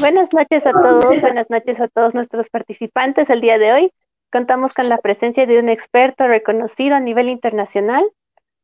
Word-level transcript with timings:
Buenas 0.00 0.32
noches 0.32 0.66
a 0.66 0.72
todos, 0.72 1.20
buenas 1.20 1.48
noches 1.48 1.80
a 1.80 1.88
todos 1.88 2.14
nuestros 2.14 2.50
participantes. 2.50 3.30
El 3.30 3.40
día 3.40 3.58
de 3.58 3.72
hoy 3.72 3.92
contamos 4.30 4.74
con 4.74 4.88
la 4.88 4.98
presencia 4.98 5.46
de 5.46 5.58
un 5.58 5.68
experto 5.68 6.26
reconocido 6.26 6.96
a 6.96 7.00
nivel 7.00 7.28
internacional, 7.28 8.04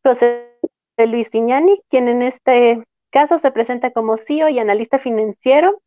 José 0.04 0.58
Luis 0.96 1.34
Iñani, 1.34 1.80
quien 1.88 2.08
en 2.08 2.22
este 2.22 2.82
caso 3.10 3.38
se 3.38 3.50
presenta 3.50 3.90
como 3.90 4.16
CEO 4.16 4.48
y 4.48 4.58
analista 4.58 4.98
financiero. 4.98 5.80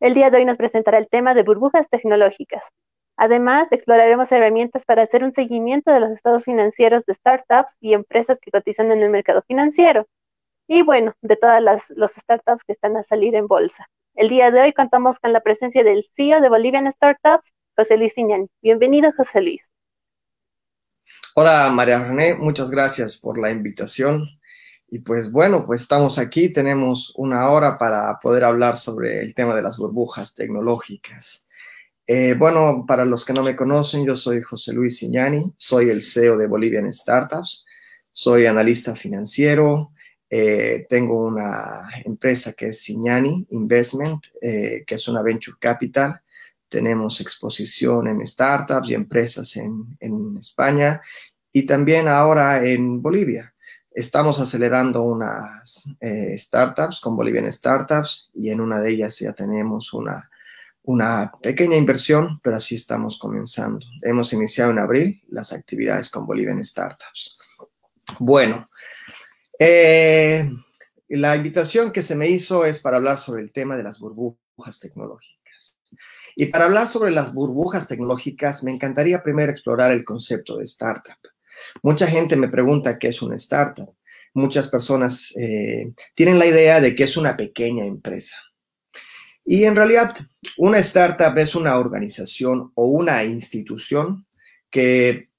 El 0.00 0.14
día 0.14 0.30
de 0.30 0.38
hoy 0.38 0.44
nos 0.44 0.56
presentará 0.56 0.98
el 0.98 1.08
tema 1.08 1.34
de 1.34 1.42
burbujas 1.42 1.88
tecnológicas. 1.88 2.70
Además, 3.16 3.72
exploraremos 3.72 4.30
herramientas 4.32 4.84
para 4.84 5.02
hacer 5.02 5.24
un 5.24 5.32
seguimiento 5.32 5.90
de 5.90 6.00
los 6.00 6.10
estados 6.10 6.44
financieros 6.44 7.04
de 7.06 7.14
startups 7.14 7.76
y 7.80 7.94
empresas 7.94 8.38
que 8.40 8.50
cotizan 8.50 8.92
en 8.92 9.02
el 9.02 9.10
mercado 9.10 9.42
financiero. 9.46 10.06
Y 10.66 10.82
bueno, 10.82 11.14
de 11.22 11.36
todas 11.36 11.62
las 11.62 12.12
startups 12.12 12.64
que 12.64 12.72
están 12.72 12.96
a 12.96 13.02
salir 13.02 13.34
en 13.36 13.46
bolsa. 13.46 13.86
El 14.16 14.30
día 14.30 14.50
de 14.50 14.62
hoy 14.62 14.72
contamos 14.72 15.18
con 15.18 15.34
la 15.34 15.42
presencia 15.42 15.84
del 15.84 16.02
CEO 16.14 16.40
de 16.40 16.48
Bolivian 16.48 16.90
Startups, 16.90 17.52
José 17.76 17.98
Luis 17.98 18.16
Iñán. 18.16 18.48
Bienvenido, 18.62 19.12
José 19.14 19.42
Luis. 19.42 19.68
Hola, 21.34 21.70
María 21.70 22.02
René, 22.02 22.34
muchas 22.34 22.70
gracias 22.70 23.18
por 23.18 23.36
la 23.36 23.50
invitación. 23.50 24.26
Y 24.88 25.00
pues 25.00 25.30
bueno, 25.30 25.66
pues 25.66 25.82
estamos 25.82 26.18
aquí, 26.18 26.50
tenemos 26.50 27.12
una 27.16 27.50
hora 27.50 27.76
para 27.76 28.18
poder 28.18 28.44
hablar 28.44 28.78
sobre 28.78 29.20
el 29.20 29.34
tema 29.34 29.54
de 29.54 29.60
las 29.60 29.76
burbujas 29.76 30.34
tecnológicas. 30.34 31.46
Eh, 32.06 32.34
bueno, 32.38 32.86
para 32.88 33.04
los 33.04 33.22
que 33.22 33.34
no 33.34 33.42
me 33.42 33.54
conocen, 33.54 34.06
yo 34.06 34.16
soy 34.16 34.40
José 34.40 34.72
Luis 34.72 35.02
Iñani, 35.02 35.52
soy 35.58 35.90
el 35.90 36.00
CEO 36.00 36.38
de 36.38 36.46
Bolivian 36.46 36.90
Startups, 36.90 37.66
soy 38.12 38.46
analista 38.46 38.96
financiero, 38.96 39.92
eh, 40.28 40.86
tengo 40.88 41.26
una 41.26 41.88
empresa 42.04 42.52
que 42.52 42.68
es 42.68 42.82
Signani 42.82 43.46
Investment, 43.50 44.26
eh, 44.40 44.84
que 44.86 44.96
es 44.96 45.06
una 45.08 45.22
venture 45.22 45.56
capital. 45.60 46.20
Tenemos 46.68 47.20
exposición 47.20 48.08
en 48.08 48.26
startups 48.26 48.90
y 48.90 48.94
empresas 48.94 49.56
en, 49.56 50.36
España 50.38 51.00
y 51.52 51.64
también 51.64 52.08
ahora 52.08 52.64
en 52.66 53.00
Bolivia. 53.00 53.54
Estamos 53.90 54.38
acelerando 54.40 55.02
unas 55.02 55.88
eh, 56.00 56.36
startups 56.36 57.00
con 57.00 57.16
Bolivian 57.16 57.50
Startups 57.50 58.28
y 58.34 58.50
en 58.50 58.60
una 58.60 58.80
de 58.80 58.90
ellas 58.90 59.18
ya 59.18 59.32
tenemos 59.32 59.94
una, 59.94 60.28
una 60.82 61.32
pequeña 61.40 61.76
inversión, 61.76 62.40
pero 62.42 62.56
así 62.56 62.74
estamos 62.74 63.18
comenzando. 63.18 63.86
Hemos 64.02 64.32
iniciado 64.32 64.72
en 64.72 64.80
abril 64.80 65.22
las 65.28 65.52
actividades 65.52 66.10
con 66.10 66.26
Bolivian 66.26 66.62
Startups. 66.62 67.38
Bueno, 68.18 68.68
eh, 69.58 70.50
la 71.08 71.36
invitación 71.36 71.92
que 71.92 72.02
se 72.02 72.14
me 72.14 72.28
hizo 72.28 72.64
es 72.64 72.78
para 72.78 72.96
hablar 72.96 73.18
sobre 73.18 73.42
el 73.42 73.52
tema 73.52 73.76
de 73.76 73.82
las 73.82 73.98
burbujas 73.98 74.78
tecnológicas. 74.80 75.78
Y 76.34 76.46
para 76.46 76.66
hablar 76.66 76.86
sobre 76.86 77.12
las 77.12 77.32
burbujas 77.32 77.88
tecnológicas, 77.88 78.62
me 78.62 78.72
encantaría 78.72 79.22
primero 79.22 79.50
explorar 79.50 79.90
el 79.90 80.04
concepto 80.04 80.58
de 80.58 80.64
startup. 80.64 81.16
Mucha 81.82 82.06
gente 82.06 82.36
me 82.36 82.48
pregunta 82.48 82.98
qué 82.98 83.08
es 83.08 83.22
una 83.22 83.36
startup. 83.36 83.94
Muchas 84.34 84.68
personas 84.68 85.32
eh, 85.36 85.94
tienen 86.14 86.38
la 86.38 86.46
idea 86.46 86.80
de 86.80 86.94
que 86.94 87.04
es 87.04 87.16
una 87.16 87.36
pequeña 87.36 87.86
empresa. 87.86 88.36
Y 89.44 89.64
en 89.64 89.76
realidad, 89.76 90.14
una 90.58 90.78
startup 90.80 91.38
es 91.38 91.54
una 91.54 91.78
organización 91.78 92.72
o 92.74 92.86
una 92.86 93.24
institución 93.24 94.26
que 94.68 95.30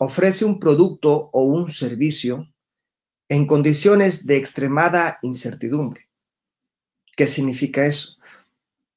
ofrece 0.00 0.44
un 0.44 0.58
producto 0.58 1.30
o 1.32 1.44
un 1.44 1.70
servicio 1.70 2.51
en 3.32 3.46
condiciones 3.46 4.26
de 4.26 4.36
extremada 4.36 5.18
incertidumbre. 5.22 6.06
¿Qué 7.16 7.26
significa 7.26 7.86
eso? 7.86 8.18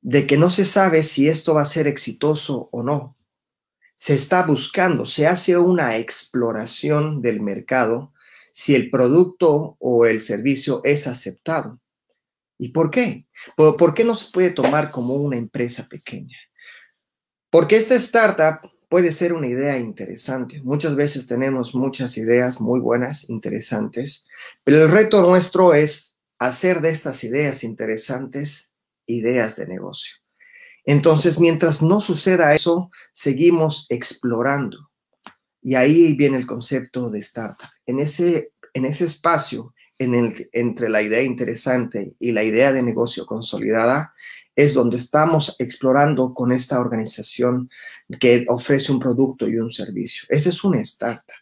De 0.01 0.27
que 0.27 0.35
no 0.37 0.49
se 0.49 0.65
sabe 0.65 1.03
si 1.03 1.29
esto 1.29 1.53
va 1.53 1.61
a 1.61 1.65
ser 1.65 1.87
exitoso 1.87 2.67
o 2.73 2.83
no. 2.83 3.15
Se 3.95 4.13
está 4.13 4.45
buscando, 4.45 5.05
se 5.05 5.25
hace 5.25 5.57
una 5.57 5.95
exploración 5.95 7.21
del 7.21 7.39
mercado 7.39 8.11
si 8.51 8.75
el 8.75 8.89
producto 8.89 9.77
o 9.79 10.05
el 10.05 10.19
servicio 10.19 10.81
es 10.83 11.07
aceptado. 11.07 11.79
¿Y 12.57 12.69
por 12.69 12.91
qué? 12.91 13.27
¿Por, 13.55 13.93
qué 13.93 14.03
no 14.03 14.15
se 14.15 14.33
puede 14.33 14.49
tomar 14.49 14.91
como 14.91 15.13
una 15.15 15.37
empresa 15.37 15.87
pequeña? 15.87 16.37
Porque 17.49 17.77
esta 17.77 17.95
startup 17.95 18.69
puede 18.95 19.11
ser 19.11 19.33
una 19.33 19.47
idea 19.47 19.77
interesante. 19.77 20.61
Muchas 20.63 20.95
veces 20.95 21.27
tenemos 21.27 21.75
muchas 21.75 22.15
ideas 22.15 22.61
muy 22.61 22.79
buenas, 22.79 23.29
interesantes, 23.29 24.25
pero 24.63 24.85
el 24.85 24.89
reto 24.89 25.21
nuestro 25.21 25.73
es 25.73 26.15
hacer 26.39 26.79
de 26.79 26.91
estas 26.91 27.21
ideas 27.25 27.65
interesantes 27.65 28.73
ideas 29.05 29.57
de 29.57 29.67
negocio. 29.67 30.13
Entonces, 30.85 31.41
mientras 31.41 31.81
no 31.81 31.99
suceda 31.99 32.55
eso, 32.55 32.89
seguimos 33.11 33.85
explorando. 33.89 34.89
Y 35.61 35.75
ahí 35.75 36.15
viene 36.15 36.37
el 36.37 36.47
concepto 36.47 37.09
de 37.09 37.19
startup. 37.19 37.67
En 37.85 37.99
ese, 37.99 38.53
en 38.73 38.85
ese 38.85 39.03
espacio 39.03 39.73
entre 39.97 40.89
la 40.89 41.01
idea 41.01 41.21
interesante 41.21 42.15
y 42.17 42.31
la 42.31 42.45
idea 42.45 42.71
de 42.71 42.81
negocio 42.81 43.25
consolidada, 43.25 44.13
es 44.55 44.73
donde 44.73 44.97
estamos 44.97 45.55
explorando 45.59 46.33
con 46.33 46.51
esta 46.51 46.79
organización 46.79 47.69
que 48.19 48.45
ofrece 48.47 48.91
un 48.91 48.99
producto 48.99 49.47
y 49.47 49.57
un 49.57 49.71
servicio. 49.71 50.25
Ese 50.29 50.49
es 50.49 50.63
una 50.63 50.79
startup. 50.79 51.35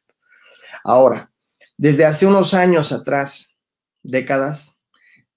Ahora, 0.84 1.32
desde 1.78 2.06
hace 2.06 2.26
unos 2.26 2.54
años 2.54 2.92
atrás, 2.92 3.56
décadas, 4.02 4.80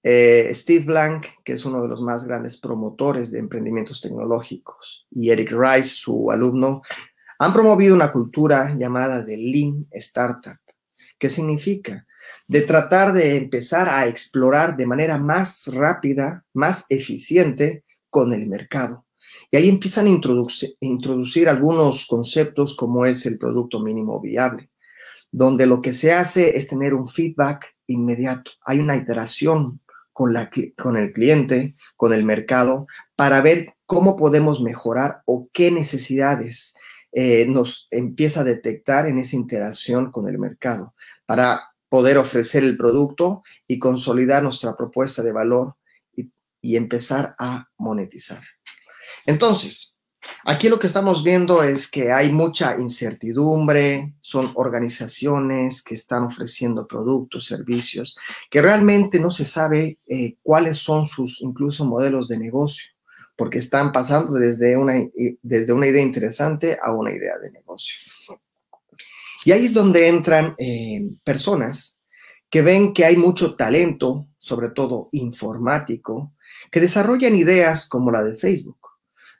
eh, 0.03 0.49
Steve 0.53 0.85
Blank, 0.85 1.25
que 1.43 1.53
es 1.53 1.65
uno 1.65 1.81
de 1.81 1.87
los 1.87 2.01
más 2.01 2.23
grandes 2.23 2.57
promotores 2.57 3.29
de 3.31 3.39
emprendimientos 3.39 4.01
tecnológicos, 4.01 5.05
y 5.11 5.29
Eric 5.29 5.51
Rice, 5.51 5.89
su 5.89 6.31
alumno, 6.31 6.81
han 7.39 7.53
promovido 7.53 7.93
una 7.93 8.11
cultura 8.11 8.75
llamada 8.77 9.21
de 9.21 9.37
Lean 9.37 9.85
Startup. 9.91 10.57
¿Qué 11.19 11.29
significa? 11.29 12.06
De 12.47 12.61
tratar 12.61 13.13
de 13.13 13.35
empezar 13.35 13.89
a 13.89 14.07
explorar 14.07 14.77
de 14.77 14.85
manera 14.85 15.17
más 15.17 15.67
rápida, 15.67 16.45
más 16.53 16.85
eficiente 16.89 17.83
con 18.09 18.33
el 18.33 18.47
mercado. 18.47 19.05
Y 19.51 19.57
ahí 19.57 19.69
empiezan 19.69 20.07
a 20.07 20.09
introducir, 20.79 21.49
algunos 21.49 22.05
conceptos 22.05 22.75
como 22.75 23.05
es 23.05 23.25
el 23.25 23.37
producto 23.37 23.79
mínimo 23.79 24.19
viable, 24.19 24.69
donde 25.31 25.65
lo 25.65 25.81
que 25.81 25.93
se 25.93 26.13
hace 26.13 26.57
es 26.57 26.67
tener 26.67 26.93
un 26.93 27.07
feedback 27.07 27.75
inmediato. 27.87 28.51
Hay 28.65 28.79
una 28.79 28.95
iteración 28.95 29.81
con, 30.13 30.33
la, 30.33 30.49
con 30.77 30.97
el 30.97 31.13
cliente, 31.13 31.75
con 31.95 32.13
el 32.13 32.23
mercado, 32.23 32.87
para 33.15 33.41
ver 33.41 33.75
cómo 33.85 34.15
podemos 34.15 34.61
mejorar 34.61 35.21
o 35.25 35.49
qué 35.53 35.71
necesidades 35.71 36.73
eh, 37.11 37.45
nos 37.47 37.87
empieza 37.89 38.41
a 38.41 38.43
detectar 38.43 39.07
en 39.07 39.17
esa 39.17 39.35
interacción 39.35 40.11
con 40.11 40.27
el 40.27 40.37
mercado, 40.37 40.93
para 41.25 41.61
poder 41.89 42.17
ofrecer 42.17 42.63
el 42.63 42.77
producto 42.77 43.43
y 43.67 43.79
consolidar 43.79 44.43
nuestra 44.43 44.75
propuesta 44.75 45.23
de 45.23 45.31
valor 45.31 45.75
y, 46.61 46.75
empezar 46.75 47.33
a 47.39 47.69
monetizar. 47.77 48.41
Entonces, 49.25 49.95
aquí 50.43 50.67
lo 50.67 50.79
que 50.79 50.87
estamos 50.87 51.23
viendo 51.23 51.63
es 51.63 51.89
que 51.89 52.11
hay 52.11 52.29
mucha 52.29 52.77
incertidumbre, 52.77 54.13
son 54.19 54.51
organizaciones 54.55 55.81
que 55.81 55.95
están 55.95 56.23
ofreciendo 56.23 56.85
productos, 56.85 57.45
servicios, 57.45 58.17
que 58.49 58.61
realmente 58.61 59.17
no 59.19 59.31
se 59.31 59.45
sabe 59.45 59.97
eh, 60.07 60.35
cuáles 60.43 60.77
son 60.77 61.05
sus 61.05 61.41
incluso 61.41 61.85
modelos 61.85 62.27
de 62.27 62.37
negocio, 62.37 62.89
porque 63.37 63.59
están 63.59 63.93
pasando 63.93 64.33
desde 64.33 64.75
una, 64.75 64.93
desde 65.41 65.71
una 65.71 65.87
idea 65.87 66.03
interesante 66.03 66.77
a 66.81 66.91
una 66.91 67.11
idea 67.11 67.37
de 67.41 67.51
negocio. 67.51 67.95
Y 69.45 69.51
ahí 69.51 69.65
es 69.65 69.73
donde 69.73 70.07
entran 70.07 70.55
eh, 70.57 71.09
personas 71.23 71.99
que 72.49 72.61
ven 72.61 72.93
que 72.93 73.05
hay 73.05 73.17
mucho 73.17 73.55
talento, 73.55 74.27
sobre 74.39 74.69
todo 74.69 75.09
informático, 75.11 76.33
que 76.71 76.79
desarrollan 76.79 77.35
ideas 77.35 77.87
como 77.87 78.11
la 78.11 78.23
de 78.23 78.35
Facebook, 78.35 78.79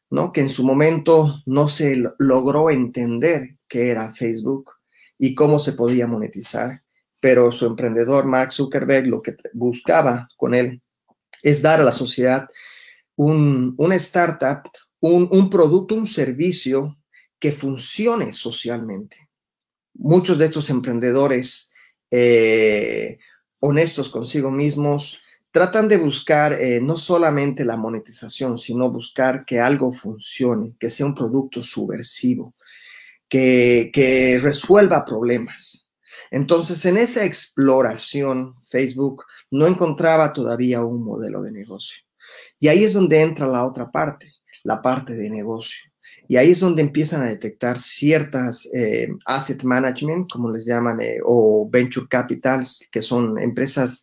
¿no? 0.09 0.31
Que 0.31 0.41
en 0.41 0.49
su 0.49 0.63
momento 0.63 1.41
no 1.45 1.67
se 1.67 2.03
logró 2.19 2.69
entender 2.69 3.57
qué 3.67 3.89
era 3.89 4.13
Facebook 4.13 4.71
y 5.17 5.35
cómo 5.35 5.59
se 5.59 5.73
podía 5.73 6.07
monetizar, 6.07 6.83
pero 7.19 7.51
su 7.51 7.65
emprendedor 7.65 8.25
Mark 8.25 8.51
Zuckerberg 8.51 9.07
lo 9.07 9.21
que 9.21 9.35
buscaba 9.53 10.27
con 10.37 10.53
él 10.53 10.81
es 11.43 11.61
dar 11.61 11.81
a 11.81 11.83
la 11.83 11.91
sociedad 11.91 12.47
un, 13.15 13.73
una 13.77 13.95
startup, 13.95 14.69
un, 14.99 15.27
un 15.31 15.49
producto, 15.49 15.95
un 15.95 16.05
servicio 16.05 16.97
que 17.39 17.51
funcione 17.51 18.33
socialmente 18.33 19.26
muchos 19.97 20.37
de 20.37 20.45
estos 20.45 20.69
emprendedores 20.69 21.71
eh, 22.11 23.17
honestos 23.59 24.09
consigo 24.09 24.51
mismos 24.51 25.19
tratan 25.51 25.89
de 25.89 25.97
buscar 25.97 26.53
eh, 26.53 26.79
no 26.81 26.97
solamente 26.97 27.65
la 27.65 27.77
monetización, 27.77 28.57
sino 28.57 28.91
buscar 28.91 29.45
que 29.45 29.59
algo 29.59 29.91
funcione, 29.91 30.75
que 30.79 30.89
sea 30.89 31.05
un 31.05 31.15
producto 31.15 31.63
subversivo, 31.63 32.53
que, 33.27 33.89
que 33.91 34.39
resuelva 34.41 35.03
problemas. 35.03 35.87
Entonces, 36.29 36.85
en 36.85 36.97
esa 36.97 37.25
exploración, 37.25 38.55
Facebook 38.67 39.23
no 39.49 39.67
encontraba 39.67 40.33
todavía 40.33 40.83
un 40.83 41.03
modelo 41.03 41.41
de 41.41 41.51
negocio. 41.51 42.03
Y 42.59 42.67
ahí 42.67 42.83
es 42.83 42.93
donde 42.93 43.21
entra 43.21 43.47
la 43.47 43.65
otra 43.65 43.89
parte, 43.89 44.33
la 44.63 44.81
parte 44.81 45.13
de 45.15 45.29
negocio. 45.29 45.79
Y 46.27 46.37
ahí 46.37 46.51
es 46.51 46.59
donde 46.59 46.81
empiezan 46.81 47.21
a 47.21 47.29
detectar 47.29 47.79
ciertas 47.79 48.67
eh, 48.73 49.09
asset 49.25 49.63
management, 49.63 50.31
como 50.31 50.51
les 50.51 50.65
llaman, 50.65 50.99
eh, 51.01 51.19
o 51.23 51.67
venture 51.69 52.07
capitals, 52.09 52.87
que 52.91 53.01
son 53.01 53.39
empresas 53.39 54.01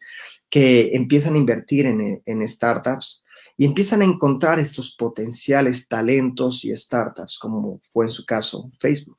que 0.48 0.94
empiezan 0.94 1.34
a 1.34 1.38
invertir 1.38 1.86
en, 1.86 2.22
en, 2.24 2.48
startups 2.48 3.24
y 3.56 3.66
empiezan 3.66 4.02
a 4.02 4.04
encontrar 4.04 4.58
estos 4.58 4.94
potenciales 4.96 5.88
talentos 5.88 6.64
y 6.64 6.74
startups, 6.74 7.38
como 7.38 7.80
fue 7.92 8.06
en 8.06 8.12
su 8.12 8.24
caso 8.24 8.70
Facebook. 8.78 9.18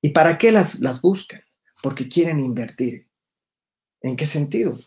¿Y 0.00 0.10
para 0.10 0.38
qué 0.38 0.52
las, 0.52 0.78
las 0.80 1.00
buscan? 1.00 1.40
Porque 1.82 2.08
quieren 2.08 2.38
invertir. 2.38 3.08
¿En 4.02 4.16
qué 4.16 4.26
sentido? 4.26 4.78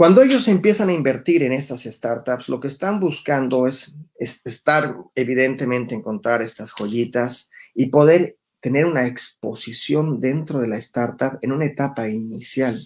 Cuando 0.00 0.22
ellos 0.22 0.48
empiezan 0.48 0.88
a 0.88 0.94
invertir 0.94 1.42
en 1.42 1.52
estas 1.52 1.82
startups, 1.82 2.48
lo 2.48 2.58
que 2.58 2.68
están 2.68 3.00
buscando 3.00 3.66
es, 3.66 3.98
estar, 4.18 4.96
evidentemente, 5.14 5.94
encontrar 5.94 6.40
estas 6.40 6.72
joyitas 6.72 7.50
y 7.74 7.90
poder 7.90 8.38
tener 8.60 8.86
una 8.86 9.06
exposición 9.06 10.18
dentro 10.18 10.58
de 10.58 10.68
la 10.68 10.78
startup 10.78 11.38
en 11.42 11.52
una 11.52 11.66
etapa 11.66 12.08
inicial. 12.08 12.82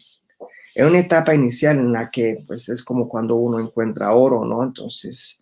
En 0.74 0.86
una 0.86 0.98
etapa 0.98 1.32
inicial 1.36 1.78
en 1.78 1.92
la 1.92 2.10
que, 2.10 2.42
pues, 2.48 2.68
es 2.68 2.82
como 2.82 3.08
cuando 3.08 3.36
uno 3.36 3.60
encuentra 3.60 4.12
oro, 4.12 4.44
¿no? 4.44 4.64
Entonces, 4.64 5.40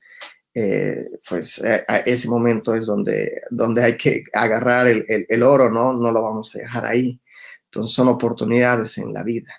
eh, 0.52 1.08
pues, 1.26 1.58
a 1.64 1.96
ese 2.00 2.28
momento 2.28 2.74
es 2.74 2.84
donde, 2.84 3.40
donde 3.48 3.82
hay 3.82 3.96
que 3.96 4.24
agarrar 4.34 4.88
el, 4.88 5.06
el 5.08 5.42
oro, 5.42 5.70
¿no? 5.70 5.94
No 5.94 6.12
lo 6.12 6.20
vamos 6.20 6.54
a 6.54 6.58
dejar 6.58 6.84
ahí. 6.84 7.18
Entonces, 7.64 7.94
son 7.94 8.08
oportunidades 8.08 8.98
en 8.98 9.14
la 9.14 9.22
vida. 9.22 9.54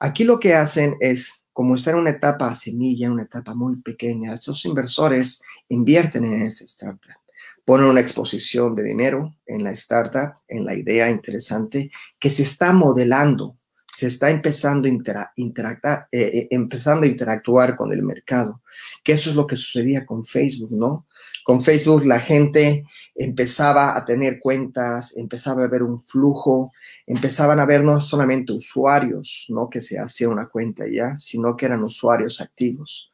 Aquí 0.00 0.22
lo 0.22 0.38
que 0.38 0.54
hacen 0.54 0.96
es 1.00 1.46
como 1.58 1.74
está 1.74 1.90
en 1.90 1.96
una 1.96 2.10
etapa 2.10 2.54
semilla, 2.54 3.10
una 3.10 3.24
etapa 3.24 3.52
muy 3.52 3.74
pequeña, 3.82 4.34
esos 4.34 4.64
inversores 4.64 5.42
invierten 5.68 6.22
en 6.22 6.42
esta 6.42 6.64
startup, 6.64 7.18
ponen 7.64 7.86
una 7.88 7.98
exposición 7.98 8.76
de 8.76 8.84
dinero 8.84 9.34
en 9.44 9.64
la 9.64 9.72
startup, 9.72 10.34
en 10.46 10.64
la 10.64 10.76
idea 10.76 11.10
interesante 11.10 11.90
que 12.20 12.30
se 12.30 12.44
está 12.44 12.72
modelando 12.72 13.56
se 13.94 14.06
está 14.06 14.30
empezando 14.30 14.86
a, 14.86 15.32
interactuar, 15.36 16.08
eh, 16.12 16.20
eh, 16.22 16.48
empezando 16.50 17.04
a 17.04 17.08
interactuar 17.08 17.74
con 17.74 17.92
el 17.92 18.02
mercado, 18.02 18.62
que 19.02 19.12
eso 19.12 19.30
es 19.30 19.36
lo 19.36 19.46
que 19.46 19.56
sucedía 19.56 20.06
con 20.06 20.24
Facebook, 20.24 20.70
¿no? 20.70 21.06
Con 21.44 21.62
Facebook 21.62 22.04
la 22.04 22.20
gente 22.20 22.84
empezaba 23.14 23.96
a 23.96 24.04
tener 24.04 24.38
cuentas, 24.38 25.16
empezaba 25.16 25.64
a 25.64 25.68
ver 25.68 25.82
un 25.82 26.02
flujo, 26.02 26.72
empezaban 27.06 27.58
a 27.58 27.66
ver 27.66 27.82
no 27.82 28.00
solamente 28.00 28.52
usuarios, 28.52 29.46
¿no? 29.48 29.68
Que 29.68 29.80
se 29.80 29.98
hacía 29.98 30.28
una 30.28 30.48
cuenta 30.48 30.84
ya, 30.86 31.16
sino 31.16 31.56
que 31.56 31.66
eran 31.66 31.82
usuarios 31.82 32.40
activos. 32.40 33.10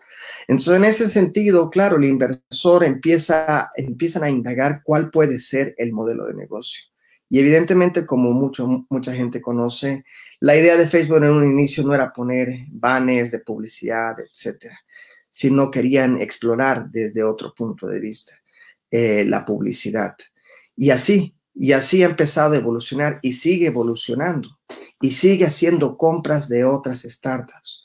Entonces, 0.49 0.77
en 0.77 0.85
ese 0.85 1.09
sentido, 1.09 1.71
claro, 1.71 1.97
el 1.97 2.05
inversor 2.05 2.85
empieza, 2.85 3.71
empiezan 3.77 4.25
a 4.25 4.31
indagar 4.31 4.83
cuál 4.85 5.11
puede 5.11 5.39
ser 5.39 5.75
el 5.79 5.93
modelo 5.93 6.27
de 6.27 6.35
negocio. 6.35 6.85
Y 7.29 7.41
evidentemente, 7.41 8.07
como 8.07 8.33
mucho, 8.33 8.87
mucha 8.91 9.13
gente 9.13 9.41
conoce, 9.41 10.05
la 10.41 10.57
idea 10.57 10.77
de 10.77 10.87
Facebook 10.87 11.25
en 11.25 11.31
un 11.31 11.45
inicio 11.45 11.83
no 11.83 11.95
era 11.95 12.13
poner 12.13 12.49
banners 12.71 13.31
de 13.31 13.41
publicidad, 13.41 14.15
etcétera, 14.21 14.79
sino 15.31 15.71
querían 15.71 16.21
explorar 16.21 16.91
desde 16.91 17.25
otro 17.25 17.55
punto 17.55 17.87
de 17.87 18.01
vista 18.01 18.35
eh, 18.91 19.25
la 19.27 19.45
publicidad. 19.45 20.17
Y 20.77 20.91
así, 20.91 21.35
y 21.55 21.73
así 21.73 22.03
ha 22.03 22.07
empezado 22.07 22.55
a 22.55 22.59
evolucionar 22.59 23.19
y 23.23 23.33
sigue 23.33 23.67
evolucionando 23.67 24.59
y 25.01 25.13
sigue 25.13 25.47
haciendo 25.47 25.97
compras 25.97 26.49
de 26.49 26.65
otras 26.65 27.03
startups. 27.03 27.85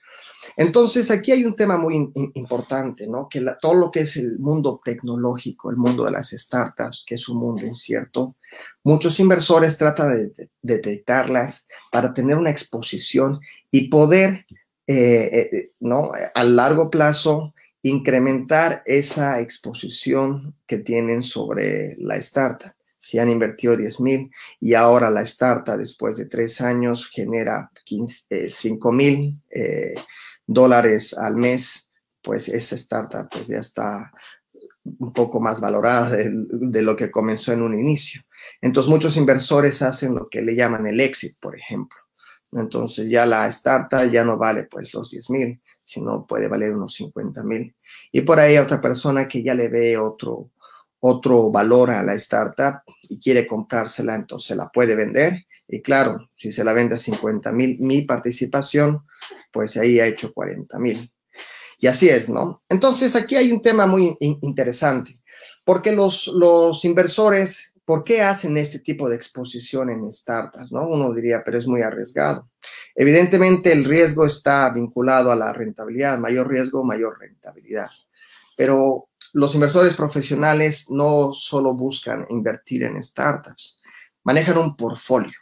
Entonces, 0.57 1.11
aquí 1.11 1.31
hay 1.31 1.45
un 1.45 1.55
tema 1.55 1.77
muy 1.77 2.11
importante, 2.33 3.07
¿no? 3.07 3.27
Que 3.29 3.43
todo 3.61 3.73
lo 3.73 3.91
que 3.91 4.01
es 4.01 4.17
el 4.17 4.39
mundo 4.39 4.79
tecnológico, 4.83 5.69
el 5.69 5.77
mundo 5.77 6.05
de 6.05 6.11
las 6.11 6.29
startups, 6.29 7.03
que 7.05 7.15
es 7.15 7.29
un 7.29 7.37
mundo 7.37 7.65
incierto, 7.65 8.35
muchos 8.83 9.19
inversores 9.19 9.77
tratan 9.77 10.31
de, 10.33 10.49
detectarlas 10.61 11.67
para 11.91 12.13
tener 12.13 12.37
una 12.37 12.51
exposición 12.51 13.39
y 13.71 13.89
poder, 13.89 14.45
eh, 14.87 15.49
eh, 15.51 15.67
¿no? 15.79 16.11
A 16.33 16.43
largo 16.43 16.89
plazo, 16.89 17.53
incrementar 17.81 18.81
esa 18.85 19.39
exposición 19.39 20.55
que 20.67 20.79
tienen 20.79 21.23
sobre 21.23 21.95
la 21.97 22.17
startup 22.17 22.73
si 22.99 23.17
han 23.17 23.29
invertido 23.29 23.77
10 23.77 24.01
mil 24.01 24.29
y 24.59 24.73
ahora 24.73 25.09
la 25.09 25.21
startup 25.21 25.77
después 25.77 26.17
de 26.17 26.25
tres 26.25 26.59
años 26.59 27.07
genera 27.07 27.71
15, 27.85 28.49
5 28.49 28.89
eh, 28.89 28.95
mil, 28.95 29.39
dólares 30.49 31.15
al 31.17 31.35
mes, 31.35 31.91
pues 32.21 32.49
esa 32.49 32.75
startup 32.75 33.29
pues 33.31 33.47
ya 33.47 33.59
está 33.59 34.11
un 34.83 35.13
poco 35.13 35.39
más 35.39 35.61
valorada 35.61 36.09
de, 36.17 36.81
lo 36.81 36.95
que 36.95 37.11
comenzó 37.11 37.53
en 37.53 37.61
un 37.61 37.77
inicio. 37.77 38.21
Entonces 38.61 38.89
muchos 38.89 39.15
inversores 39.17 39.81
hacen 39.81 40.15
lo 40.15 40.27
que 40.27 40.41
le 40.41 40.55
llaman 40.55 40.87
el 40.87 40.99
exit, 40.99 41.37
por 41.39 41.55
ejemplo. 41.55 41.97
Entonces 42.51 43.07
ya 43.09 43.27
la 43.27 43.47
startup 43.47 44.09
ya 44.11 44.23
no 44.23 44.37
vale 44.37 44.63
pues 44.63 44.91
los 44.93 45.11
10 45.11 45.29
mil, 45.29 45.61
sino 45.83 46.25
puede 46.25 46.47
valer 46.47 46.73
unos 46.73 46.95
50 46.95 47.43
mil. 47.43 47.75
Y 48.11 48.21
por 48.21 48.39
ahí 48.39 48.57
otra 48.57 48.81
persona 48.81 49.27
que 49.27 49.43
ya 49.43 49.53
le 49.53 49.69
ve 49.69 49.97
otro, 49.97 50.49
otro 50.99 51.51
valor 51.51 51.91
a 51.91 52.01
la 52.01 52.15
startup 52.15 52.81
y 53.03 53.19
quiere 53.19 53.45
comprársela, 53.45 54.15
entonces 54.15 54.57
la 54.57 54.69
puede 54.69 54.95
vender. 54.95 55.33
Y 55.71 55.81
claro, 55.81 56.29
si 56.35 56.51
se 56.51 56.63
la 56.63 56.73
vende 56.73 56.95
a 56.95 56.99
50 56.99 57.51
mil, 57.51 57.77
mi 57.79 58.01
participación 58.01 59.05
pues 59.51 59.77
ahí 59.77 59.99
ha 59.99 60.07
hecho 60.07 60.33
40 60.33 60.79
mil. 60.79 61.11
Y 61.77 61.87
así 61.87 62.09
es, 62.09 62.27
¿no? 62.27 62.59
Entonces 62.67 63.15
aquí 63.15 63.35
hay 63.35 63.51
un 63.51 63.61
tema 63.61 63.85
muy 63.85 64.17
interesante, 64.19 65.19
porque 65.63 65.91
los, 65.91 66.27
los 66.27 66.83
inversores, 66.83 67.73
¿por 67.85 68.03
qué 68.03 68.21
hacen 68.21 68.57
este 68.57 68.79
tipo 68.79 69.07
de 69.07 69.15
exposición 69.15 69.91
en 69.91 70.11
startups? 70.11 70.71
¿no? 70.71 70.87
Uno 70.87 71.13
diría, 71.13 71.43
pero 71.45 71.57
es 71.59 71.67
muy 71.67 71.81
arriesgado. 71.81 72.49
Evidentemente 72.95 73.71
el 73.71 73.85
riesgo 73.85 74.25
está 74.25 74.69
vinculado 74.71 75.31
a 75.31 75.35
la 75.35 75.53
rentabilidad, 75.53 76.17
mayor 76.17 76.49
riesgo, 76.49 76.83
mayor 76.83 77.17
rentabilidad. 77.19 77.89
Pero 78.57 79.09
los 79.33 79.53
inversores 79.53 79.93
profesionales 79.93 80.87
no 80.89 81.31
solo 81.31 81.75
buscan 81.75 82.25
invertir 82.29 82.83
en 82.83 83.01
startups, 83.01 83.79
manejan 84.23 84.57
un 84.57 84.75
portfolio 84.75 85.37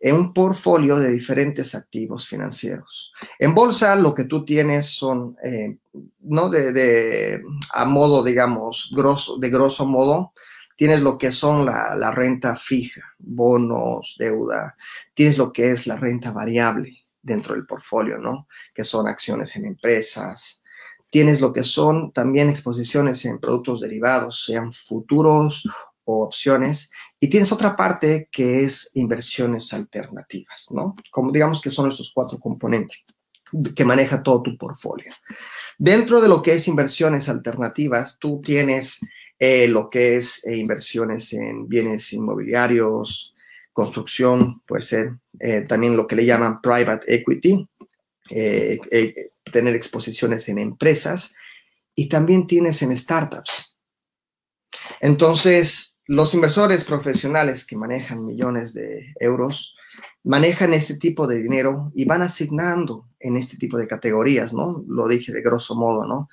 en 0.00 0.16
un 0.16 0.32
portfolio 0.32 0.96
de 0.96 1.10
diferentes 1.10 1.74
activos 1.74 2.26
financieros. 2.26 3.12
En 3.38 3.54
bolsa 3.54 3.94
lo 3.96 4.14
que 4.14 4.24
tú 4.24 4.44
tienes 4.44 4.86
son, 4.86 5.36
eh, 5.42 5.78
no 6.20 6.48
de, 6.48 7.42
a 7.72 7.84
modo, 7.84 8.22
digamos, 8.22 8.90
grosso, 8.94 9.38
de 9.38 9.50
grosso 9.50 9.86
modo, 9.86 10.32
tienes 10.76 11.00
lo 11.00 11.16
que 11.18 11.30
son 11.30 11.64
la, 11.64 11.94
la, 11.94 12.10
renta 12.10 12.56
fija, 12.56 13.02
bonos, 13.18 14.16
deuda, 14.18 14.76
tienes 15.14 15.38
lo 15.38 15.52
que 15.52 15.70
es 15.70 15.86
la 15.86 15.96
renta 15.96 16.32
variable 16.32 17.06
dentro 17.22 17.54
del 17.54 17.66
portfolio, 17.66 18.18
¿no? 18.18 18.48
Que 18.74 18.84
son 18.84 19.06
acciones 19.06 19.54
en 19.56 19.66
empresas. 19.66 20.62
Tienes 21.08 21.40
lo 21.40 21.52
que 21.52 21.62
son 21.62 22.12
también 22.12 22.48
exposiciones 22.48 23.24
en 23.24 23.38
productos 23.38 23.80
derivados, 23.80 24.44
sean 24.44 24.72
futuros 24.72 25.62
o 26.04 26.24
opciones. 26.24 26.90
Y 27.22 27.28
tienes 27.28 27.52
otra 27.52 27.76
parte 27.76 28.28
que 28.32 28.64
es 28.64 28.90
inversiones 28.94 29.72
alternativas, 29.72 30.66
¿no? 30.72 30.96
Como 31.12 31.30
digamos 31.30 31.60
que 31.60 31.70
son 31.70 31.88
estos 31.88 32.10
cuatro 32.12 32.40
componentes 32.40 33.04
que 33.76 33.84
maneja 33.84 34.24
todo 34.24 34.42
tu 34.42 34.58
portfolio. 34.58 35.12
Dentro 35.78 36.20
de 36.20 36.28
lo 36.28 36.42
que 36.42 36.54
es 36.54 36.66
inversiones 36.66 37.28
alternativas, 37.28 38.18
tú 38.18 38.42
tienes 38.44 38.98
eh, 39.38 39.68
lo 39.68 39.88
que 39.88 40.16
es 40.16 40.44
eh, 40.44 40.56
inversiones 40.56 41.32
en 41.32 41.68
bienes 41.68 42.12
inmobiliarios, 42.12 43.36
construcción, 43.72 44.60
puede 44.66 44.82
ser 44.82 45.12
eh, 45.38 45.60
también 45.60 45.96
lo 45.96 46.08
que 46.08 46.16
le 46.16 46.26
llaman 46.26 46.60
private 46.60 47.04
equity, 47.06 47.68
tener 48.28 49.76
exposiciones 49.76 50.48
en 50.48 50.58
empresas 50.58 51.36
y 51.94 52.08
también 52.08 52.48
tienes 52.48 52.82
en 52.82 52.96
startups. 52.96 53.76
Entonces, 55.00 55.91
los 56.06 56.34
inversores 56.34 56.84
profesionales 56.84 57.64
que 57.64 57.76
manejan 57.76 58.24
millones 58.24 58.74
de 58.74 59.14
euros 59.20 59.74
manejan 60.24 60.72
este 60.72 60.96
tipo 60.96 61.26
de 61.26 61.42
dinero 61.42 61.92
y 61.94 62.04
van 62.04 62.22
asignando 62.22 63.08
en 63.18 63.36
este 63.36 63.56
tipo 63.56 63.76
de 63.76 63.86
categorías, 63.86 64.52
¿no? 64.52 64.84
Lo 64.88 65.08
dije 65.08 65.32
de 65.32 65.42
grosso 65.42 65.74
modo, 65.74 66.06
¿no? 66.06 66.28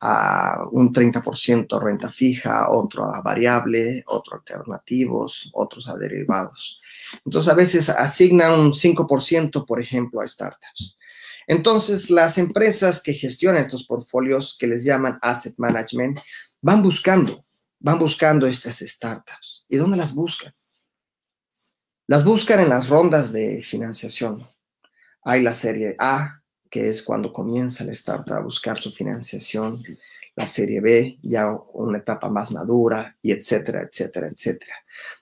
A 0.00 0.64
un 0.70 0.92
30% 0.92 1.80
renta 1.80 2.12
fija, 2.12 2.68
otro 2.70 3.04
a 3.04 3.22
variable, 3.22 4.04
otro 4.06 4.36
alternativos, 4.36 5.50
otros 5.52 5.88
a 5.88 5.96
derivados. 5.96 6.80
Entonces, 7.24 7.52
a 7.52 7.56
veces 7.56 7.88
asignan 7.88 8.58
un 8.58 8.72
5%, 8.72 9.64
por 9.66 9.80
ejemplo, 9.80 10.20
a 10.20 10.28
startups. 10.28 10.98
Entonces, 11.46 12.10
las 12.10 12.38
empresas 12.38 13.00
que 13.00 13.14
gestionan 13.14 13.62
estos 13.62 13.84
portfolios, 13.84 14.56
que 14.58 14.66
les 14.66 14.84
llaman 14.84 15.18
asset 15.22 15.54
management, 15.58 16.18
van 16.60 16.82
buscando 16.82 17.43
van 17.84 17.98
buscando 17.98 18.46
estas 18.46 18.78
startups. 18.78 19.66
¿Y 19.68 19.76
dónde 19.76 19.98
las 19.98 20.14
buscan? 20.14 20.54
Las 22.06 22.24
buscan 22.24 22.60
en 22.60 22.70
las 22.70 22.88
rondas 22.88 23.30
de 23.30 23.62
financiación. 23.62 24.48
Hay 25.22 25.42
la 25.42 25.52
serie 25.52 25.94
A, 25.98 26.40
que 26.70 26.88
es 26.88 27.02
cuando 27.02 27.30
comienza 27.30 27.84
la 27.84 27.92
startup 27.92 28.36
a 28.36 28.40
buscar 28.40 28.78
su 28.78 28.90
financiación, 28.90 29.82
la 30.34 30.46
serie 30.46 30.80
B, 30.80 31.18
ya 31.22 31.50
una 31.74 31.98
etapa 31.98 32.30
más 32.30 32.50
madura, 32.52 33.18
y 33.20 33.32
etcétera, 33.32 33.82
etcétera, 33.82 34.28
etcétera. 34.28 34.74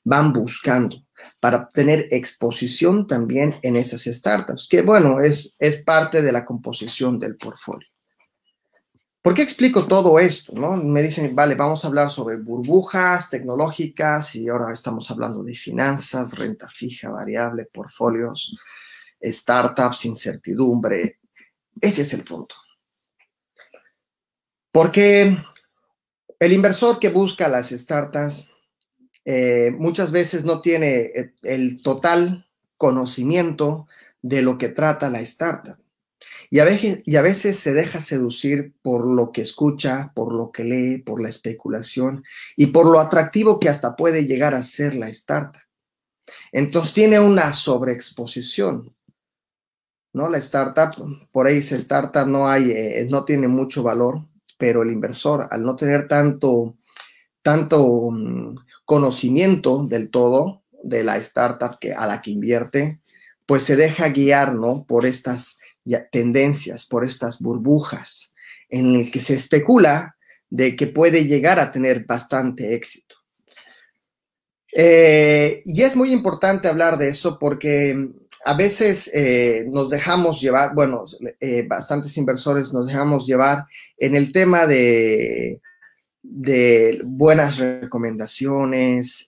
Van 0.04 0.32
buscando 0.32 1.04
para 1.40 1.68
tener 1.68 2.06
exposición 2.12 3.08
también 3.08 3.56
en 3.62 3.74
esas 3.74 4.02
startups, 4.02 4.68
que 4.68 4.82
bueno, 4.82 5.20
es, 5.20 5.52
es 5.58 5.82
parte 5.82 6.22
de 6.22 6.30
la 6.30 6.44
composición 6.44 7.18
del 7.18 7.36
portfolio. 7.36 7.91
¿Por 9.22 9.34
qué 9.34 9.42
explico 9.42 9.86
todo 9.86 10.18
esto? 10.18 10.52
¿no? 10.52 10.76
Me 10.76 11.00
dicen, 11.00 11.34
vale, 11.36 11.54
vamos 11.54 11.84
a 11.84 11.88
hablar 11.88 12.10
sobre 12.10 12.36
burbujas 12.36 13.30
tecnológicas 13.30 14.34
y 14.34 14.48
ahora 14.48 14.72
estamos 14.72 15.08
hablando 15.12 15.44
de 15.44 15.54
finanzas, 15.54 16.36
renta 16.36 16.68
fija, 16.68 17.08
variable, 17.08 17.66
portfolios, 17.66 18.52
startups, 19.22 20.06
incertidumbre. 20.06 21.20
Ese 21.80 22.02
es 22.02 22.12
el 22.14 22.24
punto. 22.24 22.56
Porque 24.72 25.38
el 26.40 26.52
inversor 26.52 26.98
que 26.98 27.10
busca 27.10 27.46
las 27.46 27.70
startups 27.70 28.52
eh, 29.24 29.70
muchas 29.78 30.10
veces 30.10 30.44
no 30.44 30.60
tiene 30.60 31.12
el 31.42 31.80
total 31.80 32.48
conocimiento 32.76 33.86
de 34.20 34.42
lo 34.42 34.58
que 34.58 34.68
trata 34.70 35.08
la 35.08 35.20
startup. 35.20 35.81
Y 36.52 36.58
a, 36.58 37.22
veces, 37.22 37.58
se 37.58 37.72
deja 37.72 37.98
seducir 37.98 38.74
por 38.82 39.06
lo 39.06 39.32
que 39.32 39.40
escucha, 39.40 40.12
por 40.14 40.34
lo 40.34 40.52
que 40.52 40.64
lee, 40.64 40.98
por 40.98 41.22
la 41.22 41.30
especulación 41.30 42.24
y 42.56 42.66
por 42.66 42.84
lo 42.84 43.00
atractivo 43.00 43.58
que 43.58 43.70
hasta 43.70 43.96
puede 43.96 44.26
llegar 44.26 44.54
a 44.54 44.62
ser 44.62 44.94
la 44.94 45.08
startup. 45.08 45.62
Entonces 46.52 46.92
tiene 46.92 47.18
una 47.18 47.54
sobreexposición. 47.54 48.94
¿no? 50.12 50.28
La 50.28 50.36
startup, 50.36 51.30
por 51.32 51.46
ahí 51.46 51.54
dice 51.54 51.76
startup 51.76 52.26
no 52.26 52.46
hay, 52.46 52.70
eh, 52.70 53.06
no 53.08 53.24
tiene 53.24 53.48
mucho 53.48 53.82
valor, 53.82 54.20
pero 54.58 54.82
el 54.82 54.92
inversor, 54.92 55.48
al 55.50 55.62
no 55.62 55.74
tener 55.74 56.06
tanto, 56.06 56.76
tanto 57.40 58.10
mm, 58.10 58.52
conocimiento 58.84 59.86
del 59.88 60.10
todo 60.10 60.64
de 60.82 61.02
la 61.02 61.16
startup 61.16 61.78
que, 61.78 61.94
a 61.94 62.06
la 62.06 62.20
que 62.20 62.30
invierte, 62.30 63.00
pues 63.46 63.62
se 63.62 63.74
deja 63.74 64.10
guiar, 64.10 64.54
¿no? 64.54 64.84
Por 64.84 65.06
estas 65.06 65.58
tendencias, 66.10 66.86
por 66.86 67.04
estas 67.04 67.40
burbujas 67.40 68.32
en 68.68 68.96
el 68.96 69.10
que 69.10 69.20
se 69.20 69.34
especula 69.34 70.16
de 70.50 70.76
que 70.76 70.86
puede 70.86 71.24
llegar 71.26 71.60
a 71.60 71.72
tener 71.72 72.04
bastante 72.04 72.74
éxito. 72.74 73.16
Eh, 74.74 75.60
y 75.66 75.82
es 75.82 75.94
muy 75.94 76.12
importante 76.12 76.66
hablar 76.66 76.96
de 76.96 77.08
eso 77.08 77.38
porque 77.38 78.08
a 78.44 78.54
veces 78.54 79.10
eh, 79.12 79.66
nos 79.70 79.90
dejamos 79.90 80.40
llevar, 80.40 80.74
bueno, 80.74 81.04
eh, 81.40 81.66
bastantes 81.68 82.16
inversores 82.16 82.72
nos 82.72 82.86
dejamos 82.86 83.26
llevar 83.26 83.66
en 83.98 84.16
el 84.16 84.32
tema 84.32 84.66
de, 84.66 85.60
de 86.22 87.02
buenas 87.04 87.58
recomendaciones, 87.58 89.26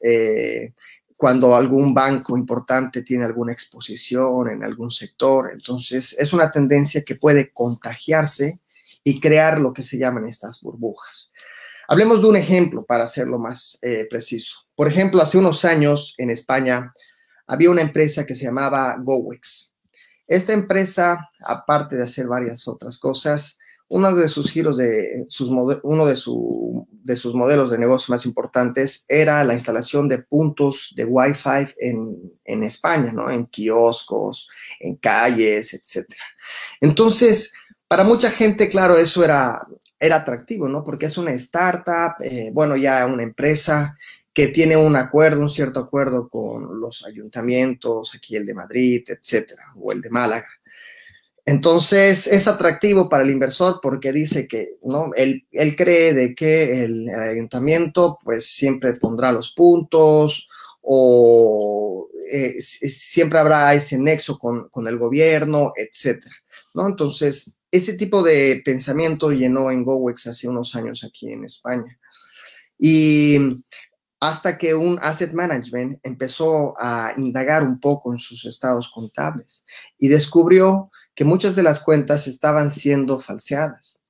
cuando 1.24 1.56
algún 1.56 1.94
banco 1.94 2.36
importante 2.36 3.00
tiene 3.00 3.24
alguna 3.24 3.54
exposición 3.54 4.50
en 4.50 4.62
algún 4.62 4.90
sector. 4.90 5.50
Entonces, 5.50 6.14
es 6.18 6.34
una 6.34 6.50
tendencia 6.50 7.02
que 7.02 7.14
puede 7.14 7.50
contagiarse 7.50 8.60
y 9.02 9.18
crear 9.20 9.58
lo 9.58 9.72
que 9.72 9.82
se 9.82 9.96
llaman 9.96 10.28
estas 10.28 10.60
burbujas. 10.60 11.32
Hablemos 11.88 12.20
de 12.20 12.28
un 12.28 12.36
ejemplo 12.36 12.84
para 12.84 13.04
hacerlo 13.04 13.38
más 13.38 13.78
eh, 13.80 14.06
preciso. 14.10 14.66
Por 14.76 14.86
ejemplo, 14.86 15.22
hace 15.22 15.38
unos 15.38 15.64
años 15.64 16.12
en 16.18 16.28
España 16.28 16.92
había 17.46 17.70
una 17.70 17.80
empresa 17.80 18.26
que 18.26 18.34
se 18.34 18.44
llamaba 18.44 18.94
GoWex. 19.02 19.72
Esta 20.26 20.52
empresa, 20.52 21.30
aparte 21.40 21.96
de 21.96 22.02
hacer 22.02 22.26
varias 22.26 22.68
otras 22.68 22.98
cosas, 22.98 23.58
uno 23.88 24.14
de 24.14 24.28
sus 24.28 24.50
giros 24.50 24.76
de 24.76 25.24
sus 25.28 25.48
uno 25.50 26.06
de, 26.06 26.14
de, 26.14 27.16
sus 27.16 27.34
modelos 27.34 27.70
de 27.70 27.78
negocio 27.78 28.12
más 28.12 28.24
importantes 28.26 29.04
era 29.08 29.44
la 29.44 29.54
instalación 29.54 30.08
de 30.08 30.18
puntos 30.18 30.92
de 30.96 31.04
Wi-Fi 31.04 31.74
en, 31.78 32.32
en 32.44 32.62
España, 32.62 33.12
¿no? 33.12 33.30
En 33.30 33.46
kioscos, 33.46 34.48
en 34.80 34.96
calles, 34.96 35.74
etcétera. 35.74 36.22
Entonces, 36.80 37.52
para 37.86 38.04
mucha 38.04 38.30
gente, 38.30 38.68
claro, 38.68 38.96
eso 38.96 39.22
era, 39.22 39.66
era 40.00 40.16
atractivo, 40.16 40.68
¿no? 40.68 40.82
Porque 40.82 41.06
es 41.06 41.18
una 41.18 41.32
startup, 41.32 42.14
eh, 42.20 42.50
bueno, 42.52 42.76
ya 42.76 43.06
una 43.06 43.22
empresa 43.22 43.96
que 44.32 44.48
tiene 44.48 44.76
un 44.76 44.96
acuerdo, 44.96 45.40
un 45.40 45.48
cierto 45.48 45.78
acuerdo 45.78 46.28
con 46.28 46.80
los 46.80 47.04
ayuntamientos, 47.06 48.12
aquí 48.16 48.34
el 48.34 48.44
de 48.44 48.54
Madrid, 48.54 49.04
etcétera, 49.06 49.62
o 49.76 49.92
el 49.92 50.00
de 50.00 50.10
Málaga. 50.10 50.48
Entonces 51.46 52.26
es 52.26 52.48
atractivo 52.48 53.08
para 53.08 53.22
el 53.22 53.30
inversor 53.30 53.80
porque 53.82 54.12
dice 54.12 54.48
que 54.48 54.78
¿no? 54.82 55.10
él, 55.14 55.44
cree 55.76 56.14
de 56.14 56.34
que 56.34 56.84
el 56.84 57.08
ayuntamiento 57.10 58.18
pues 58.24 58.46
siempre 58.46 58.94
pondrá 58.94 59.30
los 59.30 59.52
puntos 59.52 60.48
o 60.80 62.08
eh, 62.30 62.60
siempre 62.60 63.38
habrá 63.38 63.74
ese 63.74 63.98
nexo 63.98 64.38
con, 64.38 64.70
el 64.86 64.98
gobierno, 64.98 65.72
etcétera. 65.76 66.34
¿no? 66.72 66.86
Entonces, 66.86 67.58
ese 67.70 67.94
tipo 67.94 68.22
de 68.22 68.62
pensamiento 68.64 69.30
llenó 69.30 69.70
en 69.70 69.84
GoWex 69.84 70.28
hace 70.28 70.48
unos 70.48 70.74
años 70.74 71.04
aquí 71.04 71.30
en 71.30 71.44
España. 71.44 71.98
Y 72.78 73.38
hasta 74.28 74.56
que 74.56 74.74
un 74.74 74.98
asset 75.02 75.34
management 75.34 76.00
empezó 76.02 76.72
a 76.78 77.12
indagar 77.18 77.62
un 77.62 77.78
poco 77.78 78.10
en 78.10 78.18
sus 78.18 78.46
estados 78.46 78.88
contables 78.88 79.66
y 79.98 80.08
descubrió 80.08 80.90
que 81.14 81.26
muchas 81.26 81.56
de 81.56 81.62
las 81.62 81.80
cuentas 81.80 82.26
estaban 82.26 82.70
siendo 82.70 83.20
falseadas. 83.20 84.02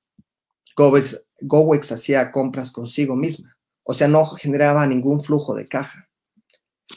GoWex, 0.77 1.91
hacía 1.91 2.31
compras 2.31 2.71
consigo 2.71 3.17
misma, 3.17 3.57
o 3.83 3.93
sea, 3.93 4.07
no 4.07 4.25
generaba 4.25 4.87
ningún 4.87 5.21
flujo 5.21 5.53
de 5.53 5.67
caja. 5.67 6.07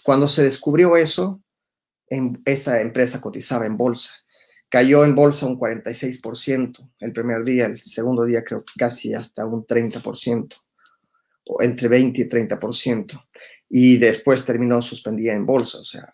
Cuando 0.04 0.28
se 0.28 0.44
descubrió 0.44 0.96
eso, 0.96 1.42
en, 2.06 2.40
esta 2.44 2.80
empresa 2.80 3.20
cotizaba 3.20 3.66
en 3.66 3.76
bolsa. 3.76 4.12
Cayó 4.68 5.04
en 5.04 5.16
bolsa 5.16 5.46
un 5.46 5.58
46% 5.58 6.88
el 7.00 7.12
primer 7.12 7.42
día, 7.42 7.66
el 7.66 7.78
segundo 7.78 8.24
día 8.24 8.44
creo 8.44 8.64
que 8.64 8.74
casi 8.78 9.12
hasta 9.12 9.44
un 9.44 9.66
30%, 9.66 10.54
o 10.54 10.67
entre 11.60 11.88
20 11.88 12.20
y 12.20 12.28
30%. 12.28 13.26
Y 13.70 13.98
después 13.98 14.44
terminó 14.44 14.80
suspendida 14.80 15.34
en 15.34 15.44
bolsa, 15.44 15.78
o 15.78 15.84
sea, 15.84 16.12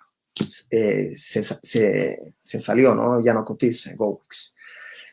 eh, 0.71 1.13
se, 1.15 2.61
salió, 2.61 2.95
¿no? 2.95 3.25
Ya 3.25 3.33
no 3.35 3.45
cotiza 3.45 3.95
GoWex. 3.95 4.57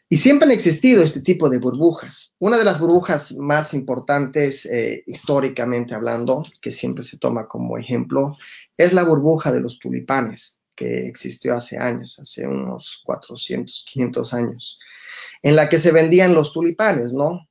Y 0.10 0.18
siempre 0.18 0.46
han 0.46 0.52
existido 0.52 1.04
este 1.04 1.22
tipo 1.22 1.50
de 1.50 1.60
burbujas. 1.60 2.34
Una 2.40 2.58
de 2.58 2.66
las 2.66 2.80
burbujas 2.80 3.34
más 3.34 3.74
importantes 3.74 4.66
eh, 4.66 5.04
históricamente 5.06 5.94
hablando, 5.94 6.44
que 6.62 6.72
siempre 6.72 7.04
se 7.04 7.18
toma 7.18 7.48
como 7.48 7.78
ejemplo, 7.78 8.36
es 8.78 8.92
la 8.92 9.04
burbuja 9.04 9.54
de 9.54 9.62
los 9.62 9.80
tulipanes, 9.80 10.60
que 10.76 11.08
existió 11.08 11.56
hace 11.56 11.78
años, 11.78 12.20
hace 12.20 12.46
unos 12.46 13.02
400, 13.06 13.86
500 13.90 14.34
años, 14.34 14.80
en 15.44 15.56
la 15.56 15.70
que 15.70 15.80
se 15.80 15.92
vendían 15.92 16.34
los 16.34 16.52
tulipanes, 16.52 17.14
¿no? 17.14 17.48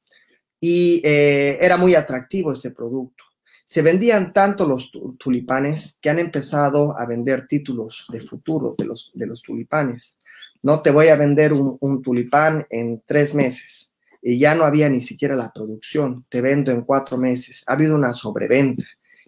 Y 0.61 1.01
eh, 1.05 1.59
era 1.61 1.77
muy 1.77 1.95
atractivo 1.95 2.53
este 2.53 2.71
producto. 2.71 3.25
Se 3.65 3.83
vendían 3.83 4.33
tanto 4.33 4.67
los 4.67 4.91
tulipanes 5.19 5.99
que 6.01 6.11
han 6.11 6.19
empezado 6.19 6.99
a 6.99 7.07
vender 7.07 7.47
títulos 7.47 8.07
de 8.11 8.21
futuro 8.21 8.75
de 8.77 8.85
los, 8.85 9.11
de 9.15 9.27
los 9.27 9.43
tulipanes. 9.43 10.19
No 10.63 10.83
te 10.83 10.91
voy 10.91 11.09
a 11.09 11.17
vender 11.17 11.53
un, 11.53 12.03
tulipán 12.03 12.67
en 12.69 13.03
tres 13.07 13.35
meses 13.35 13.95
y 14.21 14.39
ya 14.39 14.55
no 14.55 14.65
había 14.65 14.89
ni 14.89 15.01
siquiera 15.01 15.35
la 15.35 15.53
producción. 15.53 16.27
Te 16.29 16.41
vendo 16.41 16.71
en 16.73 16.83
cuatro 16.83 17.17
meses. 17.17 17.63
Ha 17.67 17.75
habido 17.75 17.95
una 17.95 18.13
sobreventa 18.13 18.85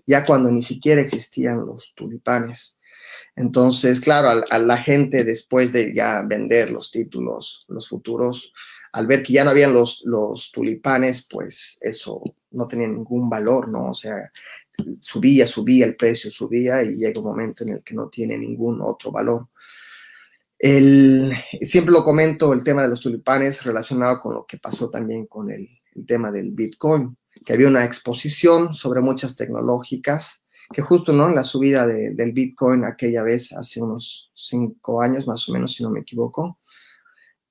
ya 0.07 0.25
cuando 0.25 0.51
ni 0.51 0.63
siquiera 0.63 1.01
existían 1.01 1.65
los 1.65 1.95
tulipanes. 1.95 2.79
Entonces, 3.37 4.01
claro, 4.01 4.45
a, 4.51 4.59
la 4.59 4.79
gente 4.79 5.25
después 5.25 5.73
de 5.73 5.95
ya 5.95 6.23
vender 6.23 6.71
los 6.71 6.91
títulos, 6.91 7.65
los 7.69 7.89
futuros, 7.89 8.53
al 8.93 9.07
ver 9.07 9.23
que 9.23 9.33
ya 9.33 9.45
no 9.45 9.51
habían 9.51 9.73
los, 9.73 10.51
tulipanes, 10.53 11.27
pues 11.29 11.79
eso 11.81 12.23
no 12.51 12.69
tenía 12.69 12.89
ningún 12.89 13.29
valor, 13.29 13.69
¿no? 13.69 13.91
O 13.91 13.95
sea, 13.95 14.31
subía, 15.01 15.47
subía 15.47 15.87
el 15.87 15.97
precio, 15.97 16.31
subía 16.31 16.83
y 16.83 16.97
llega 16.97 17.21
un 17.21 17.27
momento 17.27 17.65
en 17.65 17.71
el 17.71 17.83
que 17.83 17.95
no 17.95 18.09
tiene 18.09 18.37
ningún 18.37 18.81
otro 18.83 19.11
valor. 19.11 19.49
El, 20.59 21.33
siempre 21.63 21.93
lo 21.93 22.05
comento, 22.05 22.53
el 22.53 22.63
tema 22.63 22.83
de 22.83 22.89
los 22.89 23.01
tulipanes 23.01 23.65
relacionado 23.65 24.21
con 24.21 24.35
lo 24.35 24.47
que 24.47 24.59
pasó 24.59 24.91
también 24.91 25.27
con 25.27 25.51
el, 25.51 25.67
tema 26.07 26.31
del 26.31 26.53
Bitcoin, 26.53 27.17
que 27.45 27.53
había 27.53 27.69
una 27.69 27.85
exposición 27.85 28.75
sobre 28.75 29.03
muchas 29.03 29.37
tecnológicas, 29.37 30.45
que 30.73 30.81
justo 30.81 31.13
¿no? 31.13 31.29
la 31.29 31.45
subida 31.45 31.87
del 31.87 32.33
Bitcoin 32.33 32.85
aquella 32.85 33.23
vez, 33.23 33.53
hace 33.53 33.83
unos 33.83 34.31
cinco 34.33 35.03
años 35.03 35.27
más 35.27 35.47
o 35.49 35.53
menos, 35.53 35.75
si 35.75 35.83
no 35.83 35.91
me 35.91 36.01
equivoco, 36.01 36.59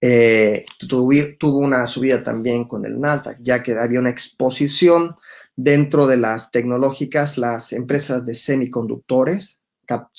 eh, 0.03 0.65
tuvo, 0.79 1.59
una 1.59 1.85
subida 1.85 2.23
también 2.23 2.65
con 2.65 2.85
el 2.85 2.99
Nasdaq, 2.99 3.37
ya 3.41 3.61
que 3.61 3.73
había 3.73 3.99
una 3.99 4.09
exposición 4.09 5.15
dentro 5.55 6.07
de 6.07 6.17
las 6.17 6.49
tecnológicas, 6.49 7.37
las 7.37 7.71
empresas 7.71 8.25
de 8.25 8.33
semiconductores, 8.33 9.61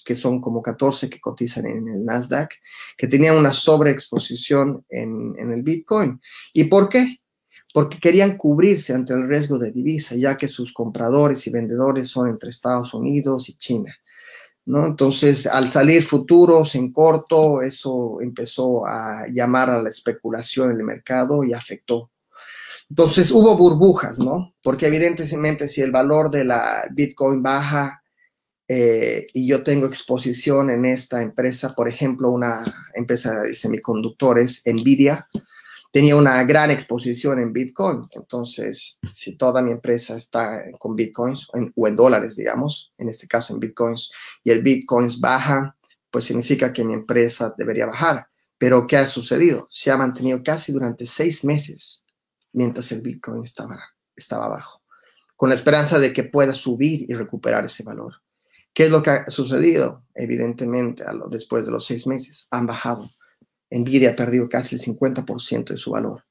que 0.04 0.14
son 0.14 0.40
como 0.40 0.62
14 0.62 1.08
que 1.10 1.20
cotizan 1.20 1.66
en 1.66 1.88
el 1.88 2.04
Nasdaq, 2.04 2.52
que 2.96 3.08
tenían 3.08 3.36
una 3.36 3.52
sobreexposición 3.52 4.84
en, 4.88 5.34
en 5.38 5.50
el 5.50 5.62
Bitcoin. 5.62 6.20
¿Y 6.52 6.64
por 6.64 6.88
qué? 6.88 7.16
Porque 7.72 7.98
querían 7.98 8.36
cubrirse 8.36 8.92
ante 8.92 9.14
el 9.14 9.26
riesgo 9.26 9.58
de 9.58 9.72
divisa, 9.72 10.14
ya 10.14 10.36
que 10.36 10.46
sus 10.46 10.72
compradores 10.72 11.46
y 11.46 11.50
vendedores 11.50 12.08
son 12.10 12.28
entre 12.28 12.50
Estados 12.50 12.92
Unidos 12.92 13.48
y 13.48 13.54
China. 13.54 13.92
¿No? 14.64 14.86
Entonces, 14.86 15.46
al 15.46 15.72
salir 15.72 16.04
futuros 16.04 16.76
en 16.76 16.92
corto, 16.92 17.62
eso 17.62 18.20
empezó 18.20 18.86
a 18.86 19.26
llamar 19.28 19.70
a 19.70 19.82
la 19.82 19.88
especulación 19.88 20.70
en 20.70 20.76
el 20.76 20.84
mercado 20.84 21.42
y 21.42 21.52
afectó 21.52 22.12
entonces 22.92 23.30
hubo 23.30 23.56
burbujas, 23.56 24.18
¿no? 24.18 24.54
Porque 24.62 24.86
evidentemente 24.86 25.66
si 25.66 25.80
el 25.80 25.92
valor 25.92 26.30
de 26.30 26.44
la 26.44 26.84
Bitcoin 26.90 27.42
baja 27.42 28.02
eh, 28.68 29.28
y 29.32 29.46
yo 29.46 29.62
tengo 29.62 29.86
exposición 29.86 30.68
en 30.68 30.84
esta 30.84 31.22
empresa, 31.22 31.74
por 31.74 31.88
ejemplo, 31.88 32.28
una 32.28 32.62
empresa 32.94 33.40
de 33.40 33.54
semiconductores, 33.54 34.60
Nvidia, 34.66 35.26
tenía 35.92 36.16
una 36.16 36.42
gran 36.42 36.72
exposición 36.72 37.38
en 37.38 37.52
Bitcoin. 37.52 38.08
Entonces, 38.12 38.98
si 39.08 39.36
toda 39.36 39.62
mi 39.62 39.70
empresa 39.70 40.16
está 40.16 40.64
con 40.78 40.96
Bitcoins 40.96 41.46
o 41.76 41.86
en 41.86 41.96
dólares, 41.96 42.34
digamos, 42.34 42.92
en 42.98 43.08
este 43.08 43.28
caso 43.28 43.54
en 43.54 43.60
Bitcoins, 43.60 44.10
y 44.42 44.50
el 44.50 44.62
Bitcoins 44.62 45.20
baja, 45.20 45.76
pues 46.10 46.24
significa 46.24 46.72
que 46.72 46.82
mi 46.82 46.94
empresa 46.94 47.54
debería 47.56 47.86
bajar. 47.86 48.26
Pero, 48.58 48.86
¿qué 48.86 48.96
ha 48.96 49.06
sucedido? 49.06 49.66
Se 49.70 49.90
ha 49.90 49.96
mantenido 49.96 50.42
casi 50.42 50.72
durante 50.72 51.04
seis 51.04 51.44
meses 51.44 52.04
mientras 52.52 52.90
el 52.92 53.00
Bitcoin 53.00 53.42
estaba, 53.42 53.78
estaba 54.16 54.48
bajo, 54.48 54.82
con 55.36 55.48
la 55.48 55.54
esperanza 55.54 55.98
de 55.98 56.12
que 56.12 56.24
pueda 56.24 56.54
subir 56.54 57.10
y 57.10 57.14
recuperar 57.14 57.64
ese 57.64 57.82
valor. 57.82 58.22
¿Qué 58.74 58.84
es 58.84 58.90
lo 58.90 59.02
que 59.02 59.10
ha 59.10 59.30
sucedido? 59.30 60.04
Evidentemente, 60.14 61.04
después 61.30 61.66
de 61.66 61.72
los 61.72 61.84
seis 61.84 62.06
meses, 62.06 62.46
han 62.50 62.66
bajado. 62.66 63.10
Nvidia 63.72 64.10
ha 64.10 64.16
perdido 64.16 64.48
casi 64.48 64.76
el 64.76 64.80
50% 64.80 65.70
de 65.70 65.78
su 65.78 65.90
valor. 65.90 66.24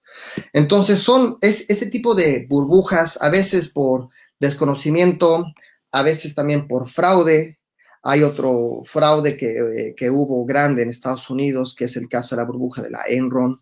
Entonces, 0.53 1.00
son 1.00 1.38
es, 1.41 1.69
ese 1.69 1.88
tipo 1.88 2.15
de 2.15 2.45
burbujas, 2.50 3.21
a 3.21 3.29
veces 3.29 3.69
por 3.69 4.10
desconocimiento, 4.39 5.45
a 5.91 6.03
veces 6.03 6.36
también 6.36 6.67
por 6.67 6.89
fraude. 6.89 7.57
Hay 8.03 8.24
otro 8.24 8.81
fraude 8.83 9.38
que, 9.38 9.57
eh, 9.57 9.95
que 9.95 10.10
hubo 10.10 10.45
grande 10.45 10.83
en 10.83 10.89
Estados 10.89 11.29
Unidos, 11.29 11.75
que 11.75 11.86
es 11.86 11.95
el 11.95 12.07
caso 12.07 12.36
de 12.36 12.41
la 12.41 12.48
burbuja 12.48 12.81
de 12.81 12.89
la 12.89 13.03
Enron, 13.07 13.62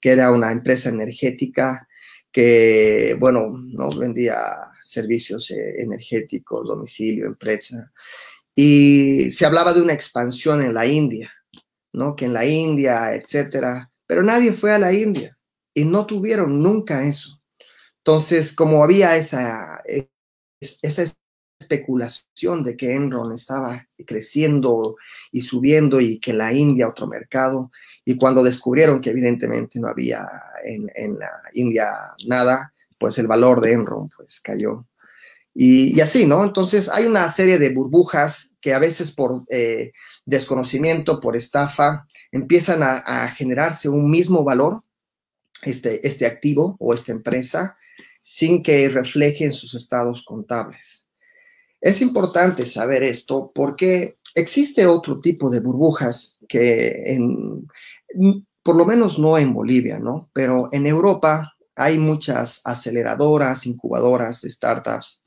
que 0.00 0.10
era 0.10 0.32
una 0.32 0.52
empresa 0.52 0.88
energética 0.88 1.86
que, 2.36 3.16
bueno, 3.18 3.50
¿no? 3.50 3.88
vendía 3.90 4.36
servicios 4.82 5.50
eh, 5.50 5.82
energéticos, 5.82 6.66
domicilio, 6.68 7.24
empresa. 7.24 7.90
Y 8.54 9.30
se 9.30 9.46
hablaba 9.46 9.72
de 9.72 9.80
una 9.80 9.94
expansión 9.94 10.62
en 10.62 10.74
la 10.74 10.86
India, 10.86 11.32
Que 12.16 12.26
en 12.26 12.34
la 12.34 12.44
India, 12.44 13.14
etcétera. 13.14 13.90
Pero 14.06 14.22
nadie 14.22 14.52
fue 14.52 14.72
a 14.72 14.78
la 14.78 14.92
India 14.92 15.36
y 15.72 15.84
no 15.84 16.04
tuvieron 16.06 16.62
nunca 16.62 17.02
eso. 17.04 17.40
Entonces, 17.98 18.52
como 18.52 18.84
había 18.84 19.16
esa, 19.16 19.82
esa 20.60 21.04
especulación 21.58 22.62
de 22.62 22.76
que 22.76 22.94
Enron 22.94 23.32
estaba 23.32 23.86
creciendo 24.06 24.96
y 25.32 25.40
subiendo 25.40 26.00
y 26.00 26.20
que 26.20 26.32
la 26.32 26.52
India 26.52 26.88
otro 26.88 27.06
mercado, 27.06 27.70
y 28.04 28.16
cuando 28.16 28.42
descubrieron 28.42 29.00
que 29.00 29.10
evidentemente 29.10 29.80
no 29.80 29.88
había 29.88 30.28
en, 30.64 31.18
la 31.18 31.30
India 31.52 31.88
nada, 32.26 32.72
pues 32.98 33.18
el 33.18 33.26
valor 33.26 33.60
de 33.60 33.72
Enron 33.72 34.08
pues 34.16 34.40
cayó. 34.40 34.86
Y, 35.58 35.98
así, 36.02 36.26
¿no? 36.26 36.44
Entonces 36.44 36.90
hay 36.90 37.06
una 37.06 37.32
serie 37.32 37.58
de 37.58 37.70
burbujas 37.70 38.52
que 38.60 38.74
a 38.74 38.78
veces 38.78 39.10
por 39.10 39.44
eh, 39.48 39.92
desconocimiento, 40.26 41.18
por 41.18 41.34
estafa, 41.34 42.06
empiezan 42.30 42.80
a, 42.82 43.28
generarse 43.30 43.88
un 43.88 44.10
mismo 44.10 44.44
valor, 44.44 44.82
este, 45.62 46.06
este 46.06 46.26
activo 46.26 46.76
o 46.78 46.92
esta 46.92 47.12
empresa, 47.12 47.78
sin 48.20 48.62
que 48.62 48.90
reflejen 48.90 49.54
sus 49.54 49.74
estados 49.74 50.22
contables. 50.22 51.08
Es 51.80 52.02
importante 52.02 52.66
saber 52.66 53.02
esto 53.02 53.50
porque 53.54 54.18
existe 54.34 54.86
otro 54.86 55.20
tipo 55.20 55.48
de 55.48 55.60
burbujas 55.60 56.36
que 56.46 57.18
por 58.62 58.76
lo 58.76 58.84
menos 58.84 59.18
no 59.18 59.38
en 59.38 59.54
Bolivia, 59.54 59.98
¿no? 59.98 60.28
Pero 60.34 60.68
en 60.72 60.86
Europa 60.86 61.54
hay 61.74 61.96
muchas 61.96 62.60
aceleradoras, 62.62 63.64
incubadoras 63.64 64.42
de 64.42 64.50
startups 64.50 65.22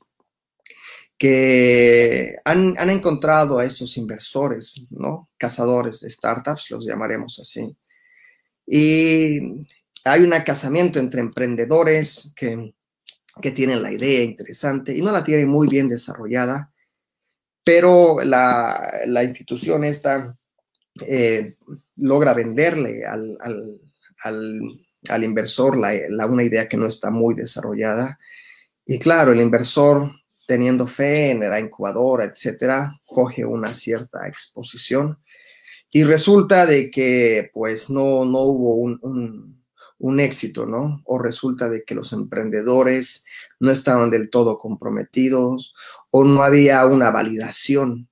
que 1.20 2.34
han, 2.46 2.88
encontrado 2.88 3.58
a 3.58 3.66
estos 3.66 3.98
inversores, 3.98 4.72
¿no? 4.88 5.28
Cazadores 5.36 6.00
de 6.00 6.08
startups, 6.08 6.70
los 6.70 6.86
llamaremos 6.86 7.38
así. 7.38 7.76
Y 8.66 9.38
hay 10.02 10.22
un 10.22 10.30
casamiento 10.46 10.98
entre 10.98 11.20
emprendedores 11.20 12.32
que, 12.34 12.72
tienen 13.54 13.82
la 13.82 13.92
idea 13.92 14.22
interesante 14.22 14.96
y 14.96 15.02
no 15.02 15.12
la 15.12 15.22
tienen 15.22 15.48
muy 15.48 15.68
bien 15.68 15.88
desarrollada, 15.88 16.72
pero 17.64 18.22
la, 18.22 19.00
la 19.06 19.22
institución 19.22 19.84
esta 19.84 20.36
eh, 21.06 21.56
logra 21.96 22.32
venderle 22.32 23.04
al, 23.04 23.78
inversor 25.22 25.76
la, 25.76 26.26
una 26.26 26.42
idea 26.42 26.66
que 26.66 26.78
no 26.78 26.86
está 26.86 27.10
muy 27.10 27.34
desarrollada. 27.34 28.18
Y 28.86 28.98
claro, 28.98 29.32
el 29.32 29.40
inversor, 29.40 30.10
teniendo 30.50 30.88
fe 30.88 31.30
en 31.30 31.48
la 31.48 31.60
incubadora, 31.60 32.24
etcétera, 32.24 33.00
coge 33.06 33.44
una 33.44 33.72
cierta 33.72 34.26
exposición 34.26 35.16
y 35.92 36.02
resulta 36.02 36.66
de 36.66 36.90
que 36.90 37.52
pues 37.54 37.88
no, 37.88 38.24
no 38.24 38.40
hubo 38.40 38.74
un, 38.74 39.62
un 39.98 40.18
éxito, 40.18 40.66
¿no? 40.66 41.02
O 41.04 41.20
resulta 41.20 41.68
de 41.68 41.84
que 41.84 41.94
los 41.94 42.12
emprendedores 42.12 43.24
no 43.60 43.70
estaban 43.70 44.10
del 44.10 44.28
todo 44.28 44.58
comprometidos 44.58 45.72
o 46.10 46.24
no 46.24 46.42
había 46.42 46.84
una 46.84 47.12
validación, 47.12 48.08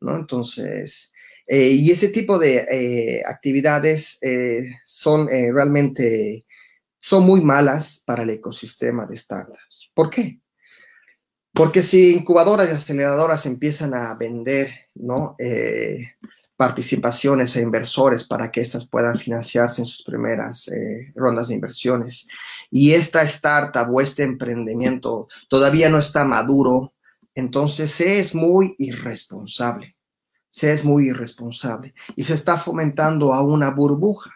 ¿no? 0.00 0.16
Entonces, 0.16 1.14
eh, 1.46 1.70
y 1.70 1.90
ese 1.90 2.08
tipo 2.08 2.38
de 2.38 2.56
eh, 2.70 3.22
actividades 3.26 4.18
eh, 4.20 4.66
son 4.84 5.28
realmente, 5.28 6.44
son 6.98 7.24
muy 7.24 7.40
malas 7.40 8.02
para 8.04 8.24
el 8.24 8.28
ecosistema 8.28 9.06
de 9.06 9.16
startups. 9.16 9.88
¿Por 9.94 10.10
qué? 10.10 10.43
Porque 11.54 11.82
si 11.82 12.14
incubadoras 12.14 12.68
y 12.68 12.72
aceleradoras 12.72 13.46
empiezan 13.46 13.94
a 13.94 14.14
vender, 14.14 14.70
¿no? 14.94 15.36
participaciones 16.56 17.56
e 17.56 17.62
inversores 17.62 18.24
para 18.24 18.50
que 18.50 18.60
éstas 18.60 18.86
puedan 18.86 19.18
financiarse 19.18 19.82
en 19.82 19.86
sus 19.86 20.04
primeras 20.04 20.70
rondas 21.14 21.48
de 21.48 21.54
inversiones. 21.54 22.28
Y 22.70 22.92
esta 22.92 23.22
startup 23.22 23.92
o 23.92 24.00
este 24.00 24.22
emprendimiento 24.22 25.26
todavía 25.48 25.88
no 25.88 25.98
está 25.98 26.24
maduro, 26.24 26.92
entonces 27.34 28.00
es 28.00 28.34
muy 28.34 28.74
irresponsable 28.78 29.94
se 30.54 30.72
es 30.72 30.84
muy 30.84 31.08
irresponsable 31.08 31.94
y 32.14 32.22
se 32.22 32.34
está 32.34 32.56
fomentando 32.56 33.34
a 33.34 33.42
una 33.42 33.70
burbuja, 33.70 34.30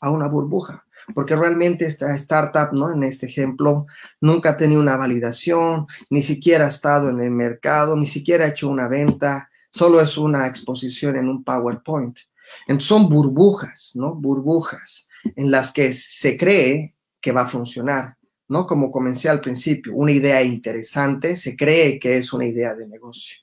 a 0.00 0.10
una 0.10 0.26
burbuja, 0.26 0.84
porque 1.14 1.36
realmente 1.36 1.86
esta 1.86 2.14
startup, 2.14 2.72
¿no? 2.72 2.92
En 2.92 3.02
este 3.02 3.26
ejemplo, 3.26 3.86
nunca 4.20 4.50
ha 4.50 4.56
tenido 4.56 4.80
una 4.80 4.96
validación, 4.96 5.86
ni 6.10 6.22
siquiera 6.22 6.66
ha 6.66 6.68
estado 6.68 7.08
en 7.08 7.20
el 7.20 7.30
mercado, 7.30 7.96
ni 7.96 8.06
siquiera 8.06 8.44
ha 8.44 8.48
hecho 8.48 8.68
una 8.68 8.88
venta, 8.88 9.48
solo 9.70 10.00
es 10.00 10.16
una 10.16 10.46
exposición 10.46 11.16
en 11.16 11.28
un 11.28 11.44
PowerPoint. 11.44 12.18
Entonces 12.66 12.88
son 12.88 13.08
burbujas, 13.08 13.92
¿no? 13.94 14.14
Burbujas 14.14 15.08
en 15.36 15.50
las 15.50 15.72
que 15.72 15.92
se 15.92 16.36
cree 16.36 16.94
que 17.20 17.32
va 17.32 17.42
a 17.42 17.46
funcionar, 17.46 18.16
¿no? 18.48 18.66
Como 18.66 18.90
comencé 18.90 19.28
al 19.28 19.40
principio, 19.40 19.94
una 19.94 20.12
idea 20.12 20.42
interesante, 20.42 21.36
se 21.36 21.56
cree 21.56 21.98
que 21.98 22.16
es 22.16 22.32
una 22.32 22.44
idea 22.44 22.74
de 22.74 22.86
negocio. 22.86 23.38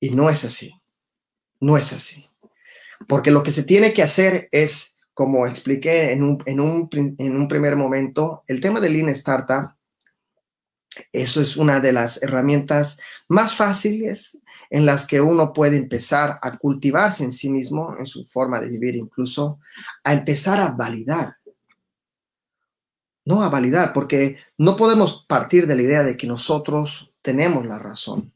Y 0.00 0.10
no 0.10 0.30
es 0.30 0.44
así. 0.44 0.72
No 1.60 1.76
es 1.76 1.92
así. 1.92 2.28
Porque 3.08 3.30
lo 3.30 3.42
que 3.42 3.50
se 3.50 3.64
tiene 3.64 3.92
que 3.92 4.02
hacer 4.02 4.48
es, 4.52 4.93
como 5.14 5.46
expliqué 5.46 6.12
en 6.12 6.24
un, 6.24 6.42
en 6.46 6.60
un, 6.60 7.48
primer 7.48 7.76
momento, 7.76 8.42
el 8.48 8.60
tema 8.60 8.80
del 8.80 8.94
Lean 8.94 9.08
Startup, 9.10 9.70
eso 11.12 11.40
es 11.40 11.56
una 11.56 11.80
de 11.80 11.92
las 11.92 12.22
herramientas 12.22 12.98
más 13.28 13.54
fáciles 13.54 14.38
en 14.70 14.86
las 14.86 15.06
que 15.06 15.20
uno 15.20 15.52
puede 15.52 15.76
empezar 15.76 16.38
a 16.42 16.56
cultivarse 16.58 17.24
en 17.24 17.32
sí 17.32 17.48
mismo, 17.48 17.96
en 17.98 18.06
su 18.06 18.24
forma 18.26 18.60
de 18.60 18.68
vivir 18.68 18.96
incluso, 18.96 19.58
a 20.02 20.12
empezar 20.12 20.60
a 20.60 20.70
validar. 20.70 21.36
No 23.24 23.42
a 23.42 23.48
validar, 23.48 23.92
porque 23.92 24.36
no 24.58 24.76
podemos 24.76 25.24
partir 25.26 25.66
de 25.66 25.76
la 25.76 25.82
idea 25.82 26.02
de 26.02 26.16
que 26.16 26.26
nosotros 26.26 27.12
tenemos 27.22 27.64
la 27.64 27.78
razón. 27.78 28.32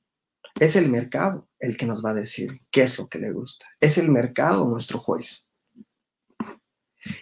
Es 0.58 0.76
el 0.76 0.88
mercado 0.90 1.46
el 1.58 1.76
que 1.76 1.86
nos 1.86 2.04
va 2.04 2.10
a 2.10 2.14
decir 2.14 2.62
qué 2.70 2.82
es 2.82 2.98
lo 2.98 3.08
que 3.08 3.18
le 3.18 3.32
gusta. 3.32 3.66
Es 3.80 3.98
el 3.98 4.08
mercado 4.08 4.68
nuestro 4.68 4.98
juez. 4.98 5.47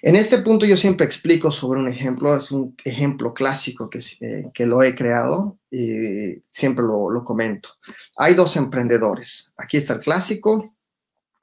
En 0.03 0.17
este 0.17 0.39
punto 0.39 0.67
yo 0.67 0.77
siempre 0.77 1.07
explico 1.07 1.51
sobre 1.51 1.81
un 1.81 1.89
ejemplo, 1.89 2.37
es 2.37 2.51
un 2.51 2.77
ejemplo 2.85 3.35
clásico 3.35 3.91
que, 3.91 4.01
eh, 4.21 4.51
que 4.53 4.67
lo 4.67 4.83
he 4.83 4.95
creado 4.95 5.59
y 5.71 6.43
siempre 6.51 6.85
lo, 6.85 7.11
lo, 7.11 7.25
comento. 7.25 7.71
Hay 8.17 8.35
dos 8.35 8.57
emprendedores, 8.57 9.53
aquí 9.57 9.77
está 9.77 9.95
el 9.95 10.01
clásico 10.01 10.75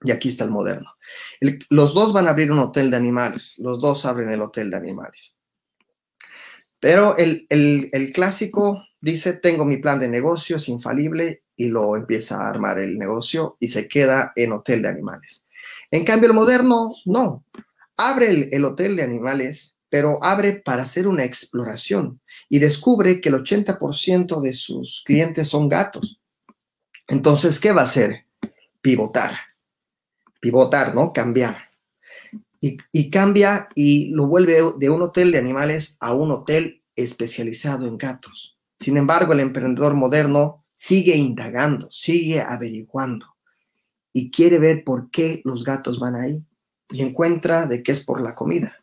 y 0.01 0.11
aquí 0.11 0.29
está 0.29 0.43
el 0.43 0.51
moderno. 0.51 0.95
los 1.69 1.93
dos 1.93 2.13
van 2.13 2.27
a 2.27 2.31
abrir 2.31 2.51
un 2.51 2.59
hotel 2.59 2.91
de 2.91 2.97
animales, 2.97 3.55
los 3.59 3.79
dos 3.79 4.05
abren 4.05 4.29
el 4.29 4.41
hotel 4.41 4.69
de 4.69 4.77
animales. 4.77 5.37
Pero 6.79 7.15
el, 7.17 7.45
el, 7.49 7.89
el 7.93 8.11
clásico 8.11 8.83
dice, 8.99 9.33
tengo 9.33 9.63
mi 9.63 9.77
plan 9.77 9.99
de 9.99 10.09
negocio, 10.09 10.57
es 10.57 10.67
infalible 10.67 11.43
y 11.55 11.69
lo 11.69 11.95
empieza 11.95 12.41
a 12.41 12.49
armar 12.49 12.79
el 12.79 12.97
negocio 12.97 13.55
y 13.59 13.69
se 13.69 13.87
queda 13.87 14.33
en 14.35 14.51
hotel 14.51 14.81
de 14.81 14.89
animales. 14.89 15.45
En 15.91 16.03
cambio, 16.03 16.27
el 16.27 16.35
moderno, 16.35 16.93
no 17.05 17.45
abre 17.97 18.49
el, 18.51 18.65
hotel 18.65 18.95
de 18.95 19.03
animales, 19.03 19.77
pero 19.89 20.23
abre 20.23 20.53
para 20.53 20.83
hacer 20.83 21.07
una 21.07 21.23
exploración 21.23 22.21
y 22.49 22.59
descubre 22.59 23.21
que 23.21 23.29
el 23.29 23.35
80% 23.35 24.41
de 24.41 24.53
sus 24.53 25.03
clientes 25.05 25.47
son 25.47 25.69
gatos. 25.69 26.19
Entonces, 27.07 27.59
¿qué 27.59 27.71
va 27.71 27.81
a 27.81 27.85
hacer? 27.85 28.25
Pivotar. 28.81 29.35
Pivotar, 30.39 30.95
¿no? 30.95 31.13
Cambiar. 31.13 31.57
Y, 32.59 32.77
y, 32.91 33.09
cambia 33.09 33.67
y 33.75 34.11
lo 34.11 34.25
vuelve 34.27 34.61
de 34.77 34.89
un 34.89 35.01
hotel 35.01 35.31
de 35.31 35.37
animales 35.37 35.97
a 35.99 36.13
un 36.13 36.31
hotel 36.31 36.81
especializado 36.95 37.85
en 37.87 37.97
gatos. 37.97 38.57
Sin 38.79 38.95
embargo, 38.97 39.33
el 39.33 39.41
emprendedor 39.41 39.95
moderno 39.95 40.65
sigue 40.73 41.15
indagando, 41.15 41.91
sigue 41.91 42.41
averiguando 42.41 43.35
y 44.13 44.31
quiere 44.31 44.59
ver 44.59 44.83
por 44.83 45.09
qué 45.11 45.41
los 45.43 45.63
gatos 45.63 45.99
van 45.99 46.15
ahí 46.15 46.45
y 46.93 47.01
encuentra 47.01 47.65
de 47.65 47.83
que 47.83 47.91
es 47.91 48.05
por 48.05 48.21
la 48.21 48.35
comida. 48.35 48.77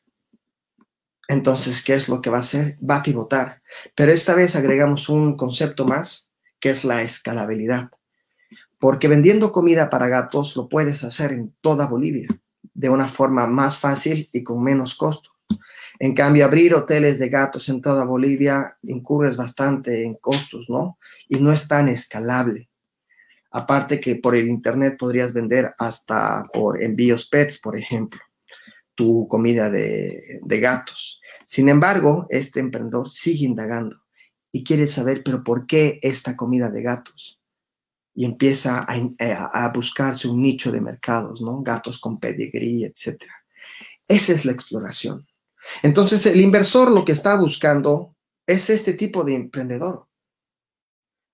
Entonces, 1.29 1.83
¿qué 1.83 1.95
es 1.95 2.09
lo 2.09 2.21
que 2.21 2.29
va 2.29 2.39
a 2.39 2.41
hacer? 2.41 2.77
Va 2.83 2.97
a 2.97 3.03
pivotar. 3.05 3.63
Pero 3.95 4.11
esta 4.11 4.35
vez 4.35 4.57
agregamos 4.57 5.09
un 5.09 5.37
concepto 5.37 5.85
más, 5.85 6.29
que 6.59 6.71
es 6.71 6.85
la 6.85 7.03
escalabilidad. 7.03 7.89
Porque 8.81 9.07
vendiendo 9.07 9.53
comida 9.53 9.91
para 9.91 10.09
gatos 10.09 10.57
lo 10.57 10.69
puedes 10.69 11.05
hacer 11.05 11.33
en 11.33 11.55
toda 11.61 11.87
Bolivia, 11.87 12.27
de 12.75 12.89
una 12.89 13.09
forma 13.09 13.47
más 13.47 13.79
fácil 13.79 14.29
y 14.33 14.43
con 14.43 14.63
menos 14.63 14.97
costo. 14.97 15.31
En 16.01 16.15
cambio, 16.15 16.47
abrir 16.47 16.75
hoteles 16.75 17.19
de 17.19 17.29
gatos 17.29 17.69
en 17.69 17.81
toda 17.81 18.05
Bolivia 18.05 18.79
incurres 18.83 19.37
bastante 19.37 20.05
en 20.05 20.15
costos, 20.15 20.69
¿no? 20.69 20.99
Y 21.29 21.39
no 21.39 21.53
es 21.53 21.69
tan 21.69 21.89
escalable. 21.89 22.70
Aparte 23.51 24.01
que 24.01 24.17
por 24.17 24.37
el 24.37 24.49
Internet 24.49 24.97
podrías 24.99 25.33
vender 25.33 25.75
hasta 25.79 26.47
por 26.53 26.83
envíos 26.83 27.29
pets, 27.29 27.59
por 27.59 27.77
ejemplo, 27.77 28.21
tu 28.95 29.27
comida 29.29 29.71
de, 29.71 30.41
gatos. 30.43 31.21
Sin 31.47 31.69
embargo, 31.69 32.27
este 32.29 32.61
emprendedor 32.61 33.09
sigue 33.09 33.47
indagando 33.47 33.97
y 34.53 34.63
quiere 34.63 34.87
saber, 34.87 35.23
pero 35.25 35.43
¿por 35.43 35.67
qué 35.67 35.99
esta 36.03 36.37
comida 36.37 36.69
de 36.69 36.83
gatos? 36.83 37.41
Y 38.15 38.25
empieza 38.25 38.87
a, 38.87 39.73
buscarse 39.73 40.29
un 40.29 40.43
nicho 40.43 40.71
de 40.71 40.81
mercados, 40.81 41.41
¿no? 41.41 41.63
Gatos 41.63 41.99
con 41.99 42.21
pedigree, 42.21 42.85
etc. 42.85 43.25
Esa 44.07 44.33
es 44.33 44.45
la 44.45 44.53
exploración. 44.53 45.27
Entonces, 45.83 46.27
el 46.27 46.41
inversor 46.41 46.91
lo 46.91 47.05
que 47.05 47.13
está 47.13 47.37
buscando 47.37 48.15
es 48.47 48.71
este 48.71 48.93
tipo 48.93 49.25
de 49.25 49.35
emprendedor. 49.35 50.07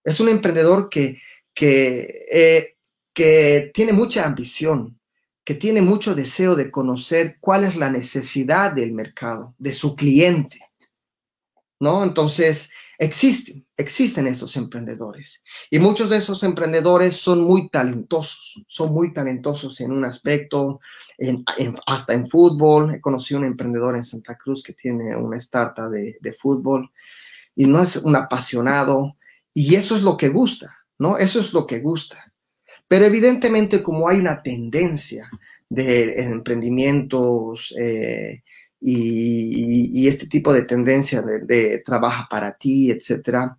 Es 0.04 0.20
un 0.20 0.28
emprendedor 0.28 0.88
que 0.88 1.18
que, 1.56 2.26
eh, 2.30 2.76
que 3.14 3.70
tiene 3.74 3.94
mucha 3.94 4.26
ambición, 4.26 5.00
que 5.42 5.54
tiene 5.54 5.80
mucho 5.80 6.14
deseo 6.14 6.54
de 6.54 6.70
conocer 6.70 7.38
cuál 7.40 7.64
es 7.64 7.76
la 7.76 7.90
necesidad 7.90 8.72
del 8.72 8.92
mercado, 8.92 9.54
de 9.58 9.72
su 9.72 9.96
cliente. 9.96 10.60
¿No? 11.80 12.04
Entonces, 12.04 12.70
existen, 12.98 13.66
existen 13.76 14.26
estos 14.26 14.56
emprendedores. 14.56 15.42
Y 15.70 15.78
muchos 15.78 16.10
de 16.10 16.18
esos 16.18 16.42
emprendedores 16.42 17.16
son 17.16 17.42
muy 17.42 17.68
talentosos, 17.68 18.62
son 18.66 18.92
muy 18.92 19.12
talentosos 19.12 19.80
en 19.80 19.92
un 19.92 20.04
aspecto, 20.04 20.80
hasta 21.86 22.12
en 22.12 22.28
fútbol. 22.28 22.94
He 22.94 23.00
conocido 23.00 23.40
un 23.40 23.46
emprendedor 23.46 23.96
en 23.96 24.04
Santa 24.04 24.36
Cruz 24.36 24.62
que 24.62 24.74
tiene 24.74 25.16
una 25.16 25.36
startup 25.38 25.90
de, 25.90 26.18
de 26.20 26.32
fútbol 26.32 26.90
y 27.54 27.66
no 27.66 27.82
es 27.82 27.96
un 27.96 28.16
apasionado. 28.16 29.16
Y 29.54 29.74
eso 29.74 29.96
es 29.96 30.02
lo 30.02 30.16
que 30.16 30.28
gusta. 30.28 30.75
¿No? 30.98 31.18
Eso 31.18 31.40
es 31.40 31.52
lo 31.52 31.66
que 31.66 31.80
gusta. 31.80 32.32
Pero 32.88 33.04
evidentemente 33.04 33.82
como 33.82 34.08
hay 34.08 34.18
una 34.18 34.42
tendencia 34.42 35.28
de 35.68 36.22
emprendimientos 36.22 37.74
eh, 37.78 38.42
y, 38.80 40.06
este 40.06 40.26
tipo 40.26 40.52
de 40.52 40.62
tendencia 40.62 41.22
de, 41.22 41.82
trabaja 41.84 42.28
para 42.30 42.56
ti, 42.56 42.90
etcétera, 42.90 43.58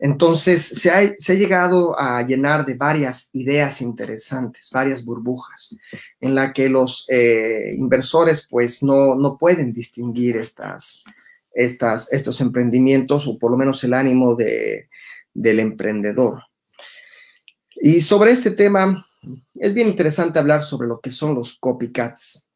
entonces 0.00 0.62
se 0.62 0.90
ha, 0.90 1.34
llegado 1.34 1.98
a 1.98 2.26
llenar 2.26 2.64
de 2.64 2.74
varias 2.74 3.30
ideas 3.32 3.80
interesantes, 3.80 4.70
varias 4.72 5.04
burbujas, 5.04 5.76
en 6.20 6.34
la 6.34 6.52
que 6.52 6.68
los 6.68 7.06
eh, 7.08 7.74
inversores 7.76 8.46
pues 8.50 8.82
no, 8.82 9.14
no 9.14 9.38
pueden 9.38 9.72
distinguir 9.72 10.36
estas, 10.36 11.04
estas, 11.52 12.12
estos 12.12 12.40
emprendimientos 12.40 13.28
o 13.28 13.38
por 13.38 13.52
lo 13.52 13.56
menos 13.56 13.84
el 13.84 13.94
ánimo 13.94 14.34
de, 14.34 14.88
del 15.32 15.60
emprendedor. 15.60 16.42
Y 17.86 18.00
sobre 18.00 18.30
este 18.30 18.50
tema, 18.50 19.06
es 19.52 19.74
bien 19.74 19.88
interesante 19.88 20.38
hablar 20.38 20.62
sobre 20.62 20.88
lo 20.88 21.00
que 21.00 21.10
son 21.10 21.34
los 21.34 21.58
copycats. 21.58 22.48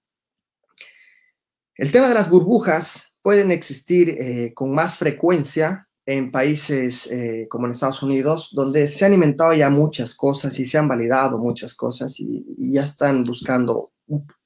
El 1.75 1.93
tema 1.93 2.09
de 2.09 2.15
las 2.15 2.31
burbujas 2.31 3.13
pueden 3.21 3.51
existir 3.51 4.09
eh, 4.09 4.55
con 4.55 4.75
más 4.75 4.97
frecuencia 4.97 5.87
en 6.07 6.31
países 6.31 7.07
eh, 7.09 7.47
como 7.51 7.67
en 7.67 7.73
Estados 7.73 8.03
Unidos, 8.03 8.53
donde 8.55 8.87
se 8.87 9.05
han 9.05 9.13
inventado 9.13 9.53
ya 9.53 9.69
muchas 9.69 10.15
cosas 10.15 10.59
y 10.59 10.65
se 10.65 10.79
han 10.79 10.89
validado 10.89 11.37
muchas 11.37 11.75
cosas 11.75 12.19
y, 12.21 12.73
ya 12.73 12.85
están 12.85 13.23
buscando 13.23 13.93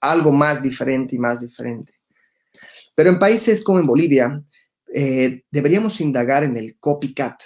algo 0.01 0.33
más 0.33 0.65
diferente 0.65 1.15
y 1.15 1.21
más 1.21 1.43
diferente. 1.43 1.95
Pero 2.97 3.11
en 3.11 3.21
países 3.21 3.63
como 3.63 3.79
en 3.79 3.87
Bolivia, 3.87 4.43
eh, 4.93 5.45
deberíamos 5.49 6.01
indagar 6.01 6.43
en 6.43 6.57
el 6.57 6.77
copycat, 6.81 7.41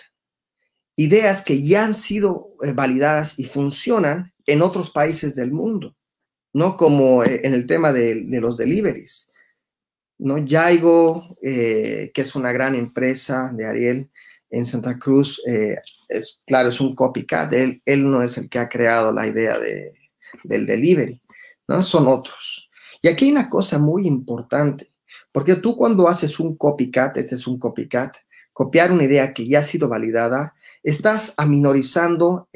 ideas 0.97 1.43
que 1.43 1.63
ya 1.63 1.85
han 1.85 1.95
sido 1.95 2.55
eh, 2.63 2.73
validadas 2.73 3.39
y 3.39 3.45
funcionan 3.45 4.33
en 4.47 4.63
otros 4.63 4.91
países 4.91 5.35
del 5.35 5.53
mundo, 5.53 5.95
no 6.53 6.77
como 6.77 7.23
eh, 7.23 7.41
en 7.45 7.55
el 7.55 7.67
tema 7.67 7.93
de, 7.93 8.27
los 8.41 8.57
deliveries. 8.57 9.29
¿no? 10.19 10.39
Yaigo, 10.39 11.37
eh, 11.43 12.11
que 12.15 12.23
es 12.23 12.35
una 12.35 12.51
gran 12.53 12.75
empresa 12.75 13.53
de 13.55 13.67
Ariel 13.67 14.11
en 14.49 14.65
Santa 14.65 14.99
Cruz, 14.99 15.43
es, 16.09 16.41
claro, 16.47 16.71
es 16.71 16.81
un 16.81 16.95
copycat, 16.95 17.53
él, 17.53 17.83
él 17.85 18.11
no 18.11 18.23
es 18.23 18.39
el 18.39 18.49
que 18.49 18.59
ha 18.59 18.69
creado 18.69 19.13
la 19.13 19.27
idea 19.27 19.59
de, 19.59 19.93
del 20.45 20.65
delivery, 20.65 21.21
¿no? 21.69 21.83
son 21.83 22.07
otros. 22.07 22.71
Y 23.03 23.09
aquí 23.09 23.27
hay 23.27 23.33
una 23.33 23.51
cosa 23.51 23.79
muy 23.79 24.07
importante, 24.07 24.89
porque 25.33 25.57
tú 25.57 25.77
cuando 25.77 26.09
haces 26.09 26.39
un 26.41 26.57
copycat, 26.57 27.17
este 27.19 27.35
es 27.35 27.47
un 27.47 27.59
copycat, 27.59 28.17
copiar 28.53 28.93
una 28.93 29.03
idea 29.03 29.35
que 29.35 29.47
ya 29.47 29.59
ha 29.59 29.63
sido 29.63 29.89
validada, 29.89 30.55
estás 30.87 31.35
aminorizando 31.37 32.49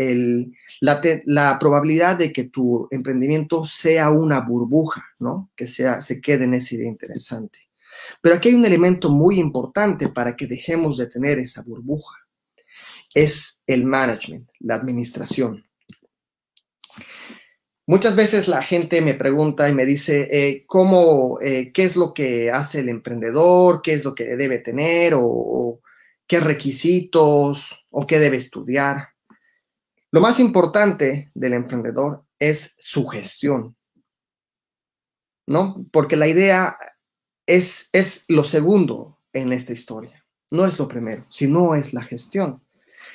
la, 0.80 1.58
probabilidad 1.58 2.16
de 2.16 2.32
que 2.32 2.44
tu 2.44 2.86
emprendimiento 2.92 3.64
sea 3.64 4.10
una 4.10 4.40
burbuja, 4.40 5.04
¿no? 5.18 5.50
Que 5.56 5.66
se 5.66 6.20
quede 6.22 6.44
en 6.44 6.54
esa 6.54 6.76
idea 6.76 6.86
interesante. 6.86 7.58
Pero 8.22 8.36
aquí 8.36 8.50
hay 8.50 8.54
un 8.54 8.64
elemento 8.64 9.10
muy 9.10 9.40
importante 9.40 10.08
para 10.08 10.36
que 10.36 10.46
dejemos 10.46 10.96
de 10.96 11.08
tener 11.08 11.40
esa 11.40 11.62
burbuja. 11.62 12.18
Es 13.12 13.62
el 13.66 13.84
management, 13.84 14.48
la 14.60 14.76
administración. 14.76 15.66
Muchas 17.84 18.14
veces 18.14 18.46
la 18.46 18.62
gente 18.62 19.00
me 19.00 19.14
pregunta 19.14 19.68
y 19.68 19.74
me 19.74 19.84
dice, 19.84 20.28
eh, 20.30 20.64
¿cómo, 20.68 21.40
eh, 21.42 21.72
qué 21.74 21.82
es 21.82 21.96
lo 21.96 22.14
que 22.14 22.52
hace 22.52 22.78
el 22.78 22.88
emprendedor? 22.90 23.82
¿Qué 23.82 23.94
es 23.94 24.04
lo 24.04 24.14
que 24.14 24.36
debe 24.36 24.60
tener? 24.60 25.14
o 25.16 25.80
qué 26.28 26.38
requisitos 26.38 27.79
o 27.90 28.06
qué 28.06 28.18
debe 28.18 28.36
estudiar. 28.36 29.08
Lo 30.12 30.20
más 30.20 30.40
importante 30.40 31.30
del 31.34 31.52
emprendedor 31.52 32.24
es 32.38 32.74
su 32.78 33.06
gestión, 33.06 33.76
¿no? 35.46 35.86
Porque 35.92 36.16
la 36.16 36.26
idea 36.26 36.76
es, 37.46 37.90
es 37.92 38.24
lo 38.28 38.44
segundo 38.44 39.18
en 39.32 39.52
esta 39.52 39.72
historia, 39.72 40.24
no 40.50 40.64
es 40.64 40.78
lo 40.78 40.88
primero, 40.88 41.26
sino 41.30 41.74
es 41.74 41.92
la 41.92 42.02
gestión. 42.02 42.62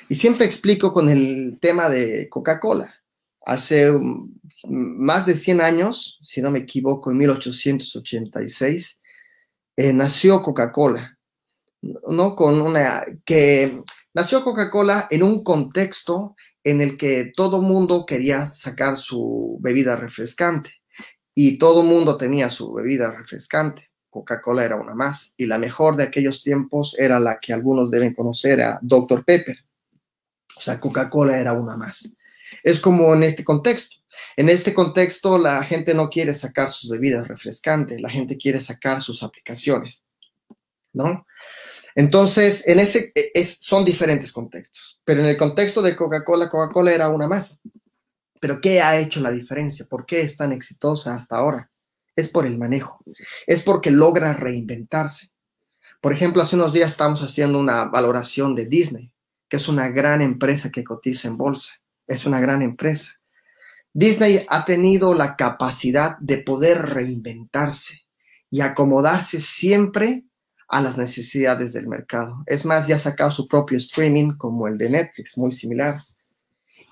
Y 0.08 0.14
siempre 0.14 0.46
explico 0.46 0.92
con 0.92 1.08
el 1.08 1.58
tema 1.60 1.88
de 1.88 2.28
Coca-Cola. 2.28 2.94
Hace 3.44 3.90
más 4.64 5.26
de 5.26 5.34
100 5.34 5.60
años, 5.60 6.18
si 6.22 6.40
no 6.42 6.50
me 6.50 6.60
equivoco, 6.60 7.10
en 7.10 7.18
1886, 7.18 9.00
eh, 9.76 9.92
nació 9.92 10.42
Coca-Cola 10.42 11.15
¿no? 12.08 12.36
Con 12.36 12.60
una, 12.60 13.04
que 13.24 13.82
nació 14.14 14.42
Coca-Cola 14.44 15.08
en 15.10 15.22
un 15.22 15.42
contexto 15.42 16.36
en 16.64 16.80
el 16.80 16.96
que 16.96 17.32
todo 17.34 17.62
mundo 17.62 18.04
quería 18.06 18.46
sacar 18.46 18.96
su 18.96 19.58
bebida 19.60 19.96
refrescante. 19.96 20.70
y 21.38 21.58
todo 21.58 21.82
mundo 21.82 22.16
tenía 22.16 22.48
su 22.48 22.72
bebida 22.72 23.10
refrescante. 23.10 23.90
Coca-Cola 24.08 24.64
era 24.64 24.76
una 24.76 24.94
más. 24.94 25.34
Y 25.36 25.44
la 25.44 25.58
mejor 25.58 25.96
de 25.96 26.04
aquellos 26.04 26.42
tiempos 26.42 26.96
era 26.98 27.20
la 27.20 27.38
que 27.38 27.52
algunos 27.52 27.90
deben 27.90 28.14
conocer, 28.14 28.62
a 28.62 28.78
Dr. 28.80 29.22
Pepper. 29.22 29.58
O 30.56 30.60
sea, 30.60 30.80
Coca-Cola 30.80 31.38
era 31.38 31.52
una 31.52 31.76
más. 31.76 32.10
Es 32.62 32.80
como 32.80 33.12
en 33.12 33.22
este 33.22 33.44
contexto. 33.44 33.96
En 34.36 34.48
este 34.48 34.72
contexto, 34.72 35.36
la 35.36 35.62
gente 35.64 35.94
no 35.94 36.08
quiere 36.08 36.32
sacar 36.32 36.70
sus 36.70 36.88
bebidas 36.88 37.28
refrescantes, 37.28 38.00
la 38.00 38.08
gente 38.08 38.38
quiere 38.38 38.60
sacar 38.60 39.02
sus 39.02 39.22
aplicaciones, 39.22 40.04
¿no? 40.94 41.26
Entonces, 41.96 42.62
en 42.66 42.78
ese 42.78 43.10
es, 43.14 43.56
son 43.58 43.82
diferentes 43.82 44.30
contextos, 44.30 45.00
pero 45.02 45.22
en 45.22 45.28
el 45.28 45.36
contexto 45.38 45.80
de 45.80 45.96
Coca-Cola, 45.96 46.50
Coca-Cola 46.50 46.92
era 46.92 47.08
una 47.08 47.26
más. 47.26 47.58
Pero 48.38 48.60
¿qué 48.60 48.82
ha 48.82 48.98
hecho 48.98 49.18
la 49.20 49.30
diferencia? 49.30 49.86
¿Por 49.88 50.04
qué 50.04 50.20
es 50.20 50.36
tan 50.36 50.52
exitosa 50.52 51.14
hasta 51.14 51.36
ahora? 51.36 51.70
Es 52.14 52.28
por 52.28 52.44
el 52.44 52.58
manejo, 52.58 53.02
es 53.46 53.62
porque 53.62 53.90
logra 53.90 54.34
reinventarse. 54.34 55.30
Por 56.02 56.12
ejemplo, 56.12 56.42
hace 56.42 56.56
unos 56.56 56.74
días 56.74 56.90
estamos 56.90 57.22
haciendo 57.22 57.58
una 57.58 57.86
valoración 57.86 58.54
de 58.54 58.66
Disney, 58.66 59.10
que 59.48 59.56
es 59.56 59.66
una 59.66 59.88
gran 59.88 60.20
empresa 60.20 60.70
que 60.70 60.84
cotiza 60.84 61.28
en 61.28 61.38
bolsa, 61.38 61.80
es 62.06 62.26
una 62.26 62.40
gran 62.40 62.60
empresa. 62.60 63.12
Disney 63.94 64.44
ha 64.50 64.66
tenido 64.66 65.14
la 65.14 65.34
capacidad 65.34 66.18
de 66.18 66.38
poder 66.38 66.90
reinventarse 66.90 68.02
y 68.50 68.60
acomodarse 68.60 69.40
siempre 69.40 70.26
a 70.68 70.80
las 70.80 70.98
necesidades 70.98 71.72
del 71.72 71.86
mercado. 71.86 72.42
Es 72.46 72.64
más, 72.64 72.86
ya 72.86 72.96
ha 72.96 72.98
sacado 72.98 73.30
su 73.30 73.46
propio 73.46 73.78
streaming 73.78 74.32
como 74.36 74.66
el 74.66 74.78
de 74.78 74.90
Netflix, 74.90 75.38
muy 75.38 75.52
similar. 75.52 76.02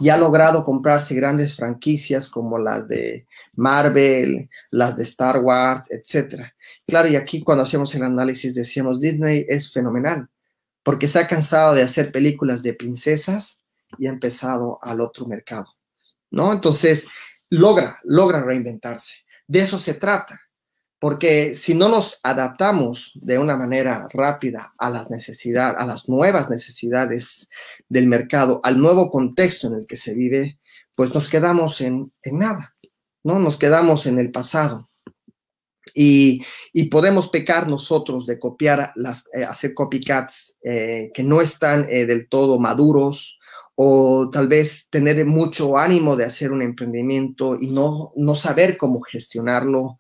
Y 0.00 0.08
ha 0.08 0.16
logrado 0.16 0.64
comprarse 0.64 1.14
grandes 1.14 1.56
franquicias 1.56 2.28
como 2.28 2.58
las 2.58 2.88
de 2.88 3.26
Marvel, 3.54 4.48
las 4.70 4.96
de 4.96 5.02
Star 5.04 5.38
Wars, 5.38 5.88
etc. 5.90 6.42
Claro, 6.87 7.08
y 7.08 7.16
aquí 7.16 7.42
cuando 7.42 7.62
hacemos 7.62 7.94
el 7.94 8.02
análisis 8.02 8.54
decíamos, 8.54 9.00
Disney 9.00 9.44
es 9.48 9.72
fenomenal, 9.72 10.28
porque 10.82 11.06
se 11.06 11.18
ha 11.18 11.28
cansado 11.28 11.74
de 11.74 11.82
hacer 11.82 12.10
películas 12.10 12.62
de 12.62 12.74
princesas 12.74 13.62
y 13.98 14.06
ha 14.06 14.10
empezado 14.10 14.78
al 14.82 15.00
otro 15.00 15.26
mercado, 15.26 15.66
¿no? 16.30 16.52
Entonces, 16.52 17.06
logra, 17.50 18.00
logra 18.02 18.42
reinventarse. 18.42 19.14
De 19.46 19.60
eso 19.60 19.78
se 19.78 19.94
trata 19.94 20.40
porque 21.04 21.52
si 21.52 21.74
no 21.74 21.90
nos 21.90 22.18
adaptamos 22.22 23.12
de 23.14 23.38
una 23.38 23.58
manera 23.58 24.08
rápida 24.10 24.72
a 24.78 24.88
las 24.88 25.10
necesidades, 25.10 25.76
a 25.78 25.84
las 25.84 26.08
nuevas 26.08 26.48
necesidades 26.48 27.50
del 27.90 28.06
mercado, 28.06 28.62
al 28.64 28.78
nuevo 28.78 29.10
contexto 29.10 29.66
en 29.66 29.74
el 29.74 29.86
que 29.86 29.96
se 29.96 30.14
vive, 30.14 30.58
pues 30.96 31.12
nos 31.12 31.28
quedamos 31.28 31.82
en, 31.82 32.10
nada, 32.32 32.74
¿no? 33.22 33.38
Nos 33.38 33.58
quedamos 33.58 34.06
en 34.06 34.18
el 34.18 34.30
pasado. 34.30 34.88
Y, 35.94 36.42
podemos 36.90 37.28
pecar 37.28 37.68
nosotros 37.68 38.24
de 38.24 38.38
copiar, 38.38 38.90
las, 38.94 39.24
eh, 39.34 39.44
hacer 39.44 39.74
copycats 39.74 40.56
eh, 40.64 41.10
que 41.12 41.22
no 41.22 41.42
están 41.42 41.86
eh, 41.90 42.06
del 42.06 42.30
todo 42.30 42.58
maduros 42.58 43.38
o 43.74 44.30
tal 44.32 44.48
vez 44.48 44.88
tener 44.88 45.26
mucho 45.26 45.76
ánimo 45.76 46.16
de 46.16 46.24
hacer 46.24 46.50
un 46.50 46.62
emprendimiento 46.62 47.58
y 47.60 47.66
no, 47.66 48.14
no 48.16 48.34
saber 48.34 48.78
cómo 48.78 49.02
gestionarlo 49.02 49.98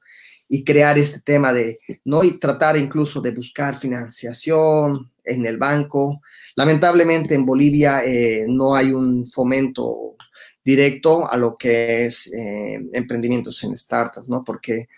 y 0.48 0.64
crear 0.64 0.98
este 0.98 1.20
tema 1.20 1.52
de, 1.52 1.78
¿no? 2.04 2.22
Y 2.22 2.38
tratar 2.38 2.76
incluso 2.76 3.20
de 3.20 3.32
buscar 3.32 3.78
financiación 3.78 5.10
en 5.24 5.46
el 5.46 5.56
banco. 5.56 6.20
Lamentablemente 6.56 7.34
en 7.34 7.46
Bolivia 7.46 8.04
eh, 8.04 8.44
no 8.48 8.74
hay 8.74 8.92
un 8.92 9.30
fomento 9.32 10.16
directo 10.64 11.28
a 11.30 11.36
lo 11.36 11.54
que 11.54 12.04
es 12.04 12.32
eh, 12.32 12.80
emprendimientos 12.92 13.62
en 13.64 13.76
startups, 13.76 14.28
¿no? 14.28 14.44
Porque 14.44 14.88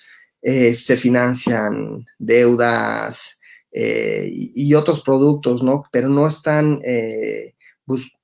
eh, 0.43 0.75
se 0.75 0.97
financian 0.97 2.05
deudas 2.19 3.39
y, 3.79 4.73
otros 4.73 5.03
productos, 5.03 5.63
¿no? 5.63 5.85
Pero 5.93 6.09
no 6.09 6.27
están, 6.27 6.81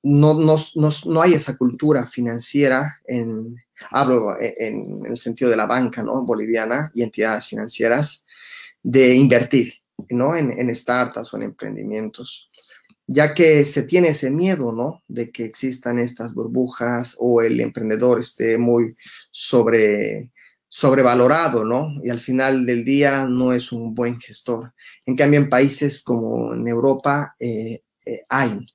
no, 0.01 0.33
no, 0.33 0.57
no, 0.75 0.89
no 1.05 1.21
hay 1.21 1.33
esa 1.35 1.55
cultura 1.57 2.07
financiera 2.07 2.99
en, 3.05 3.62
hablo 3.91 4.35
en, 4.39 5.05
el 5.05 5.17
sentido 5.17 5.49
de 5.49 5.57
la 5.57 5.65
banca 5.65 6.03
¿no? 6.03 6.23
boliviana 6.23 6.91
y 6.93 7.03
entidades 7.03 7.47
financieras, 7.47 8.25
de 8.81 9.15
invertir 9.15 9.73
¿no? 10.09 10.35
en, 10.35 10.51
en 10.51 10.73
startups 10.75 11.33
o 11.33 11.37
en 11.37 11.43
emprendimientos, 11.43 12.49
ya 13.07 13.33
que 13.33 13.63
se 13.63 13.83
tiene 13.83 14.09
ese 14.09 14.31
miedo 14.31 14.71
¿no? 14.71 15.03
de 15.07 15.31
que 15.31 15.45
existan 15.45 15.99
estas 15.99 16.33
burbujas 16.33 17.15
o 17.19 17.41
el 17.41 17.59
emprendedor 17.59 18.19
esté 18.19 18.57
muy 18.57 18.95
sobre, 19.31 20.31
sobrevalorado, 20.73 21.63
¿no? 21.63 21.93
Y 22.03 22.09
al 22.09 22.19
final 22.19 22.65
del 22.65 22.83
día 22.83 23.27
no 23.27 23.53
es 23.53 23.71
un 23.71 23.93
buen 23.93 24.19
gestor. 24.19 24.73
En 25.05 25.15
cambio, 25.15 25.39
en 25.39 25.47
países 25.47 26.01
como 26.01 26.51
en 26.55 26.67
Europa 26.67 27.35
eh, 27.39 27.83
eh, 28.07 28.23
hay 28.27 28.65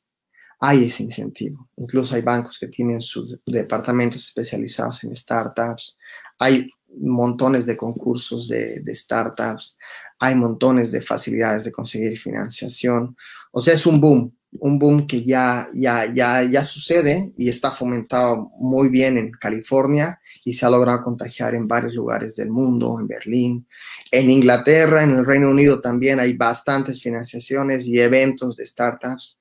hay 0.60 0.84
ese 0.86 1.04
incentivo. 1.04 1.68
Incluso 1.76 2.14
hay 2.14 2.22
bancos 2.22 2.58
que 2.58 2.68
tienen 2.68 3.00
sus 3.00 3.38
departamentos 3.46 4.24
especializados 4.24 5.04
en 5.04 5.14
startups, 5.14 5.96
hay 6.38 6.70
montones 6.96 7.66
de 7.66 7.76
concursos 7.76 8.48
de, 8.48 8.82
startups, 8.94 9.76
hay 10.18 10.34
montones 10.34 10.90
de 10.90 11.00
facilidades 11.00 11.64
de 11.64 11.72
conseguir 11.72 12.18
financiación. 12.18 13.16
O 13.52 13.60
sea, 13.60 13.74
es 13.74 13.86
un 13.86 14.00
boom, 14.00 14.34
un 14.60 14.78
boom 14.78 15.06
que 15.06 15.22
ya, 15.22 15.68
ya, 15.74 16.12
ya, 16.12 16.42
ya 16.42 16.62
sucede 16.62 17.30
y 17.36 17.48
está 17.48 17.70
fomentado 17.70 18.50
muy 18.58 18.88
bien 18.88 19.18
en 19.18 19.30
California 19.32 20.18
y 20.44 20.54
se 20.54 20.66
ha 20.66 20.70
logrado 20.70 21.04
contagiar 21.04 21.54
en 21.54 21.68
varios 21.68 21.94
lugares 21.94 22.36
del 22.36 22.48
mundo, 22.48 22.98
en 22.98 23.06
Berlín, 23.06 23.66
en 24.10 24.30
Inglaterra, 24.30 25.02
en 25.02 25.10
el 25.10 25.26
Reino 25.26 25.50
Unido 25.50 25.80
también 25.80 26.18
hay 26.18 26.32
bastantes 26.32 27.00
financiaciones 27.00 27.86
y 27.86 28.00
eventos 28.00 28.56
de 28.56 28.64
startups. 28.64 29.40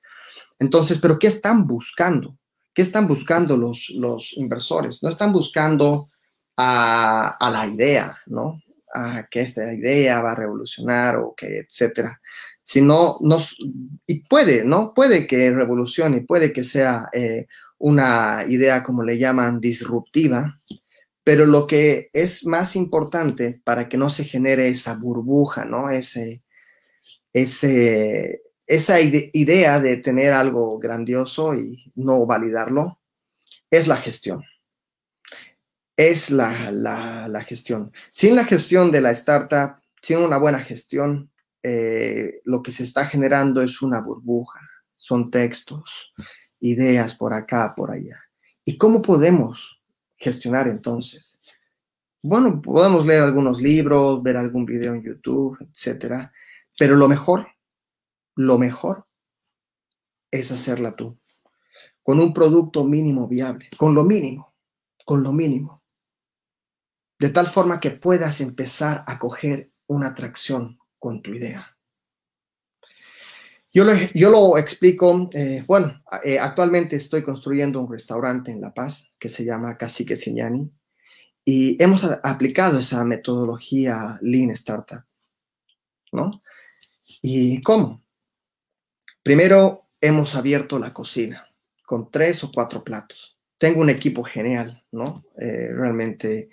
Entonces, 0.58 0.98
¿pero 0.98 1.18
qué 1.18 1.26
están 1.26 1.66
buscando? 1.66 2.36
¿Qué 2.74 2.82
están 2.82 3.08
buscando 3.08 3.56
los, 3.56 3.90
los 3.90 4.32
inversores? 4.36 5.02
No 5.02 5.08
están 5.08 5.32
buscando 5.32 6.08
a, 6.56 7.50
la 7.52 7.66
idea, 7.66 8.18
¿no? 8.26 8.60
A 8.92 9.26
que 9.30 9.40
esta 9.40 9.72
idea 9.72 10.20
va 10.22 10.32
a 10.32 10.36
revolucionar 10.36 11.16
o 11.16 11.34
que, 11.34 11.58
etcétera. 11.58 12.20
Sino, 12.62 13.18
nos, 13.20 13.56
y 14.06 14.24
puede, 14.24 14.64
¿no? 14.64 14.92
Puede 14.92 15.26
que 15.26 15.50
revolucione, 15.50 16.22
puede 16.22 16.52
que 16.52 16.64
sea 16.64 17.08
eh, 17.12 17.46
una 17.78 18.44
idea, 18.48 18.82
como 18.82 19.02
le 19.02 19.18
llaman, 19.18 19.60
disruptiva, 19.60 20.60
pero 21.24 21.46
lo 21.46 21.66
que 21.66 22.10
es 22.12 22.44
más 22.44 22.74
importante 22.74 23.60
para 23.64 23.88
que 23.88 23.96
no 23.96 24.10
se 24.10 24.24
genere 24.24 24.68
esa 24.68 24.94
burbuja, 24.94 25.64
¿no? 25.64 25.90
Ese, 25.90 26.42
ese, 27.32 28.42
esa 28.68 29.00
idea 29.00 29.80
de 29.80 29.96
tener 29.96 30.34
algo 30.34 30.78
grandioso 30.78 31.54
y 31.54 31.90
no 31.94 32.26
validarlo 32.26 33.00
es 33.70 33.88
la 33.88 33.96
gestión. 33.96 34.44
Es 35.96 36.30
la, 36.30 37.44
gestión. 37.46 37.90
Sin 38.10 38.36
la 38.36 38.44
gestión 38.44 38.92
de 38.92 39.00
la 39.00 39.10
startup, 39.10 39.80
sin 40.02 40.18
una 40.18 40.36
buena 40.36 40.60
gestión, 40.60 41.30
eh, 41.62 42.40
lo 42.44 42.62
que 42.62 42.70
se 42.70 42.82
está 42.82 43.06
generando 43.06 43.62
es 43.62 43.80
una 43.80 44.02
burbuja. 44.02 44.60
Son 44.96 45.30
textos, 45.30 46.12
ideas 46.60 47.14
por 47.14 47.32
acá, 47.32 47.74
por 47.74 47.90
allá. 47.90 48.22
¿Y 48.64 48.76
cómo 48.76 49.00
podemos 49.00 49.80
gestionar 50.16 50.68
entonces? 50.68 51.40
Bueno, 52.22 52.60
podemos 52.60 53.06
leer 53.06 53.22
algunos 53.22 53.62
libros, 53.62 54.22
ver 54.22 54.36
algún 54.36 54.66
video 54.66 54.94
en 54.94 55.02
YouTube, 55.02 55.56
etcétera, 55.72 56.32
pero 56.76 56.96
lo 56.96 57.08
mejor 57.08 57.46
lo 58.38 58.56
mejor 58.56 59.04
es 60.30 60.52
hacerla 60.52 60.94
tú, 60.94 61.18
con 62.04 62.20
un 62.20 62.32
producto 62.32 62.84
mínimo 62.84 63.26
viable, 63.26 63.68
con 63.76 63.96
lo 63.96 64.04
mínimo, 64.04 64.54
con 65.04 65.24
lo 65.24 65.32
mínimo, 65.32 65.82
de 67.18 67.30
tal 67.30 67.48
forma 67.48 67.80
que 67.80 67.90
puedas 67.90 68.40
empezar 68.40 69.02
a 69.08 69.18
coger 69.18 69.72
una 69.88 70.10
atracción 70.10 70.78
con 71.00 71.20
tu 71.20 71.32
idea. 71.32 71.76
Yo 73.72 73.84
lo, 73.84 73.92
yo 74.14 74.30
lo 74.30 74.56
explico, 74.56 75.28
eh, 75.32 75.64
bueno, 75.66 76.00
eh, 76.22 76.38
actualmente 76.38 76.94
estoy 76.94 77.24
construyendo 77.24 77.80
un 77.80 77.90
restaurante 77.90 78.52
en 78.52 78.60
La 78.60 78.72
Paz 78.72 79.16
que 79.18 79.28
se 79.28 79.44
llama 79.44 79.76
Cacique 79.76 80.14
Siñani 80.14 80.70
y 81.44 81.82
hemos 81.82 82.04
aplicado 82.04 82.78
esa 82.78 83.02
metodología 83.04 84.16
Lean 84.22 84.50
Startup, 84.50 85.02
¿no? 86.12 86.40
¿Y 87.20 87.60
cómo? 87.62 88.04
Primero, 89.28 89.90
hemos 90.00 90.34
abierto 90.36 90.78
la 90.78 90.94
cocina 90.94 91.46
con 91.84 92.10
tres 92.10 92.42
o 92.44 92.50
cuatro 92.50 92.82
platos. 92.82 93.36
Tengo 93.58 93.82
un 93.82 93.90
equipo 93.90 94.24
genial, 94.24 94.82
¿no? 94.90 95.22
Eh, 95.38 95.68
realmente 95.70 96.48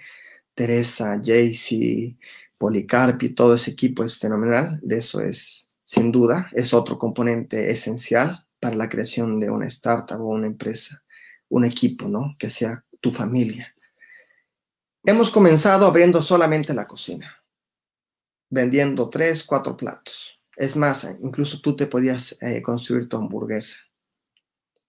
Teresa, 0.54 1.18
Jaycee, 1.24 2.18
Policarpi, 2.58 3.30
todo 3.30 3.54
ese 3.54 3.72
equipo 3.72 4.04
es 4.04 4.20
fenomenal. 4.20 4.78
De 4.84 4.98
eso 4.98 5.22
es, 5.22 5.72
sin 5.86 6.12
duda, 6.12 6.50
es 6.52 6.74
otro 6.74 6.98
componente 6.98 7.72
esencial 7.72 8.46
para 8.60 8.76
la 8.76 8.90
creación 8.90 9.40
de 9.40 9.50
una 9.50 9.68
startup 9.68 10.20
o 10.20 10.26
una 10.26 10.48
empresa, 10.48 11.02
un 11.48 11.64
equipo, 11.64 12.10
¿no? 12.10 12.36
Que 12.38 12.50
sea 12.50 12.84
tu 13.00 13.14
familia. 13.14 13.74
Hemos 15.06 15.30
comenzado 15.30 15.88
abriendo 15.88 16.22
solamente 16.22 16.74
la 16.74 16.86
cocina, 16.86 17.42
vendiendo 18.50 19.10
tres, 19.10 19.46
cuatro 19.46 19.78
platos. 19.78 20.35
Es 20.58 20.76
más, 20.76 21.08
incluso 21.22 21.60
tú 21.62 21.76
te 21.76 21.88
podías 21.88 22.38
eh, 22.42 22.62
construir 22.62 23.10
tu 23.10 23.18
hamburguesa. 23.18 23.78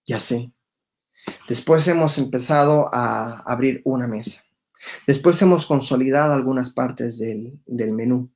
Y 0.05 0.13
así. 0.13 0.53
Después 1.49 1.87
hemos 1.87 2.17
empezado 2.17 2.89
a 2.93 3.39
abrir 3.45 3.81
una 3.83 4.07
mesa. 4.07 4.43
Después 5.05 5.41
hemos 5.41 5.65
consolidado 5.65 6.33
algunas 6.33 6.69
partes 6.69 7.17
del, 7.17 7.59
menú. 7.67 8.31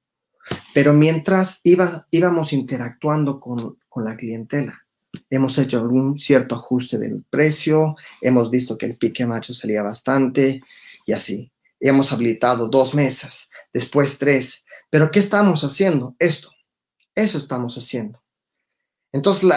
Pero 0.73 0.91
mientras 0.91 1.61
iba, 1.63 2.05
íbamos 2.11 2.51
interactuando 2.51 3.39
con, 3.39 3.77
con 3.87 4.03
la 4.03 4.17
clientela, 4.17 4.85
hemos 5.29 5.57
hecho 5.57 5.79
algún 5.79 6.17
cierto 6.17 6.55
ajuste 6.55 6.97
del 6.97 7.23
precio, 7.29 7.95
hemos 8.21 8.49
visto 8.49 8.77
que 8.77 8.87
el 8.87 8.97
pique 8.97 9.25
macho 9.25 9.53
salía 9.53 9.83
bastante 9.83 10.61
y 11.05 11.13
así. 11.13 11.51
Hemos 11.79 12.11
habilitado 12.11 12.67
dos 12.67 12.93
mesas, 12.93 13.49
después 13.73 14.17
tres. 14.17 14.63
Pero 14.89 15.09
¿qué 15.11 15.19
estamos 15.19 15.63
haciendo? 15.63 16.15
Esto. 16.19 16.51
Eso 17.21 17.37
estamos 17.37 17.77
haciendo. 17.77 18.21
Entonces, 19.11 19.49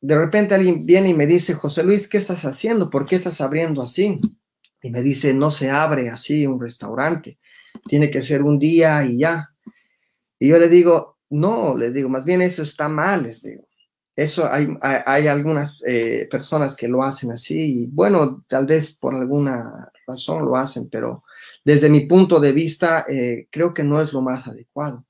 de 0.00 0.16
repente 0.16 0.54
alguien 0.54 0.84
viene 0.84 1.10
y 1.10 1.14
me 1.14 1.26
dice, 1.26 1.54
José 1.54 1.84
Luis, 1.84 2.08
¿qué 2.08 2.18
estás 2.18 2.44
haciendo? 2.44 2.90
¿Por 2.90 3.06
qué 3.06 3.16
estás 3.16 3.40
abriendo 3.40 3.82
así? 3.82 4.20
Y 4.82 4.90
me 4.90 5.00
dice, 5.00 5.32
no 5.32 5.50
se 5.50 5.70
abre 5.70 6.10
así 6.10 6.46
un 6.46 6.60
restaurante, 6.60 7.38
tiene 7.86 8.10
que 8.10 8.20
ser 8.20 8.42
un 8.42 8.58
día 8.58 9.04
y 9.04 9.18
ya. 9.18 9.50
Y 10.38 10.48
yo 10.48 10.58
le 10.58 10.68
digo, 10.68 11.18
no, 11.30 11.76
les 11.76 11.94
digo, 11.94 12.08
más 12.08 12.24
bien 12.24 12.42
eso 12.42 12.62
está 12.62 12.88
mal, 12.88 13.22
les 13.22 13.42
digo. 13.42 13.66
Eso 14.16 14.46
hay, 14.50 14.68
hay, 14.80 15.26
algunas 15.26 15.80
eh, 15.84 16.28
personas 16.30 16.76
que 16.76 16.86
lo 16.86 17.02
hacen 17.02 17.32
así 17.32 17.82
y 17.82 17.86
bueno, 17.86 18.44
tal 18.46 18.64
vez 18.64 18.94
por 18.94 19.14
alguna 19.14 19.90
razón 20.06 20.44
lo 20.44 20.54
hacen, 20.54 20.88
pero 20.88 21.24
desde 21.64 21.88
mi 21.88 22.06
punto 22.06 22.38
de 22.38 22.52
vista 22.52 23.06
eh, 23.08 23.48
creo 23.50 23.74
que 23.74 23.82
no 23.82 24.00
es 24.00 24.12
lo 24.12 24.22
más 24.22 24.46
adecuado. 24.46 25.04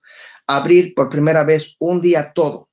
Abrir 0.46 0.94
por 0.94 1.08
primera 1.08 1.44
vez 1.44 1.76
un 1.78 2.00
día 2.00 2.32
todo, 2.34 2.68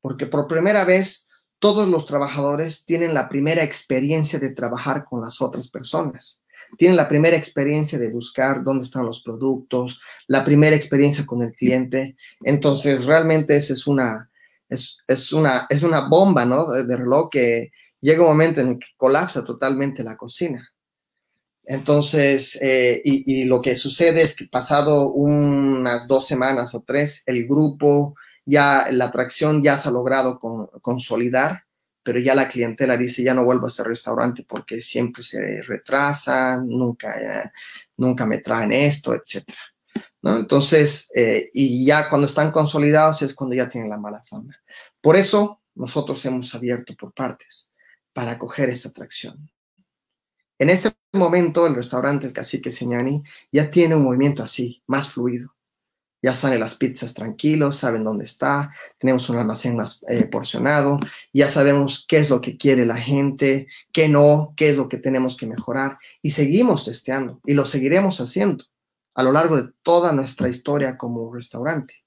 porque 0.00 0.26
por 0.26 0.46
primera 0.46 0.84
vez 0.84 1.26
todos 1.58 1.88
los 1.88 2.04
trabajadores 2.04 2.84
tienen 2.84 3.14
la 3.14 3.28
primera 3.28 3.62
experiencia 3.62 4.38
de 4.38 4.50
trabajar 4.50 5.04
con 5.04 5.20
las 5.20 5.40
otras 5.40 5.68
personas. 5.68 6.42
Tienen 6.76 6.96
la 6.96 7.08
primera 7.08 7.36
experiencia 7.36 7.98
de 7.98 8.10
buscar 8.10 8.62
dónde 8.62 8.84
están 8.84 9.06
los 9.06 9.22
productos, 9.22 9.98
la 10.26 10.44
primera 10.44 10.76
experiencia 10.76 11.24
con 11.24 11.42
el 11.42 11.52
cliente. 11.52 12.16
Entonces, 12.42 13.06
realmente 13.06 13.56
esa 13.56 13.72
es 13.72 13.86
una, 13.86 14.30
es, 14.68 15.32
una, 15.32 15.66
es 15.68 15.82
una 15.82 16.08
bomba, 16.08 16.44
¿no? 16.44 16.66
De, 16.66 16.96
reloj 16.96 17.30
que 17.30 17.70
llega 18.00 18.22
un 18.22 18.28
momento 18.28 18.60
en 18.60 18.68
el 18.68 18.78
que 18.78 18.88
colapsa 18.96 19.44
totalmente 19.44 20.04
la 20.04 20.16
cocina. 20.16 20.68
Entonces, 21.70 22.58
eh, 22.62 23.02
y, 23.04 23.44
lo 23.44 23.60
que 23.60 23.76
sucede 23.76 24.22
es 24.22 24.34
que 24.34 24.46
pasado 24.46 25.12
unas 25.12 26.08
dos 26.08 26.26
semanas 26.26 26.74
o 26.74 26.80
tres, 26.80 27.22
el 27.26 27.46
grupo 27.46 28.14
ya 28.46 28.88
la 28.90 29.06
atracción 29.06 29.62
ya 29.62 29.76
se 29.76 29.90
ha 29.90 29.92
logrado 29.92 30.38
consolidar, 30.80 31.64
pero 32.02 32.20
ya 32.20 32.34
la 32.34 32.48
clientela 32.48 32.96
dice, 32.96 33.22
ya 33.22 33.34
no 33.34 33.44
vuelvo 33.44 33.66
a 33.66 33.68
este 33.68 33.84
restaurante 33.84 34.46
porque 34.48 34.80
siempre 34.80 35.22
se 35.22 35.60
retrasan, 35.60 36.66
nunca, 36.66 37.52
nunca 37.98 38.24
me 38.24 38.38
traen 38.38 38.72
esto, 38.72 39.12
etc. 39.12 39.44
Entonces, 40.22 41.10
eh, 41.14 41.50
y 41.52 41.84
ya 41.84 42.08
cuando 42.08 42.28
están 42.28 42.50
consolidados 42.50 43.20
es 43.20 43.34
cuando 43.34 43.54
ya 43.54 43.68
tienen 43.68 43.90
la 43.90 43.98
mala 43.98 44.24
fama. 44.24 44.58
Por 45.02 45.16
eso 45.16 45.60
nosotros 45.74 46.24
hemos 46.24 46.54
abierto 46.54 46.94
por 46.96 47.12
partes 47.12 47.70
para 48.14 48.32
acoger 48.32 48.70
esta 48.70 48.88
atracción. 48.88 49.50
En 50.58 50.70
este 50.70 50.92
momento, 51.12 51.66
el 51.66 51.74
restaurante 51.74 52.26
El 52.26 52.32
Cacique 52.32 52.70
Señani 52.70 53.22
ya 53.52 53.70
tiene 53.70 53.96
un 53.96 54.04
movimiento 54.04 54.42
así, 54.42 54.82
más 54.86 55.10
fluido 55.10 55.54
ya 56.22 56.34
salen 56.34 56.60
las 56.60 56.74
pizzas 56.74 57.14
tranquilos, 57.14 57.76
saben 57.76 58.04
dónde 58.04 58.24
está, 58.24 58.72
tenemos 58.98 59.28
un 59.28 59.36
almacén 59.36 59.76
más 59.76 60.04
eh, 60.08 60.24
porcionado, 60.26 60.98
ya 61.32 61.48
sabemos 61.48 62.04
qué 62.08 62.18
es 62.18 62.30
lo 62.30 62.40
que 62.40 62.56
quiere 62.56 62.84
la 62.86 62.96
gente, 62.96 63.68
qué 63.92 64.08
no, 64.08 64.52
qué 64.56 64.70
es 64.70 64.76
lo 64.76 64.88
que 64.88 64.98
tenemos 64.98 65.36
que 65.36 65.46
mejorar 65.46 65.98
y 66.22 66.30
seguimos 66.30 66.84
testeando 66.84 67.40
y 67.44 67.54
lo 67.54 67.66
seguiremos 67.66 68.20
haciendo 68.20 68.64
a 69.14 69.22
lo 69.22 69.32
largo 69.32 69.60
de 69.60 69.70
toda 69.82 70.12
nuestra 70.12 70.48
historia 70.48 70.96
como 70.96 71.32
restaurante. 71.32 72.04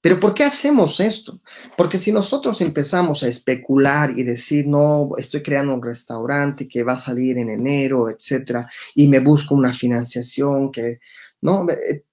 Pero 0.00 0.18
¿por 0.18 0.32
qué 0.32 0.44
hacemos 0.44 0.98
esto? 0.98 1.40
Porque 1.76 1.98
si 1.98 2.10
nosotros 2.10 2.60
empezamos 2.62 3.22
a 3.22 3.28
especular 3.28 4.18
y 4.18 4.22
decir, 4.22 4.66
no, 4.66 5.10
estoy 5.18 5.42
creando 5.42 5.74
un 5.74 5.82
restaurante 5.82 6.66
que 6.66 6.82
va 6.82 6.94
a 6.94 6.98
salir 6.98 7.36
en 7.38 7.50
enero, 7.50 8.08
etcétera, 8.08 8.68
y 8.94 9.08
me 9.08 9.20
busco 9.20 9.54
una 9.54 9.74
financiación 9.74 10.72
que, 10.72 11.00
no, 11.42 11.68
eh, 11.68 12.04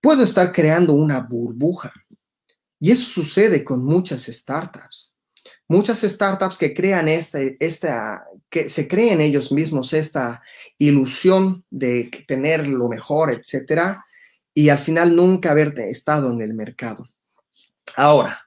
puedo 0.00 0.22
estar 0.22 0.52
creando 0.52 0.92
una 0.92 1.20
burbuja. 1.20 1.92
Y 2.78 2.92
eso 2.92 3.06
sucede 3.06 3.64
con 3.64 3.84
muchas 3.84 4.24
startups. 4.24 5.16
Muchas 5.68 6.02
startups 6.02 6.58
que 6.58 6.74
crean 6.74 7.08
esta, 7.08 7.38
esta, 7.58 8.24
que 8.50 8.68
se 8.68 8.86
creen 8.86 9.20
ellos 9.20 9.50
mismos 9.50 9.92
esta 9.92 10.42
ilusión 10.78 11.64
de 11.70 12.10
tener 12.28 12.68
lo 12.68 12.88
mejor, 12.88 13.32
etcétera, 13.32 14.04
y 14.54 14.68
al 14.68 14.78
final 14.78 15.16
nunca 15.16 15.50
haber 15.50 15.76
estado 15.78 16.30
en 16.30 16.40
el 16.42 16.54
mercado. 16.54 17.06
Ahora, 17.96 18.46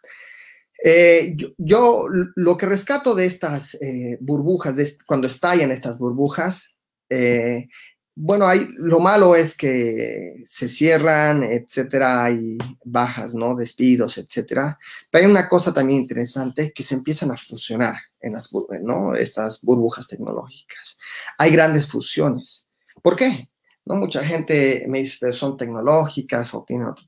eh, 0.84 1.36
yo, 1.58 2.06
lo 2.36 2.58
que 2.58 2.66
rescato 2.66 3.16
de 3.16 3.26
estas 3.26 3.76
eh, 3.76 4.18
burbujas, 4.20 4.76
cuando 5.06 5.28
estallan 5.28 5.72
estas 5.72 5.98
burbujas, 5.98 6.78
eh, 7.10 7.68
bueno, 8.18 8.48
hay, 8.48 8.68
lo 8.78 9.02
malo 9.02 9.36
es 9.36 9.58
que 9.58 10.44
se 10.46 10.70
cierran, 10.70 11.44
etcétera, 11.44 12.24
hay 12.24 12.58
bajas, 12.86 13.36
¿no? 13.36 13.56
Despidos, 13.56 14.18
etcétera. 14.18 14.80
Pero 15.12 15.26
hay 15.26 15.32
una 15.32 15.50
cosa 15.50 15.74
también 15.74 16.02
interesante 16.04 16.72
que 16.72 16.84
se 16.84 16.96
empiezan 16.96 17.32
a 17.32 17.38
fusionar 17.38 17.96
en 18.22 18.34
las, 18.34 18.50
¿no? 18.82 19.16
Estas 19.16 19.62
burbujas 19.62 20.08
tecnológicas. 20.08 20.98
Hay 21.38 21.52
grandes 21.52 21.88
fusiones. 21.88 22.70
¿Por 23.02 23.18
qué? 23.18 23.50
¿No? 23.84 23.96
Mucha 23.96 24.24
gente 24.24 24.86
me 24.88 25.00
dice, 25.00 25.34
son 25.34 25.58
tecnológicas 25.58 26.54
o 26.54 26.64
tienen 26.66 26.88
otro. 26.88 27.06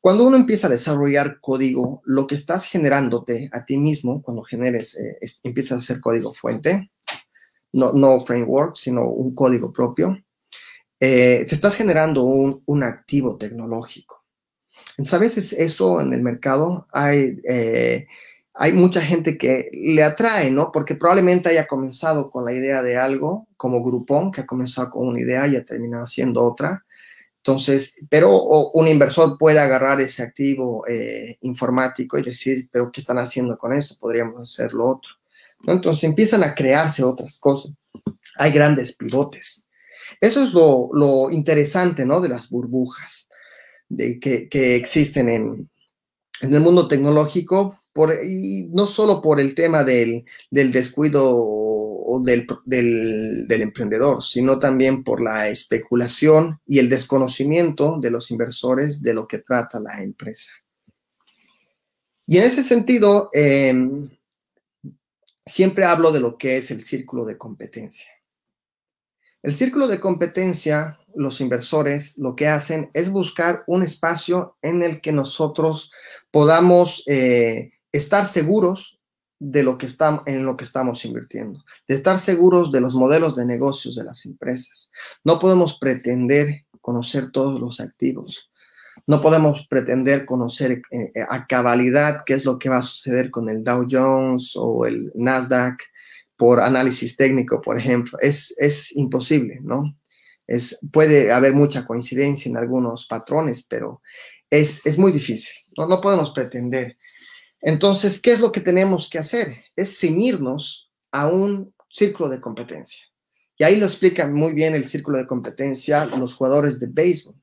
Cuando 0.00 0.26
uno 0.26 0.36
empieza 0.36 0.68
a 0.68 0.70
desarrollar 0.70 1.40
código, 1.40 2.02
lo 2.04 2.26
que 2.26 2.36
estás 2.36 2.64
generándote 2.66 3.50
a 3.52 3.64
ti 3.64 3.78
mismo, 3.78 4.22
cuando 4.22 4.42
generes, 4.42 4.96
eh, 4.96 5.18
empiezas 5.42 5.72
a 5.72 5.78
hacer 5.78 6.00
código 6.00 6.32
fuente, 6.32 6.90
no, 7.72 7.92
no 7.92 8.20
framework, 8.20 8.76
sino 8.76 9.08
un 9.08 9.34
código 9.34 9.72
propio, 9.72 10.16
eh, 11.00 11.44
te 11.48 11.54
estás 11.54 11.76
generando 11.76 12.22
un, 12.24 12.82
activo 12.82 13.36
tecnológico. 13.36 14.24
Entonces, 14.92 15.14
a 15.14 15.18
veces 15.18 15.52
eso 15.52 16.00
en 16.00 16.12
el 16.12 16.22
mercado 16.22 16.86
hay, 16.92 17.40
eh, 17.48 18.06
hay 18.54 18.72
mucha 18.72 19.00
gente 19.00 19.38
que 19.38 19.70
le 19.72 20.02
atrae, 20.02 20.50
¿no? 20.50 20.72
Porque 20.72 20.96
probablemente 20.96 21.48
haya 21.48 21.66
comenzado 21.66 22.30
con 22.30 22.44
la 22.44 22.52
idea 22.52 22.82
de 22.82 22.96
algo, 22.96 23.46
como 23.56 23.82
Groupon, 23.82 24.32
que 24.32 24.40
ha 24.40 24.46
comenzado 24.46 24.90
con 24.90 25.06
una 25.08 25.20
idea 25.20 25.46
y 25.46 25.56
ha 25.56 25.64
terminado 25.64 26.06
siendo 26.06 26.44
otra. 26.44 26.84
Entonces, 27.38 27.96
pero 28.10 28.70
un 28.72 28.88
inversor 28.88 29.38
puede 29.38 29.58
agarrar 29.58 30.00
ese 30.00 30.22
activo 30.22 30.84
eh, 30.86 31.38
informático 31.40 32.18
y 32.18 32.22
decir, 32.22 32.68
pero 32.70 32.90
¿qué 32.92 33.00
están 33.00 33.18
haciendo 33.18 33.56
con 33.56 33.72
eso? 33.72 33.96
Podríamos 33.98 34.42
hacer 34.42 34.72
lo 34.72 34.86
otro. 34.86 35.12
Entonces 35.66 36.04
empiezan 36.04 36.42
a 36.42 36.54
crearse 36.54 37.02
otras 37.02 37.38
cosas. 37.38 37.72
Hay 38.36 38.52
grandes 38.52 38.94
pivotes. 38.94 39.66
Eso 40.20 40.44
es 40.44 40.52
lo, 40.52 41.30
interesante, 41.30 42.04
¿no? 42.04 42.20
De 42.20 42.28
las 42.28 42.48
burbujas 42.48 43.28
que, 43.90 44.76
existen 44.76 45.28
en, 45.28 45.70
el 46.40 46.60
mundo 46.60 46.88
tecnológico, 46.88 47.80
y 48.24 48.68
no 48.70 48.86
solo 48.86 49.20
por 49.20 49.40
el 49.40 49.54
tema 49.54 49.82
del, 49.82 50.24
descuido 50.50 51.36
del, 52.22 52.46
del, 52.64 53.62
emprendedor, 53.62 54.22
sino 54.22 54.58
también 54.58 55.04
por 55.04 55.20
la 55.20 55.48
especulación 55.48 56.60
y 56.66 56.78
el 56.78 56.88
desconocimiento 56.88 57.98
de 58.00 58.10
los 58.10 58.30
inversores 58.30 59.02
de 59.02 59.14
lo 59.14 59.26
que 59.26 59.38
trata 59.38 59.80
la 59.80 60.02
empresa. 60.02 60.50
Y 62.26 62.38
en 62.38 62.44
ese 62.44 62.62
sentido, 62.62 63.30
em, 63.32 64.08
siempre 65.46 65.84
hablo 65.84 66.12
de 66.12 66.20
lo 66.20 66.36
que 66.36 66.58
es 66.58 66.70
el 66.70 66.82
círculo 66.82 67.24
de 67.24 67.38
competencia. 67.38 68.10
El 69.42 69.54
círculo 69.54 69.86
de 69.86 70.00
competencia, 70.00 70.98
los 71.14 71.40
inversores 71.40 72.18
lo 72.18 72.34
que 72.34 72.48
hacen 72.48 72.90
es 72.92 73.10
buscar 73.10 73.62
un 73.66 73.82
espacio 73.82 74.56
en 74.62 74.82
el 74.82 75.00
que 75.00 75.12
nosotros 75.12 75.90
podamos 76.30 77.02
eh, 77.06 77.72
estar 77.92 78.26
seguros 78.26 78.97
de 79.38 79.62
lo 79.62 79.78
que 79.78 79.86
estamos, 79.86 80.22
en 80.26 80.44
lo 80.44 80.56
que 80.56 80.64
estamos 80.64 81.04
invirtiendo, 81.04 81.64
de 81.86 81.94
estar 81.94 82.18
seguros 82.18 82.72
de 82.72 82.80
los 82.80 82.94
modelos 82.94 83.36
de 83.36 83.46
negocios 83.46 83.96
de 83.96 84.04
las 84.04 84.26
empresas. 84.26 84.90
No 85.24 85.38
podemos 85.38 85.78
pretender 85.78 86.66
conocer 86.80 87.30
todos 87.30 87.60
los 87.60 87.80
activos. 87.80 88.50
No 89.06 89.22
podemos 89.22 89.66
pretender 89.68 90.24
conocer 90.26 90.82
eh, 90.90 91.12
a 91.28 91.46
cabalidad 91.46 92.24
qué 92.26 92.34
es 92.34 92.44
lo 92.44 92.58
que 92.58 92.68
va 92.68 92.78
a 92.78 92.82
suceder 92.82 93.30
con 93.30 93.48
el 93.48 93.62
Dow 93.62 93.86
Jones 93.88 94.54
o 94.56 94.86
el 94.86 95.12
Nasdaq 95.14 95.80
por 96.36 96.60
análisis 96.60 97.16
técnico, 97.16 97.60
por 97.60 97.78
ejemplo, 97.78 98.18
es, 98.20 98.54
es 98.58 98.94
imposible, 98.96 99.58
¿no? 99.60 99.96
Es, 100.46 100.78
puede 100.92 101.32
haber 101.32 101.52
mucha 101.52 101.84
coincidencia 101.84 102.48
en 102.48 102.56
algunos 102.56 103.06
patrones, 103.06 103.62
pero 103.62 104.00
es, 104.50 104.84
es 104.86 104.98
muy 104.98 105.12
difícil. 105.12 105.52
¿no? 105.76 105.86
no 105.86 106.00
podemos 106.00 106.30
pretender. 106.30 106.96
Entonces, 107.60 108.20
¿qué 108.20 108.32
es 108.32 108.40
lo 108.40 108.52
que 108.52 108.60
tenemos 108.60 109.08
que 109.08 109.18
hacer? 109.18 109.64
Es 109.74 109.98
ceñirnos 109.98 110.90
a 111.10 111.26
un 111.26 111.74
círculo 111.88 112.28
de 112.28 112.40
competencia. 112.40 113.04
Y 113.56 113.64
ahí 113.64 113.76
lo 113.76 113.86
explican 113.86 114.32
muy 114.32 114.52
bien 114.52 114.74
el 114.74 114.88
círculo 114.88 115.18
de 115.18 115.26
competencia 115.26 116.04
los 116.06 116.34
jugadores 116.34 116.78
de 116.78 116.86
béisbol. 116.88 117.34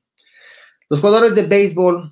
Los 0.88 1.00
jugadores 1.00 1.34
de 1.34 1.42
béisbol 1.42 2.10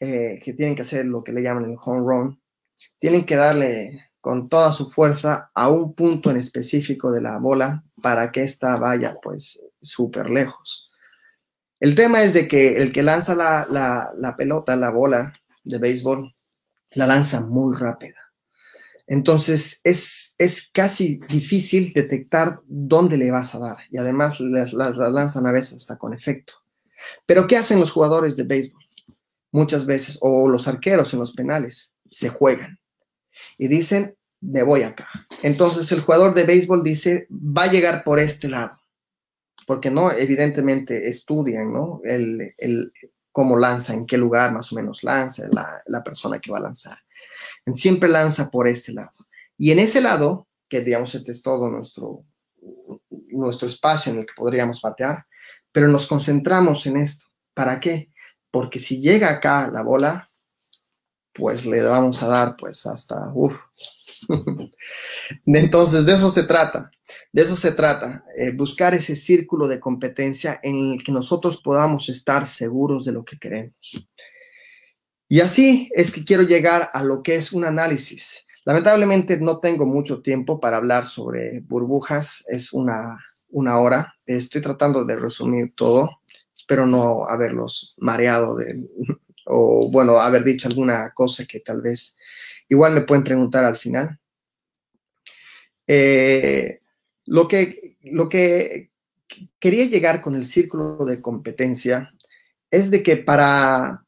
eh, 0.00 0.40
que 0.42 0.54
tienen 0.54 0.74
que 0.74 0.82
hacer 0.82 1.04
lo 1.04 1.22
que 1.22 1.32
le 1.32 1.42
llaman 1.42 1.64
el 1.64 1.76
home 1.84 2.00
run, 2.00 2.42
tienen 2.98 3.24
que 3.24 3.36
darle 3.36 4.10
con 4.20 4.48
toda 4.48 4.72
su 4.72 4.88
fuerza 4.88 5.50
a 5.54 5.68
un 5.68 5.94
punto 5.94 6.30
en 6.30 6.38
específico 6.38 7.12
de 7.12 7.20
la 7.20 7.38
bola 7.38 7.84
para 8.00 8.32
que 8.32 8.42
ésta 8.42 8.76
vaya 8.78 9.16
pues 9.22 9.62
súper 9.80 10.30
lejos. 10.30 10.90
El 11.78 11.94
tema 11.94 12.22
es 12.22 12.32
de 12.32 12.48
que 12.48 12.76
el 12.76 12.92
que 12.92 13.02
lanza 13.02 13.34
la, 13.34 13.66
la 14.16 14.36
pelota, 14.36 14.76
la 14.76 14.90
bola 14.90 15.32
de 15.64 15.78
béisbol, 15.78 16.34
la 16.94 17.06
lanza 17.06 17.40
muy 17.40 17.76
rápida. 17.76 18.16
Entonces 19.06 19.80
es, 19.84 20.34
es 20.38 20.70
casi 20.72 21.20
difícil 21.28 21.92
detectar 21.92 22.60
dónde 22.66 23.16
le 23.16 23.30
vas 23.30 23.54
a 23.54 23.58
dar 23.58 23.76
y 23.90 23.98
además 23.98 24.40
las, 24.40 24.72
lanzan 24.72 25.46
a 25.46 25.52
veces 25.52 25.74
hasta 25.74 25.98
con 25.98 26.14
efecto. 26.14 26.54
Pero 27.26 27.46
¿qué 27.46 27.56
hacen 27.56 27.80
los 27.80 27.90
jugadores 27.90 28.36
de 28.36 28.44
béisbol? 28.44 28.82
Muchas 29.50 29.84
veces, 29.84 30.16
o 30.20 30.48
los 30.48 30.66
arqueros 30.66 31.12
en 31.12 31.18
los 31.20 31.32
penales, 31.32 31.94
se 32.10 32.28
juegan 32.28 32.78
y 33.58 33.68
dicen, 33.68 34.16
me 34.40 34.62
voy 34.62 34.82
acá. 34.82 35.08
Entonces 35.42 35.90
el 35.92 36.00
jugador 36.00 36.34
de 36.34 36.44
béisbol 36.44 36.82
dice, 36.82 37.26
va 37.30 37.64
a 37.64 37.70
llegar 37.70 38.02
por 38.04 38.18
este 38.18 38.48
lado, 38.48 38.78
porque 39.66 39.90
no, 39.90 40.10
evidentemente 40.10 41.08
estudian, 41.08 41.72
¿no? 41.72 42.00
El, 42.04 42.54
el, 42.58 42.92
cómo 43.32 43.56
lanza, 43.56 43.94
en 43.94 44.06
qué 44.06 44.16
lugar 44.16 44.52
más 44.52 44.70
o 44.72 44.76
menos 44.76 45.02
lanza 45.02 45.44
la, 45.50 45.82
la 45.86 46.04
persona 46.04 46.38
que 46.38 46.52
va 46.52 46.58
a 46.58 46.62
lanzar 46.62 46.98
siempre 47.74 48.08
lanza 48.08 48.50
por 48.50 48.68
este 48.68 48.92
lado. 48.92 49.12
Y 49.56 49.70
en 49.70 49.78
ese 49.78 50.00
lado, 50.00 50.48
que 50.68 50.80
digamos 50.80 51.14
este 51.14 51.32
es 51.32 51.42
todo 51.42 51.70
nuestro, 51.70 52.24
nuestro 53.28 53.68
espacio 53.68 54.12
en 54.12 54.20
el 54.20 54.26
que 54.26 54.34
podríamos 54.34 54.80
batear, 54.80 55.26
pero 55.70 55.88
nos 55.88 56.06
concentramos 56.06 56.86
en 56.86 56.96
esto. 56.96 57.26
¿Para 57.54 57.80
qué? 57.80 58.10
Porque 58.50 58.78
si 58.78 59.00
llega 59.00 59.30
acá 59.30 59.68
la 59.68 59.82
bola, 59.82 60.30
pues 61.32 61.64
le 61.64 61.82
vamos 61.82 62.22
a 62.22 62.28
dar 62.28 62.56
pues 62.56 62.84
hasta, 62.86 63.30
uff. 63.34 63.54
Entonces, 65.46 66.06
de 66.06 66.14
eso 66.14 66.30
se 66.30 66.44
trata, 66.44 66.90
de 67.32 67.42
eso 67.42 67.56
se 67.56 67.72
trata, 67.72 68.24
eh, 68.36 68.52
buscar 68.52 68.94
ese 68.94 69.16
círculo 69.16 69.68
de 69.68 69.80
competencia 69.80 70.60
en 70.62 70.92
el 70.92 71.04
que 71.04 71.12
nosotros 71.12 71.60
podamos 71.62 72.08
estar 72.08 72.46
seguros 72.46 73.04
de 73.04 73.12
lo 73.12 73.24
que 73.24 73.38
queremos. 73.38 74.06
Y 75.28 75.40
así 75.40 75.90
es 75.94 76.10
que 76.10 76.24
quiero 76.24 76.42
llegar 76.42 76.90
a 76.92 77.02
lo 77.02 77.22
que 77.22 77.36
es 77.36 77.52
un 77.52 77.64
análisis. 77.64 78.46
Lamentablemente 78.64 79.38
no 79.38 79.60
tengo 79.60 79.86
mucho 79.86 80.20
tiempo 80.20 80.60
para 80.60 80.76
hablar 80.76 81.06
sobre 81.06 81.60
burbujas, 81.60 82.44
es 82.48 82.72
una, 82.72 83.18
una 83.48 83.78
hora. 83.78 84.14
Estoy 84.26 84.60
tratando 84.60 85.04
de 85.04 85.16
resumir 85.16 85.72
todo. 85.74 86.20
Espero 86.54 86.86
no 86.86 87.26
haberlos 87.26 87.94
mareado 87.96 88.56
de, 88.56 88.86
o, 89.46 89.90
bueno, 89.90 90.18
haber 90.18 90.44
dicho 90.44 90.68
alguna 90.68 91.12
cosa 91.14 91.44
que 91.44 91.60
tal 91.60 91.80
vez 91.80 92.16
igual 92.72 92.92
me 92.92 93.02
pueden 93.02 93.24
preguntar 93.24 93.64
al 93.64 93.76
final. 93.76 94.18
Eh, 95.86 96.80
lo, 97.26 97.46
que, 97.46 97.96
lo 98.02 98.28
que 98.28 98.90
quería 99.58 99.84
llegar 99.86 100.20
con 100.20 100.34
el 100.34 100.46
círculo 100.46 101.04
de 101.04 101.20
competencia 101.20 102.12
es 102.70 102.90
de 102.90 103.02
que 103.02 103.16
para 103.16 104.02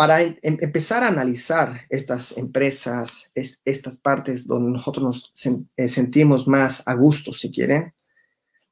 para 0.00 0.22
em, 0.22 0.36
empezar 0.42 1.02
a 1.02 1.08
analizar 1.08 1.74
estas 1.90 2.34
empresas, 2.38 3.30
estas 3.34 3.98
partes 3.98 4.46
donde 4.46 4.70
nosotros 4.70 5.04
nos 5.04 5.66
eh, 5.76 5.88
sentimos 5.88 6.48
más 6.48 6.82
a 6.86 6.94
gusto, 6.94 7.34
si 7.34 7.50
quieren, 7.50 7.92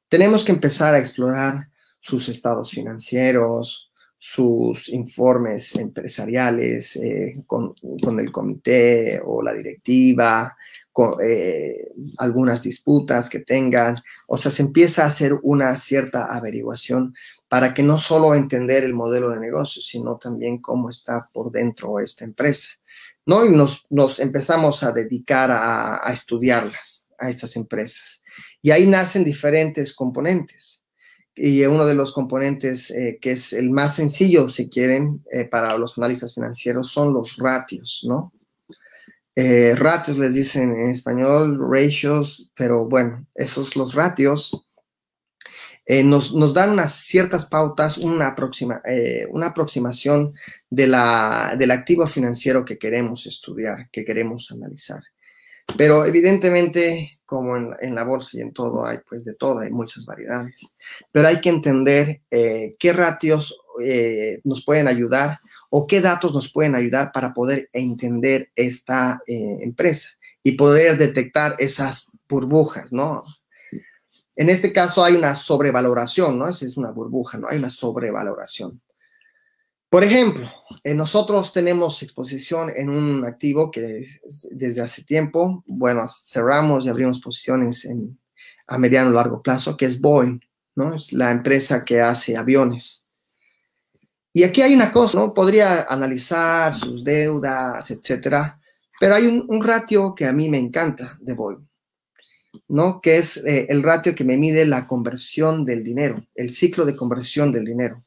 tenemos 0.09 0.43
que 0.43 0.53
empezar 0.53 0.95
a 0.95 0.97
explorar 0.97 1.69
sus 1.99 2.29
estados 2.29 2.71
financieros, 2.71 3.88
sus 4.21 4.89
informes 4.89 5.75
empresariales 5.77 6.97
eh, 6.97 7.41
con, 7.47 7.73
el 8.19 8.31
comité 8.31 9.21
o 9.25 9.41
la 9.41 9.53
directiva, 9.53 10.57
con, 10.91 11.15
eh, 11.23 11.87
algunas 12.17 12.61
disputas 12.61 13.29
que 13.29 13.39
tengan. 13.39 13.95
O 14.27 14.37
sea, 14.37 14.51
se 14.51 14.61
empieza 14.61 15.03
a 15.03 15.07
hacer 15.07 15.39
una 15.41 15.77
cierta 15.77 16.25
averiguación 16.25 17.15
para 17.47 17.73
que 17.73 17.81
no 17.81 17.97
solo 17.97 18.35
entender 18.35 18.83
el 18.83 18.93
modelo 18.93 19.29
de 19.29 19.39
negocio, 19.39 19.81
sino 19.81 20.17
también 20.17 20.59
cómo 20.59 20.89
está 20.89 21.29
por 21.31 21.49
dentro 21.49 21.99
esta 21.99 22.25
empresa. 22.25 22.69
¿no? 23.25 23.45
Y 23.45 23.49
nos, 23.49 24.19
empezamos 24.19 24.83
a 24.83 24.91
dedicar 24.91 25.49
a, 25.51 26.11
estudiarlas, 26.11 27.07
a 27.17 27.29
estas 27.29 27.55
empresas. 27.55 28.21
Y 28.61 28.71
ahí 28.71 28.85
nacen 28.85 29.23
diferentes 29.23 29.93
componentes. 29.93 30.83
Y 31.41 31.65
uno 31.65 31.85
de 31.85 31.95
los 31.95 32.11
componentes 32.11 32.91
eh, 32.91 33.17
que 33.21 33.31
es 33.31 33.53
el 33.53 33.71
más 33.71 33.95
sencillo, 33.95 34.49
si 34.49 34.67
quieren, 34.67 35.23
eh, 35.31 35.45
para 35.45 35.77
los 35.77 35.97
analistas 35.97 36.33
financieros 36.35 36.91
son 36.91 37.13
los 37.13 37.37
ratios, 37.37 38.01
¿no? 38.05 38.33
Eh, 39.35 39.73
ratios 39.75 40.17
les 40.17 40.33
dicen 40.33 40.69
en 40.71 40.89
español, 40.89 41.57
ratios, 41.57 42.49
pero 42.55 42.89
bueno, 42.89 43.25
esos 43.35 43.77
los 43.77 43.93
ratios 43.93 44.51
eh, 45.85 46.03
nos, 46.03 46.53
dan 46.53 46.71
unas 46.71 46.93
ciertas 46.93 47.45
pautas, 47.45 47.97
una, 47.97 48.27
aproxima, 48.27 48.81
una 49.29 49.47
aproximación 49.47 50.33
de 50.69 50.87
la, 50.87 51.55
del 51.57 51.71
activo 51.71 52.05
financiero 52.05 52.65
que 52.65 52.77
queremos 52.77 53.25
estudiar, 53.25 53.89
que 53.91 54.03
queremos 54.03 54.51
analizar. 54.51 55.01
Pero 55.77 56.05
evidentemente, 56.05 57.19
como 57.25 57.55
en, 57.57 57.95
la 57.95 58.03
bolsa 58.03 58.37
y 58.37 58.41
en 58.41 58.53
todo, 58.53 58.85
hay 58.85 58.97
pues 59.07 59.23
de 59.23 59.33
todo, 59.33 59.59
hay 59.59 59.69
muchas 59.69 60.05
variedades. 60.05 60.71
Pero 61.11 61.27
hay 61.27 61.41
que 61.41 61.49
entender 61.49 62.21
eh, 62.31 62.75
qué 62.79 62.93
ratios 62.93 63.55
nos 64.43 64.65
pueden 64.65 64.89
ayudar 64.89 65.39
o 65.69 65.87
qué 65.87 66.01
datos 66.01 66.33
nos 66.33 66.51
pueden 66.51 66.75
ayudar 66.75 67.13
para 67.13 67.33
poder 67.33 67.69
entender 67.71 68.51
esta 68.53 69.21
empresa 69.25 70.09
y 70.43 70.53
poder 70.53 70.97
detectar 70.97 71.55
esas 71.59 72.09
burbujas, 72.27 72.91
¿no? 72.91 73.23
En 74.39 74.49
este 74.49 74.71
caso 74.71 75.03
hay 75.03 75.15
una 75.15 75.35
sobrevaloración, 75.35 76.39
¿no? 76.39 76.47
Es 76.47 76.77
una 76.77 76.91
burbuja, 76.91 77.37
¿no? 77.37 77.49
Hay 77.49 77.57
una 77.57 77.69
sobrevaloración. 77.69 78.81
Por 79.89 80.03
ejemplo, 80.03 80.49
eh, 80.83 80.93
nosotros 80.93 81.51
tenemos 81.51 82.01
exposición 82.03 82.71
en 82.75 82.89
un 82.89 83.25
activo 83.25 83.71
que 83.71 84.05
desde 84.51 84.81
hace 84.81 85.03
tiempo, 85.03 85.63
bueno, 85.67 86.05
cerramos 86.07 86.85
y 86.85 86.89
abrimos 86.89 87.19
posiciones 87.19 87.85
en, 87.85 88.19
a 88.67 88.77
mediano 88.77 89.09
o 89.09 89.13
largo 89.13 89.41
plazo, 89.41 89.75
que 89.75 89.85
es 89.85 89.99
Boeing, 89.99 90.39
¿no? 90.75 90.95
Es 90.95 91.11
la 91.13 91.31
empresa 91.31 91.83
que 91.83 92.01
hace 92.01 92.37
aviones. 92.37 93.05
Y 94.31 94.43
aquí 94.43 94.61
hay 94.61 94.73
una 94.73 94.91
cosa, 94.91 95.19
¿no? 95.19 95.33
Podría 95.33 95.83
analizar 95.83 96.73
sus 96.73 97.03
deudas, 97.03 97.89
etcétera, 97.91 98.59
pero 98.99 99.15
hay 99.15 99.27
un, 99.27 99.63
ratio 99.63 100.13
que 100.13 100.25
a 100.25 100.33
mí 100.33 100.49
me 100.49 100.59
encanta 100.59 101.17
de 101.21 101.33
Boeing. 101.33 101.67
¿no? 102.67 102.99
Que 103.01 103.17
es 103.17 103.37
eh, 103.37 103.67
el 103.69 103.81
ratio 103.81 104.13
que 104.13 104.23
me 104.23 104.37
mide 104.37 104.65
la 104.65 104.87
conversión 104.87 105.63
del 105.63 105.83
dinero, 105.83 106.25
el 106.35 106.51
ciclo 106.51 106.85
de 106.85 106.95
conversión 106.95 107.51
del 107.51 107.65
dinero. 107.65 108.03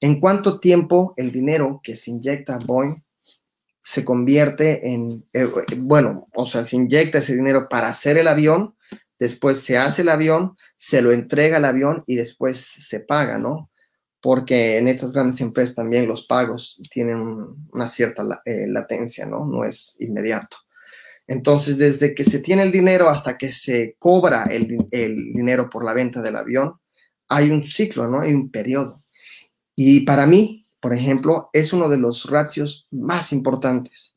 En 0.00 0.20
cuánto 0.20 0.60
tiempo 0.60 1.14
el 1.16 1.32
dinero 1.32 1.80
que 1.82 1.96
se 1.96 2.10
inyecta 2.10 2.56
a 2.56 2.58
Boeing 2.58 3.02
se 3.80 4.04
convierte 4.04 4.92
en, 4.92 5.24
eh, 5.32 5.48
bueno, 5.76 6.26
o 6.34 6.44
sea, 6.46 6.64
se 6.64 6.76
inyecta 6.76 7.18
ese 7.18 7.36
dinero 7.36 7.68
para 7.70 7.88
hacer 7.88 8.18
el 8.18 8.26
avión, 8.26 8.74
después 9.18 9.60
se 9.60 9.78
hace 9.78 10.02
el 10.02 10.08
avión, 10.08 10.56
se 10.74 11.02
lo 11.02 11.12
entrega 11.12 11.58
al 11.58 11.64
avión 11.64 12.02
y 12.06 12.16
después 12.16 12.58
se 12.58 13.00
paga, 13.00 13.38
¿no? 13.38 13.70
Porque 14.20 14.78
en 14.78 14.88
estas 14.88 15.12
grandes 15.12 15.40
empresas 15.40 15.76
también 15.76 16.08
los 16.08 16.26
pagos 16.26 16.80
tienen 16.90 17.20
una 17.72 17.86
cierta 17.86 18.24
eh, 18.44 18.66
latencia, 18.66 19.24
¿no? 19.24 19.46
No 19.46 19.64
es 19.64 19.94
inmediato. 20.00 20.56
Entonces, 21.28 21.78
desde 21.78 22.14
que 22.14 22.24
se 22.24 22.38
tiene 22.38 22.62
el 22.62 22.72
dinero 22.72 23.08
hasta 23.08 23.36
que 23.36 23.52
se 23.52 23.96
cobra 23.98 24.44
el, 24.44 24.66
dinero 24.90 25.68
por 25.68 25.84
la 25.84 25.92
venta 25.92 26.22
del 26.22 26.36
avión, 26.36 26.74
hay 27.28 27.50
un 27.50 27.64
ciclo, 27.64 28.08
¿no? 28.08 28.20
Hay 28.20 28.32
un 28.32 28.50
periodo. 28.50 29.02
Y 29.76 30.00
para 30.00 30.26
mí, 30.26 30.66
por 30.80 30.92
ejemplo, 30.94 31.50
es 31.52 31.72
uno 31.72 31.88
de 31.88 31.98
los 31.98 32.28
ratios 32.28 32.88
más 32.90 33.32
importantes 33.32 34.16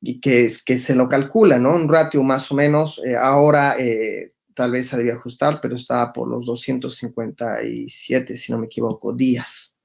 y 0.00 0.20
que, 0.20 0.48
se 0.48 0.94
lo 0.94 1.08
calcula, 1.08 1.58
¿no? 1.58 1.74
Un 1.74 1.88
ratio 1.88 2.22
más 2.22 2.50
o 2.50 2.54
menos, 2.54 3.00
eh, 3.04 3.16
ahora 3.16 3.76
eh, 3.78 4.32
tal 4.54 4.70
vez 4.72 4.88
se 4.88 4.96
debía 4.96 5.14
ajustar, 5.14 5.60
pero 5.60 5.74
está 5.74 6.12
por 6.12 6.28
los 6.28 6.46
257, 6.46 8.36
si 8.36 8.52
no 8.52 8.58
me 8.58 8.66
equivoco, 8.66 9.12
días. 9.12 9.76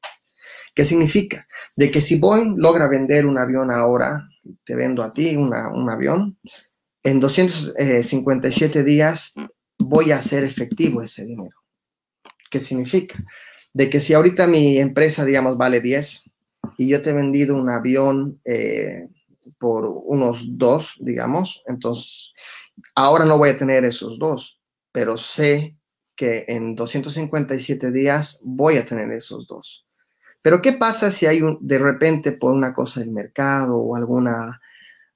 ¿Qué 0.73 0.83
significa? 0.85 1.47
De 1.75 1.91
que 1.91 2.01
si 2.01 2.19
Boeing 2.19 2.55
logra 2.57 2.87
vender 2.87 3.25
un 3.25 3.37
avión 3.37 3.71
ahora, 3.71 4.27
te 4.63 4.75
vendo 4.75 5.03
a 5.03 5.11
ti 5.13 5.35
un 5.35 5.53
avión, 5.89 6.37
en 7.03 7.19
257 7.19 8.83
días 8.83 9.33
voy 9.79 10.11
a 10.11 10.17
hacer 10.17 10.43
efectivo 10.43 11.01
ese 11.01 11.25
dinero. 11.25 11.55
¿Qué 12.49 12.59
significa? 12.59 13.23
De 13.77 13.91
que 13.91 13.99
si 13.99 14.15
ahorita 14.15 14.47
mi 14.47 14.79
empresa, 14.79 15.23
digamos, 15.23 15.55
vale 15.55 15.81
10 15.81 16.31
y 16.79 16.89
yo 16.89 16.99
te 17.03 17.11
he 17.11 17.13
vendido 17.13 17.55
un 17.55 17.69
avión 17.69 18.41
eh, 18.43 19.07
por 19.59 19.85
unos 19.85 20.57
2, 20.57 20.95
digamos, 21.01 21.61
entonces 21.67 22.33
ahora 22.95 23.23
no 23.23 23.37
voy 23.37 23.49
a 23.49 23.57
tener 23.57 23.85
esos 23.85 24.17
dos, 24.17 24.59
pero 24.91 25.15
sé 25.15 25.77
que 26.15 26.45
en 26.47 26.73
257 26.73 27.91
días 27.91 28.41
voy 28.43 28.77
a 28.77 28.85
tener 28.85 29.11
esos 29.11 29.45
dos. 29.45 29.85
Pero 30.41 30.59
¿qué 30.59 30.73
pasa 30.73 31.11
si 31.11 31.27
hay 31.27 31.43
un, 31.43 31.59
de 31.61 31.77
repente 31.77 32.31
por 32.31 32.55
una 32.55 32.73
cosa 32.73 33.01
del 33.01 33.11
mercado 33.11 33.77
o 33.77 33.95
alguna, 33.95 34.59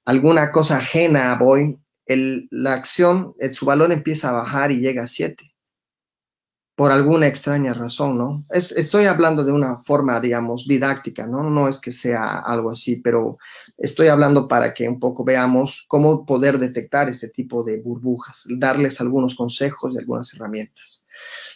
alguna 0.04 0.52
cosa 0.52 0.76
ajena 0.76 1.32
a 1.32 1.36
Boeing, 1.36 1.78
el, 2.06 2.46
la 2.52 2.74
acción, 2.74 3.34
su 3.50 3.66
valor 3.66 3.90
empieza 3.90 4.30
a 4.30 4.34
bajar 4.34 4.70
y 4.70 4.78
llega 4.78 5.02
a 5.02 5.08
7? 5.08 5.51
Por 6.74 6.90
alguna 6.90 7.26
extraña 7.26 7.74
razón, 7.74 8.16
¿no? 8.16 8.46
estoy 8.50 9.04
hablando 9.04 9.44
de 9.44 9.52
una 9.52 9.82
forma, 9.84 10.18
digamos, 10.20 10.66
didáctica, 10.66 11.26
¿no? 11.26 11.42
No 11.50 11.68
es 11.68 11.78
que 11.78 11.92
sea 11.92 12.38
algo 12.38 12.70
así, 12.70 12.96
pero 12.96 13.36
estoy 13.76 14.08
hablando 14.08 14.48
para 14.48 14.72
que 14.72 14.88
un 14.88 14.98
poco 14.98 15.22
veamos 15.22 15.84
cómo 15.86 16.24
poder 16.24 16.58
detectar 16.58 17.10
este 17.10 17.28
tipo 17.28 17.62
de 17.62 17.80
burbujas, 17.80 18.44
darles 18.48 19.00
algunos 19.02 19.34
consejos 19.34 19.92
y 19.94 19.98
algunas 19.98 20.32
herramientas. 20.32 21.04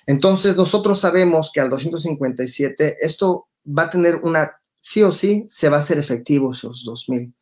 Entonces, 0.06 0.54
nosotros 0.54 1.00
sabemos 1.00 1.50
que 1.52 1.60
al 1.60 1.70
257 1.70 2.96
esto 3.00 3.48
va 3.66 3.84
a 3.84 3.90
tener 3.90 4.16
una, 4.22 4.52
sí 4.80 5.02
o 5.02 5.10
sí, 5.10 5.46
se 5.48 5.70
va 5.70 5.78
a 5.78 5.80
hacer 5.80 5.98
efectivo 5.98 6.52
esos 6.52 6.84
2000, 6.84 7.34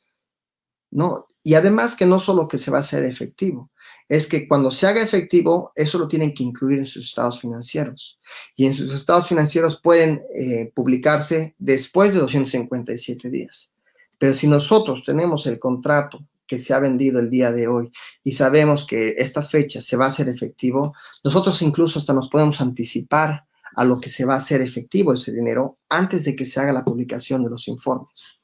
¿no? 0.92 1.26
Y 1.42 1.54
además 1.54 1.96
que 1.96 2.06
no 2.06 2.20
solo 2.20 2.46
que 2.46 2.56
se 2.56 2.70
va 2.70 2.78
a 2.78 2.80
hacer 2.80 3.04
efectivo, 3.04 3.70
es 4.08 4.26
que 4.26 4.46
cuando 4.46 4.70
se 4.70 4.86
haga 4.86 5.02
efectivo, 5.02 5.72
eso 5.74 5.98
lo 5.98 6.08
tienen 6.08 6.34
que 6.34 6.42
incluir 6.42 6.78
en 6.78 6.86
sus 6.86 7.06
estados 7.06 7.40
financieros. 7.40 8.20
Y 8.54 8.66
en 8.66 8.74
sus 8.74 8.92
estados 8.92 9.28
financieros 9.28 9.80
pueden 9.82 10.22
eh, 10.34 10.70
publicarse 10.74 11.54
después 11.58 12.12
de 12.12 12.20
257 12.20 13.30
días. 13.30 13.72
Pero 14.18 14.34
si 14.34 14.46
nosotros 14.46 15.02
tenemos 15.04 15.46
el 15.46 15.58
contrato 15.58 16.26
que 16.46 16.58
se 16.58 16.74
ha 16.74 16.78
vendido 16.78 17.18
el 17.18 17.30
día 17.30 17.50
de 17.50 17.66
hoy 17.66 17.90
y 18.22 18.32
sabemos 18.32 18.86
que 18.86 19.14
esta 19.16 19.42
fecha 19.42 19.80
se 19.80 19.96
va 19.96 20.06
a 20.06 20.08
hacer 20.08 20.28
efectivo, 20.28 20.94
nosotros 21.24 21.60
incluso 21.62 21.98
hasta 21.98 22.12
nos 22.12 22.28
podemos 22.28 22.60
anticipar 22.60 23.46
a 23.76 23.84
lo 23.84 23.98
que 24.00 24.08
se 24.08 24.24
va 24.24 24.34
a 24.34 24.38
hacer 24.38 24.60
efectivo 24.60 25.14
ese 25.14 25.32
dinero 25.32 25.78
antes 25.88 26.24
de 26.24 26.36
que 26.36 26.44
se 26.44 26.60
haga 26.60 26.72
la 26.72 26.84
publicación 26.84 27.42
de 27.42 27.50
los 27.50 27.66
informes. 27.68 28.38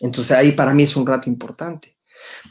Entonces 0.00 0.36
ahí 0.36 0.52
para 0.52 0.74
mí 0.74 0.82
es 0.82 0.96
un 0.96 1.06
rato 1.06 1.28
importante 1.28 1.95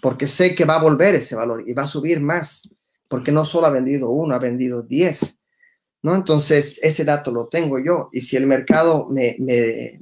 porque 0.01 0.27
sé 0.27 0.55
que 0.55 0.65
va 0.65 0.75
a 0.75 0.81
volver 0.81 1.15
ese 1.15 1.35
valor 1.35 1.63
y 1.67 1.73
va 1.73 1.83
a 1.83 1.87
subir 1.87 2.19
más, 2.19 2.69
porque 3.09 3.31
no 3.31 3.45
solo 3.45 3.67
ha 3.67 3.71
vendido 3.71 4.09
uno, 4.09 4.35
ha 4.35 4.39
vendido 4.39 4.81
diez. 4.83 5.39
¿No? 6.01 6.13
Entonces, 6.13 6.79
ese 6.83 7.03
dato 7.03 7.31
lo 7.31 7.47
tengo 7.47 7.79
yo. 7.79 8.09
Y 8.13 8.21
si 8.21 8.35
el 8.35 8.45
mercado 8.45 9.07
me, 9.09 9.37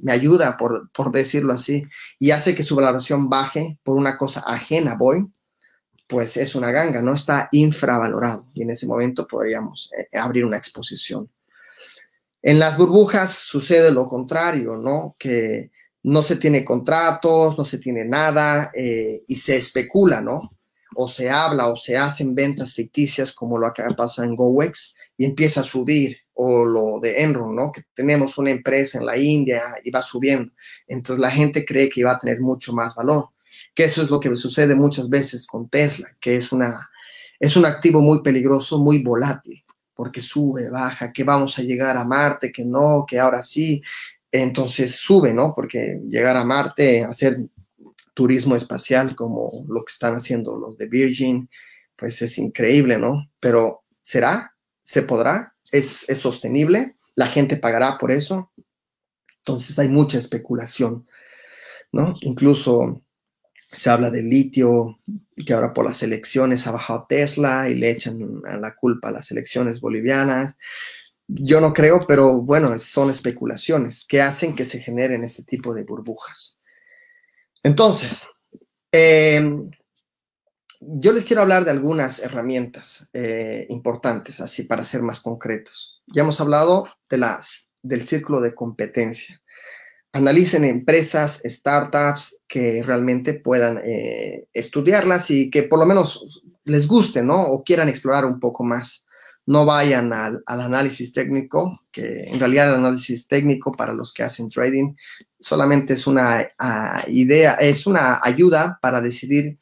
ayuda, 0.06 0.58
por, 0.58 1.10
decirlo 1.10 1.54
así, 1.54 1.86
y 2.18 2.30
hace 2.30 2.54
que 2.54 2.62
su 2.62 2.76
valoración 2.76 3.30
baje 3.30 3.78
por 3.82 3.96
una 3.96 4.18
cosa 4.18 4.40
ajena 4.46 4.96
voy, 4.96 5.26
pues 6.06 6.36
es 6.36 6.54
una 6.54 6.70
ganga, 6.70 7.00
no 7.00 7.14
está 7.14 7.48
infravalorado. 7.52 8.50
Y 8.52 8.64
en 8.64 8.70
ese 8.70 8.86
momento 8.86 9.26
podríamos 9.26 9.90
eh, 9.96 10.18
abrir 10.18 10.44
una 10.44 10.58
exposición. 10.58 11.30
En 12.42 12.58
las 12.58 12.76
burbujas 12.76 13.32
sucede 13.32 13.90
lo 13.90 14.06
contrario, 14.06 14.76
¿no? 14.76 15.16
Que 15.18 15.70
no 16.04 16.22
se 16.22 16.36
tiene 16.36 16.64
contratos, 16.64 17.58
no 17.58 17.64
se 17.64 17.78
tiene 17.78 18.04
nada 18.04 18.70
eh, 18.74 19.22
y 19.26 19.36
se 19.36 19.56
especula, 19.56 20.20
¿no? 20.20 20.56
O 20.94 21.08
se 21.08 21.28
habla 21.28 21.68
o 21.68 21.76
se 21.76 21.96
hacen 21.96 22.34
ventas 22.34 22.74
ficticias 22.74 23.32
como 23.32 23.58
lo 23.58 23.72
que 23.72 23.82
pasa 23.96 24.24
en 24.24 24.36
GoWex 24.36 24.94
y 25.16 25.24
empieza 25.24 25.60
a 25.60 25.64
subir 25.64 26.18
o 26.34 26.64
lo 26.64 27.00
de 27.00 27.22
Enron, 27.22 27.56
¿no? 27.56 27.72
Que 27.72 27.84
tenemos 27.94 28.38
una 28.38 28.50
empresa 28.50 28.98
en 28.98 29.06
la 29.06 29.16
India 29.16 29.62
y 29.82 29.90
va 29.90 30.02
subiendo. 30.02 30.52
Entonces 30.86 31.20
la 31.20 31.30
gente 31.30 31.64
cree 31.64 31.88
que 31.88 32.04
va 32.04 32.12
a 32.12 32.18
tener 32.18 32.40
mucho 32.40 32.72
más 32.72 32.94
valor. 32.94 33.30
Que 33.74 33.84
eso 33.84 34.02
es 34.02 34.10
lo 34.10 34.20
que 34.20 34.34
sucede 34.36 34.74
muchas 34.74 35.08
veces 35.08 35.46
con 35.46 35.68
Tesla, 35.68 36.08
que 36.20 36.36
es 36.36 36.52
una 36.52 36.90
es 37.40 37.56
un 37.56 37.66
activo 37.66 38.00
muy 38.00 38.22
peligroso, 38.22 38.78
muy 38.78 39.02
volátil, 39.02 39.62
porque 39.94 40.22
sube, 40.22 40.70
baja, 40.70 41.12
que 41.12 41.24
vamos 41.24 41.58
a 41.58 41.62
llegar 41.62 41.96
a 41.96 42.04
Marte, 42.04 42.52
que 42.52 42.64
no, 42.64 43.04
que 43.06 43.18
ahora 43.18 43.42
sí, 43.42 43.82
entonces 44.42 44.96
sube, 44.96 45.32
¿no? 45.32 45.54
Porque 45.54 46.00
llegar 46.08 46.36
a 46.36 46.44
Marte, 46.44 47.04
hacer 47.04 47.38
turismo 48.14 48.56
espacial 48.56 49.14
como 49.14 49.64
lo 49.68 49.84
que 49.84 49.92
están 49.92 50.16
haciendo 50.16 50.56
los 50.56 50.76
de 50.76 50.86
Virgin, 50.86 51.48
pues 51.96 52.20
es 52.22 52.38
increíble, 52.38 52.98
¿no? 52.98 53.30
Pero 53.38 53.84
¿será? 54.00 54.54
¿Se 54.82 55.02
podrá? 55.02 55.54
¿Es, 55.70 56.04
es 56.08 56.18
sostenible? 56.18 56.96
¿La 57.14 57.26
gente 57.26 57.56
pagará 57.56 57.96
por 57.98 58.10
eso? 58.10 58.52
Entonces 59.38 59.78
hay 59.78 59.88
mucha 59.88 60.18
especulación, 60.18 61.06
¿no? 61.92 62.14
Incluso 62.22 63.02
se 63.70 63.90
habla 63.90 64.10
del 64.10 64.28
litio, 64.28 64.98
que 65.44 65.52
ahora 65.52 65.72
por 65.72 65.84
las 65.84 66.02
elecciones 66.02 66.66
ha 66.66 66.70
bajado 66.70 67.06
Tesla 67.08 67.68
y 67.68 67.74
le 67.74 67.90
echan 67.90 68.42
la 68.42 68.74
culpa 68.74 69.08
a 69.08 69.12
las 69.12 69.30
elecciones 69.30 69.80
bolivianas. 69.80 70.56
Yo 71.26 71.60
no 71.60 71.72
creo, 71.72 72.06
pero 72.06 72.42
bueno, 72.42 72.78
son 72.78 73.10
especulaciones 73.10 74.04
que 74.06 74.20
hacen 74.20 74.54
que 74.54 74.64
se 74.64 74.80
generen 74.80 75.24
este 75.24 75.42
tipo 75.42 75.74
de 75.74 75.84
burbujas. 75.84 76.60
Entonces, 77.62 78.28
em, 78.92 79.70
yo 80.80 81.12
les 81.12 81.24
quiero 81.24 81.40
hablar 81.40 81.64
de 81.64 81.70
algunas 81.70 82.18
herramientas 82.18 83.08
eh, 83.14 83.66
importantes, 83.70 84.40
así 84.40 84.64
para 84.64 84.84
ser 84.84 85.02
más 85.02 85.20
concretos. 85.20 86.02
Ya 86.06 86.22
hemos 86.22 86.40
hablado 86.40 86.88
de 87.08 87.18
las, 87.18 87.70
del 87.82 88.06
círculo 88.06 88.40
de 88.42 88.54
competencia. 88.54 89.40
Analicen 90.12 90.64
empresas, 90.64 91.40
startups 91.44 92.42
que 92.46 92.82
realmente 92.82 93.34
puedan 93.34 93.80
eh, 93.82 94.46
estudiarlas 94.52 95.30
y 95.30 95.50
que 95.50 95.62
por 95.64 95.78
lo 95.78 95.86
menos 95.86 96.42
les 96.64 96.86
guste, 96.86 97.22
¿no? 97.22 97.46
O 97.48 97.64
quieran 97.64 97.88
explorar 97.88 98.24
un 98.24 98.38
poco 98.38 98.62
más 98.62 99.03
no 99.46 99.66
vayan 99.66 100.12
al, 100.12 100.42
análisis 100.46 101.12
técnico, 101.12 101.82
que 101.92 102.24
en 102.24 102.38
realidad 102.38 102.70
el 102.70 102.80
análisis 102.80 103.28
técnico 103.28 103.72
para 103.72 103.92
los 103.92 104.12
que 104.12 104.22
hacen 104.22 104.48
trading 104.48 104.94
solamente 105.40 105.94
es 105.94 106.06
una 106.06 106.48
ah, 106.58 107.04
idea, 107.08 107.54
es 107.54 107.86
una 107.86 108.20
ayuda 108.22 108.78
para 108.80 109.00
decidir 109.00 109.58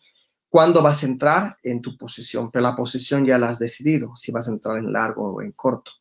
cuándo 0.49 0.83
vas 0.83 1.03
a 1.03 1.07
entrar 1.07 1.57
en 1.63 1.81
tu 1.81 1.97
posición, 1.97 2.51
pero 2.51 2.63
la 2.63 2.77
posición 2.77 3.25
ya 3.25 3.39
la 3.39 3.49
has 3.49 3.59
decidido, 3.59 4.15
si 4.17 4.31
vas 4.31 4.49
a 4.49 4.53
entrar 4.53 4.79
en 4.79 4.93
largo 4.93 5.33
o 5.33 5.43
en 5.43 5.53
corto. 5.53 5.93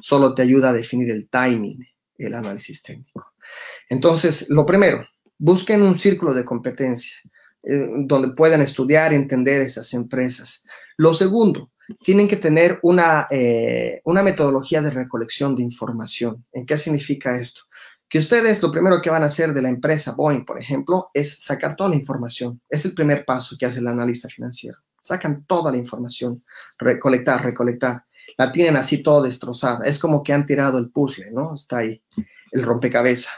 Solo 0.00 0.34
te 0.34 0.42
ayuda 0.42 0.70
a 0.70 0.72
definir 0.72 1.10
el 1.10 1.28
timing, 1.28 1.86
el 2.18 2.34
análisis 2.34 2.82
técnico. 2.82 3.32
Entonces, 3.88 4.50
lo 4.50 4.66
primero, 4.66 5.06
busquen 5.38 5.82
un 5.82 5.96
círculo 5.96 6.34
de 6.34 6.44
competencia 6.44 7.16
eh, 7.62 7.86
donde 8.04 8.34
puedan 8.34 8.62
estudiar 8.62 9.12
entender 9.12 9.62
esas 9.62 9.94
empresas. 9.94 10.64
Lo 10.96 11.14
segundo, 11.14 11.70
tienen 12.02 12.28
que 12.28 12.36
tener 12.36 12.78
una, 12.82 13.26
eh, 13.30 14.00
una 14.04 14.22
metodología 14.22 14.82
de 14.82 14.90
recolección 14.90 15.54
de 15.56 15.62
información. 15.62 16.44
¿En 16.52 16.66
qué 16.66 16.76
significa 16.76 17.38
esto? 17.38 17.62
Que 18.08 18.18
ustedes 18.18 18.60
lo 18.62 18.72
primero 18.72 19.00
que 19.00 19.10
van 19.10 19.22
a 19.22 19.26
hacer 19.26 19.54
de 19.54 19.62
la 19.62 19.68
empresa 19.68 20.12
Boeing, 20.12 20.44
por 20.44 20.58
ejemplo, 20.58 21.10
es 21.14 21.42
sacar 21.44 21.76
toda 21.76 21.90
la 21.90 21.96
información. 21.96 22.60
Es 22.68 22.84
el 22.84 22.94
primer 22.94 23.24
paso 23.24 23.56
que 23.58 23.66
hace 23.66 23.78
el 23.78 23.86
analista 23.86 24.28
financiero. 24.28 24.78
Sacan 25.00 25.44
toda 25.46 25.70
la 25.70 25.78
información, 25.78 26.44
recolectar, 26.78 27.42
recolectar. 27.42 28.04
La 28.36 28.52
tienen 28.52 28.76
así 28.76 29.02
todo 29.02 29.22
destrozada. 29.22 29.84
Es 29.84 29.98
como 29.98 30.22
que 30.22 30.32
han 30.32 30.44
tirado 30.44 30.78
el 30.78 30.90
puzzle, 30.90 31.30
¿no? 31.30 31.54
Está 31.54 31.78
ahí 31.78 32.02
el 32.50 32.62
rompecabezas. 32.62 33.32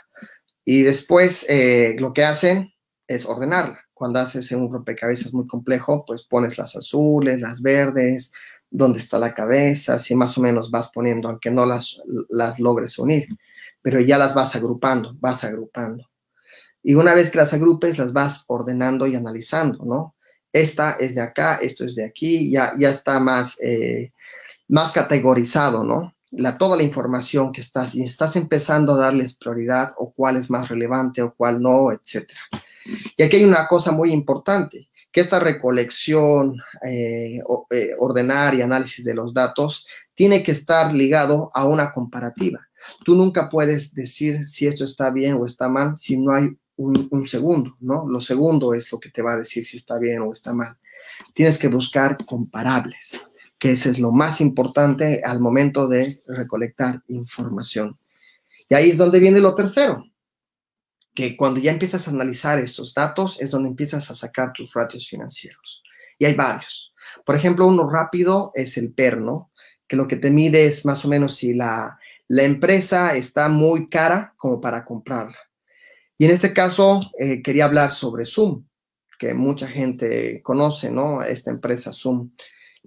Y 0.65 0.83
después 0.83 1.45
eh, 1.49 1.97
lo 1.99 2.13
que 2.13 2.25
hacen 2.25 2.72
es 3.15 3.27
ordenarla 3.27 3.79
cuando 4.03 4.19
haces 4.19 4.51
un 4.51 4.73
rompecabezas 4.73 5.33
muy 5.33 5.47
complejo, 5.47 6.05
pues 6.05 6.25
pones 6.25 6.59
las 6.59 6.75
azules, 6.75 7.41
las 7.41 7.63
verdes, 7.63 8.33
dónde 8.69 8.99
está 8.99 9.19
la 9.19 9.35
cabeza, 9.35 9.99
si 9.99 10.15
más 10.15 10.37
o 10.39 10.41
menos 10.41 10.71
vas 10.71 10.89
poniendo, 10.89 11.29
aunque 11.29 11.51
no 11.51 11.67
las, 11.67 11.99
las 12.31 12.59
logres 12.59 12.99
unir, 12.99 13.29
pero 13.81 14.01
ya 14.01 14.19
las 14.19 14.35
vas 14.35 14.57
agrupando, 14.57 15.15
vas 15.21 15.45
agrupando. 15.45 16.09
Y 16.83 16.95
una 16.95 17.15
vez 17.15 17.31
que 17.31 17.39
las 17.39 17.53
agrupes, 17.53 17.99
las 17.99 18.13
vas 18.13 18.45
ordenando 18.49 19.07
y 19.07 19.15
analizando, 19.15 19.85
¿no? 19.85 20.17
Esta 20.53 20.97
es 20.99 21.15
de 21.15 21.21
acá, 21.21 21.57
esto 21.63 21.85
es 21.85 21.95
de 21.95 22.05
aquí, 22.05 22.51
ya, 22.51 22.75
ya 22.79 22.91
está 22.91 23.21
más, 23.21 23.57
eh, 23.61 24.13
más 24.69 24.91
categorizado, 24.91 25.85
¿no? 25.85 26.15
La, 26.33 26.57
toda 26.59 26.77
la 26.77 26.83
información 26.83 27.53
que 27.53 27.61
estás 27.61 27.95
y 27.95 28.03
estás 28.03 28.37
empezando 28.37 28.95
a 28.95 28.97
darles 28.99 29.35
prioridad 29.35 29.93
o 29.97 30.13
cuál 30.13 30.37
es 30.37 30.51
más 30.51 30.69
relevante 30.69 31.23
o 31.23 31.35
cuál 31.35 31.61
no, 31.61 31.93
etcétera. 31.93 32.41
Y 33.17 33.23
aquí 33.23 33.37
hay 33.37 33.45
una 33.45 33.67
cosa 33.67 33.93
muy 33.93 34.13
importante, 34.13 34.89
que 35.11 35.21
esta 35.21 35.39
recolección, 35.39 36.59
eh, 36.83 37.41
eh, 37.71 37.91
ordenar 37.99 38.55
y 38.55 38.63
análisis 38.63 39.05
de 39.05 39.15
los 39.15 39.35
datos 39.35 39.87
tiene 40.15 40.43
que 40.43 40.53
estar 40.53 40.93
ligado 40.93 41.51
a 41.53 41.67
una 41.67 41.93
comparativa. 41.93 42.61
Tú 43.05 43.15
nunca 43.15 43.49
puedes 43.49 43.95
decir 43.95 44.45
si 44.45 44.67
esto 44.67 44.85
está 44.85 45.11
bien 45.11 45.35
o 45.35 45.47
está 45.47 45.69
mal 45.69 45.97
si 45.97 46.17
no 46.17 46.35
hay 46.35 46.49
un, 46.77 47.09
un, 47.11 47.27
segundo, 47.27 47.77
¿no? 47.81 48.07
Lo 48.09 48.21
segundo 48.21 48.73
es 48.73 48.91
lo 48.91 48.99
que 48.99 49.11
te 49.11 49.21
va 49.21 49.35
a 49.35 49.39
decir 49.39 49.65
si 49.65 49.77
está 49.77 49.99
bien 49.99 50.23
o 50.23 50.33
está 50.33 50.55
mal. 50.55 50.77
Tienes 51.35 51.59
que 51.59 51.69
buscar 51.69 52.17
comparables, 52.25 53.29
que 53.59 53.73
ese 53.73 53.91
es 53.91 53.99
lo 53.99 54.11
más 54.11 54.41
importante 54.41 55.21
al 55.25 55.41
momento 55.41 55.87
de 55.87 56.23
recolectar 56.27 57.03
información. 57.09 57.99
Y 58.69 58.75
ahí 58.75 58.91
es 58.91 58.99
donde 58.99 59.21
viene 59.21 59.41
lo 59.41 59.55
tercero, 59.55 60.05
que 61.15 61.37
cuando 61.37 61.61
ya 61.61 61.73
empiezas 61.73 62.07
a 62.07 62.11
analizar 62.11 62.59
estos 62.59 62.95
datos 62.95 63.41
es 63.41 63.51
donde 63.51 63.69
empiezas 63.69 64.11
a 64.11 64.15
sacar 64.15 64.53
tus 64.53 64.73
ratios 64.73 65.09
financieros. 65.09 65.83
Y 66.19 66.25
hay 66.25 66.35
varios. 66.35 66.95
Por 67.27 67.37
ejemplo, 67.37 67.67
uno 67.67 67.89
rápido 67.89 68.53
es 68.55 68.77
el 68.77 68.93
PER, 68.93 69.21
¿no? 69.21 69.53
Que 69.87 69.97
lo 69.97 70.09
que 70.09 70.17
te 70.17 70.31
mide 70.31 70.65
es 70.65 70.85
más 70.85 71.05
o 71.05 71.09
menos 71.09 71.37
si 71.37 71.55
la, 71.55 71.99
la 72.29 72.45
empresa 72.45 73.15
está 73.15 73.49
muy 73.49 73.87
cara 73.87 74.35
como 74.37 74.61
para 74.61 74.85
comprarla. 74.85 75.37
Y 76.17 76.25
en 76.25 76.31
este 76.31 76.53
caso 76.53 77.01
eh, 77.19 77.43
quería 77.43 77.65
hablar 77.65 77.91
sobre 77.91 78.25
Zoom, 78.25 78.65
que 79.19 79.35
mucha 79.35 79.69
gente 79.69 80.41
conoce, 80.43 80.91
¿no? 80.91 81.23
Esta 81.23 81.51
empresa 81.51 81.93
Zoom, 81.93 82.31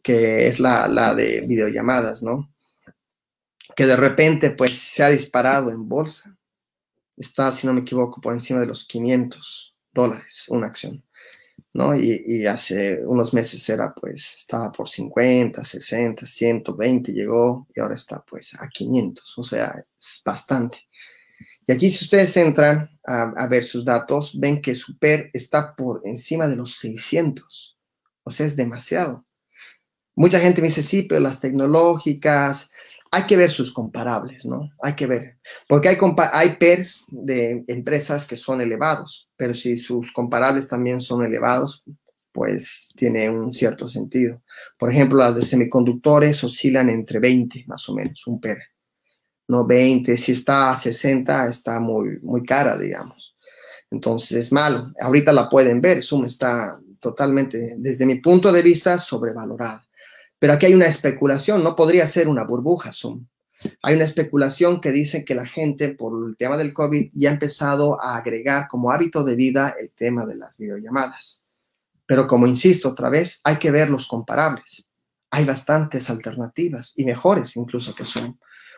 que 0.01 0.47
es 0.47 0.59
la, 0.59 0.87
la 0.87 1.13
de 1.13 1.41
videollamadas, 1.41 2.23
¿no? 2.23 2.51
Que 3.75 3.85
de 3.85 3.95
repente 3.95 4.51
pues 4.51 4.77
se 4.77 5.03
ha 5.03 5.09
disparado 5.09 5.69
en 5.69 5.87
bolsa 5.87 6.35
está, 7.17 7.51
si 7.51 7.67
no 7.67 7.73
me 7.73 7.81
equivoco, 7.81 8.21
por 8.21 8.33
encima 8.33 8.59
de 8.59 8.67
los 8.67 8.85
500 8.85 9.75
dólares 9.93 10.45
una 10.49 10.67
acción, 10.67 11.03
¿no? 11.73 11.95
Y, 11.95 12.45
hace 12.45 13.05
unos 13.05 13.33
meses 13.33 13.67
era, 13.69 13.93
pues, 13.93 14.35
estaba 14.37 14.71
por 14.71 14.89
50, 14.89 15.63
60, 15.63 16.25
120 16.25 17.13
llegó 17.13 17.67
y 17.75 17.79
ahora 17.79 17.95
está, 17.95 18.23
pues, 18.23 18.53
a 18.59 18.67
500, 18.67 19.37
o 19.37 19.43
sea, 19.43 19.73
es 19.97 20.21
bastante. 20.25 20.79
Y 21.67 21.71
aquí 21.71 21.89
si 21.89 22.03
ustedes 22.03 22.35
entran 22.37 22.89
a, 23.05 23.33
a 23.35 23.47
ver 23.47 23.63
sus 23.63 23.83
datos, 23.83 24.39
ven 24.39 24.61
que 24.61 24.75
su 24.75 24.97
PER 24.99 25.31
está 25.33 25.75
por 25.75 26.01
encima 26.03 26.47
de 26.47 26.57
los 26.57 26.77
600, 26.77 27.77
o 28.23 28.31
sea, 28.31 28.45
es 28.45 28.55
demasiado. 28.55 29.25
Mucha 30.15 30.39
gente 30.39 30.61
me 30.61 30.67
dice, 30.67 30.81
sí, 30.81 31.03
pero 31.03 31.21
las 31.21 31.39
tecnológicas, 31.41 32.69
hay 33.11 33.23
que 33.23 33.37
ver 33.37 33.51
sus 33.51 33.71
comparables, 33.71 34.45
¿no? 34.45 34.71
Hay 34.81 34.93
que 34.93 35.07
ver, 35.07 35.37
porque 35.67 35.89
hay, 35.89 35.97
hay 36.33 36.57
PERS 36.57 37.05
de 37.09 37.63
empresas 37.67 38.25
que 38.25 38.35
son 38.35 38.61
elevados, 38.61 39.29
pero 39.37 39.53
si 39.53 39.77
sus 39.77 40.11
comparables 40.11 40.67
también 40.67 40.99
son 40.99 41.23
elevados, 41.23 41.83
pues 42.35 42.91
tiene 42.95 43.29
un 43.29 43.53
cierto 43.53 43.87
sentido. 43.87 44.41
Por 44.77 44.91
ejemplo, 44.91 45.17
las 45.17 45.35
de 45.35 45.41
semiconductores 45.41 46.43
oscilan 46.43 46.89
entre 46.89 47.19
20, 47.19 47.63
más 47.67 47.87
o 47.87 47.95
menos, 47.95 48.27
un 48.27 48.41
PER. 48.41 48.59
No 49.47 49.65
20, 49.65 50.17
si 50.17 50.33
está 50.33 50.71
a 50.71 50.75
60, 50.75 51.47
está 51.47 51.79
muy, 51.79 52.19
muy 52.21 52.43
cara, 52.43 52.77
digamos. 52.77 53.37
Entonces 53.89 54.33
es 54.33 54.51
malo. 54.51 54.91
Ahorita 54.99 55.31
la 55.31 55.49
pueden 55.49 55.79
ver, 55.79 56.01
Zoom 56.03 56.25
está 56.25 56.77
totalmente, 56.99 57.75
desde 57.77 58.05
mi 58.05 58.15
punto 58.15 58.51
de 58.51 58.61
vista, 58.61 58.97
sobrevalorada. 58.97 59.87
Pero 60.39 60.53
aquí 60.53 60.67
hay 60.67 60.73
una 60.73 60.87
especulación, 60.87 61.63
no 61.63 61.75
podría 61.75 62.07
ser 62.07 62.27
una 62.27 62.43
burbuja 62.43 62.91
Zoom. 62.91 63.25
Hay 63.81 63.95
una 63.95 64.03
especulación 64.03 64.81
que 64.81 64.91
dice 64.91 65.23
que 65.23 65.35
la 65.35 65.45
gente 65.45 65.89
por 65.89 66.27
el 66.27 66.35
tema 66.35 66.57
del 66.57 66.73
COVID 66.73 67.09
ya 67.13 67.29
ha 67.29 67.33
empezado 67.33 68.01
a 68.03 68.17
agregar 68.17 68.67
como 68.67 68.91
hábito 68.91 69.23
de 69.23 69.35
vida 69.35 69.75
el 69.79 69.91
tema 69.93 70.25
de 70.25 70.35
las 70.35 70.57
videollamadas. 70.57 71.41
Pero 72.05 72.27
como 72.27 72.47
insisto 72.47 72.89
otra 72.89 73.09
vez, 73.09 73.39
hay 73.43 73.57
que 73.57 73.71
ver 73.71 73.89
los 73.89 74.07
comparables. 74.07 74.85
Hay 75.31 75.45
bastantes 75.45 76.09
alternativas 76.09 76.93
y 76.95 77.05
mejores 77.05 77.55
incluso 77.55 77.95
que 77.95 78.05
Zoom. 78.05 78.37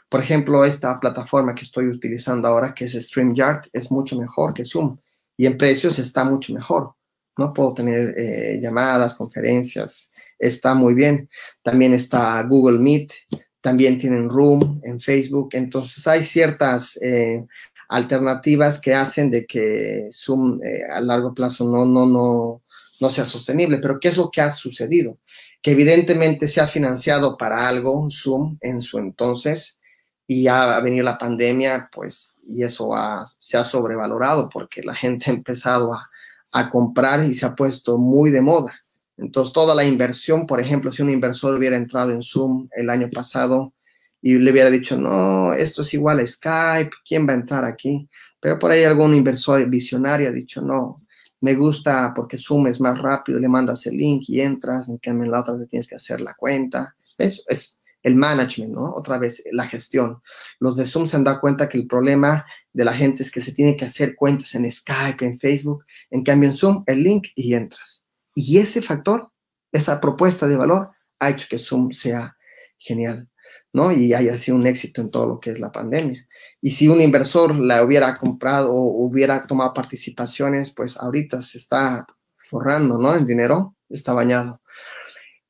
Por 0.10 0.22
ejemplo, 0.22 0.64
esta 0.64 0.99
plataforma 0.99 1.53
que 1.53 1.64
estoy 1.64 1.88
utilizando 1.88 2.47
ahora, 2.47 2.74
que 2.74 2.86
es 2.86 2.93
StreamYard, 2.93 3.68
es 3.74 3.91
mucho 3.91 4.18
mejor 4.18 4.53
que 4.53 4.64
Zoom 4.64 4.97
y 5.36 5.45
en 5.45 5.58
precios 5.58 5.99
está 5.99 6.24
mucho 6.24 6.53
mejor. 6.53 6.93
No 7.38 7.53
puedo 7.53 7.73
tener 7.73 8.15
eh, 8.17 8.59
llamadas, 8.61 9.13
conferencias, 9.15 10.11
está 10.39 10.73
muy 10.73 10.93
bien. 10.93 11.29
También 11.61 11.93
está 11.93 12.41
Google 12.43 12.79
Meet, 12.79 13.11
también 13.61 13.97
tienen 13.97 14.29
Room 14.29 14.81
en 14.83 14.99
Facebook. 14.99 15.49
Entonces 15.53 16.07
hay 16.07 16.23
ciertas 16.23 16.97
eh, 17.01 17.45
alternativas 17.89 18.79
que 18.79 18.93
hacen 18.93 19.29
de 19.29 19.45
que 19.45 20.09
Zoom 20.11 20.59
eh, 20.63 20.83
a 20.89 21.01
largo 21.01 21.33
plazo 21.33 21.65
no, 21.65 21.85
no, 21.85 22.05
no, 22.05 22.63
no 22.99 23.09
sea 23.09 23.25
sostenible. 23.25 23.77
Pero 23.77 23.99
¿qué 23.99 24.07
es 24.07 24.17
lo 24.17 24.31
que 24.31 24.41
ha 24.41 24.51
sucedido? 24.51 25.19
Que 25.61 25.71
evidentemente 25.71 26.47
se 26.47 26.61
ha 26.61 26.67
financiado 26.67 27.38
para 27.38 27.67
algo 27.67 28.07
Zoom 28.09 28.57
en 28.61 28.81
su 28.81 28.97
entonces 28.97 29.79
y 30.27 30.43
ya 30.43 30.75
ha 30.75 30.81
venido 30.81 31.05
la 31.05 31.17
pandemia, 31.17 31.89
pues, 31.91 32.35
y 32.45 32.63
eso 32.63 32.91
se 33.39 33.57
ha 33.57 33.63
sobrevalorado 33.63 34.49
porque 34.49 34.83
la 34.83 34.93
gente 34.93 35.31
ha 35.31 35.33
empezado 35.33 35.93
a, 35.93 36.09
a 36.60 36.70
comprar 36.70 37.24
y 37.24 37.34
se 37.34 37.45
ha 37.45 37.55
puesto 37.55 37.97
muy 37.97 38.32
de 38.32 38.41
moda. 38.41 38.74
Entonces, 39.18 39.53
toda 39.53 39.74
la 39.74 39.84
inversión, 39.84 40.45
por 40.45 40.60
ejemplo, 40.60 40.91
si 40.91 41.01
un 41.01 41.10
inversor 41.10 41.58
hubiera 41.58 41.76
entrado 41.76 42.12
en 42.12 42.22
Zoom 42.22 42.68
el 42.76 42.89
año 42.89 43.10
pasado 43.12 43.74
y 44.22 44.38
le 44.38 44.51
hubiera 44.51 44.70
dicho, 44.70 44.97
no, 44.97 45.53
esto 45.53 45.82
es 45.82 45.93
igual 45.93 46.20
a 46.20 46.28
Skype, 46.28 46.91
¿quién 47.08 47.28
va 47.28 47.34
a 47.34 47.38
entrar 47.38 47.66
aquí? 47.66 48.08
Pero 48.39 48.60
por 48.60 48.72
ahí 48.72 48.84
algún 48.84 49.14
inversor 49.16 49.66
visionario 49.68 50.30
ha 50.30 50.32
dicho, 50.32 50.62
no, 50.62 51.03
me 51.41 51.55
gusta 51.55 52.14
porque 52.16 52.38
Zoom 52.38 52.68
es 52.68 52.80
más 52.82 52.97
rápido, 52.99 53.39
le 53.39 53.47
mandas 53.47 53.86
el 53.86 53.97
link 53.97 54.24
y 54.28 54.41
entras, 54.41 54.89
en 54.89 54.97
cambio 54.97 55.26
en 55.26 55.32
la 55.32 55.41
otra 55.41 55.58
te 55.58 55.68
tienes 55.68 55.88
que 55.88 55.95
hacer 55.95 56.22
la 56.22 56.34
cuenta. 56.36 56.95
Eso 57.18 57.43
es 57.47 57.76
el 58.08 58.16
management, 58.16 58.74
¿no? 58.74 58.93
Otra 58.95 59.18
vez, 59.18 59.43
la 59.51 59.68
gestión. 59.68 60.22
Los 60.60 60.76
de 60.76 60.86
Zoom 60.86 61.08
se 61.08 61.18
han 61.18 61.24
dado 61.24 61.41
cuenta 61.41 61.68
que 61.68 61.78
el 61.78 61.88
problema 61.88 62.45
de 62.72 62.86
la 62.86 62.93
gente 62.93 63.22
es 63.22 63.32
que 63.32 63.41
se 63.41 63.51
tiene 63.51 63.76
que 63.76 63.86
hacer 63.86 64.16
cuentas 64.16 64.55
en 64.55 64.70
Skype, 64.72 65.26
en 65.26 65.39
Facebook, 65.39 65.84
en 66.10 66.24
cambio 66.24 66.49
en 66.49 66.55
Zoom, 66.55 66.84
el 66.88 67.03
link 67.03 67.28
y 67.36 67.53
entras. 67.53 68.05
Y 68.34 68.60
ese 68.60 68.82
factor, 68.82 69.30
esa 69.72 69.99
propuesta 69.99 70.47
de 70.47 70.55
valor, 70.55 70.91
ha 71.20 71.30
hecho 71.30 71.47
que 71.49 71.58
Zoom 71.58 71.91
sea 71.91 72.38
genial, 72.78 73.28
¿no? 73.74 73.91
Y 73.91 74.14
haya 74.14 74.38
sido 74.38 74.58
un 74.58 74.66
éxito 74.66 75.01
en 75.01 75.12
todo 75.12 75.26
lo 75.26 75.39
que 75.39 75.51
es 75.51 75.60
la 75.60 75.72
pandemia. 75.72 76.26
Y 76.62 76.72
si 76.72 76.88
un 76.88 77.01
inversor 77.01 77.55
la 77.55 77.84
hubiera 77.84 78.14
comprado 78.16 78.74
o 78.74 79.05
hubiera 79.05 79.45
tomado 79.45 79.74
participaciones, 79.74 80.72
pues 80.72 80.97
ahorita 80.97 81.41
se 81.41 81.58
está 81.58 82.05
forrando, 82.38 82.97
¿no? 82.97 83.16
En 83.16 83.26
dinero, 83.26 83.76
está 83.89 84.14
bañado. 84.14 84.62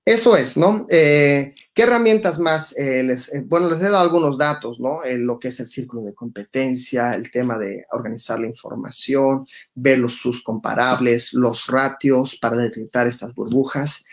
Eso 0.07 0.37
es, 0.37 0.55
¿no? 0.55 0.87
Eh, 0.89 1.53
¿Qué 1.77 1.83
herramientas 1.83 2.39
más? 2.39 2.75
Eh, 2.75 3.03
les, 3.03 3.31
eh, 3.31 3.43
bueno, 3.45 3.69
les 3.69 3.79
he 3.81 3.83
dado 3.83 3.99
algunos 3.99 4.35
datos, 4.35 4.79
¿no? 4.79 5.01
lo 5.05 5.37
que 5.37 5.49
es 5.49 5.59
el 5.59 5.67
círculo 5.67 6.01
de 6.01 6.15
competencia, 6.15 7.13
el 7.13 7.29
tema 7.29 7.55
de 7.59 7.85
organizar 7.91 8.39
la 8.39 8.47
información, 8.47 9.45
ver 9.75 9.99
los 9.99 10.13
sus 10.13 10.41
comparables, 10.41 11.33
los 11.33 11.67
ratios 11.67 12.35
para 12.35 12.55
detectar 12.55 13.05
estas 13.05 13.35
burbujas. 13.35 14.03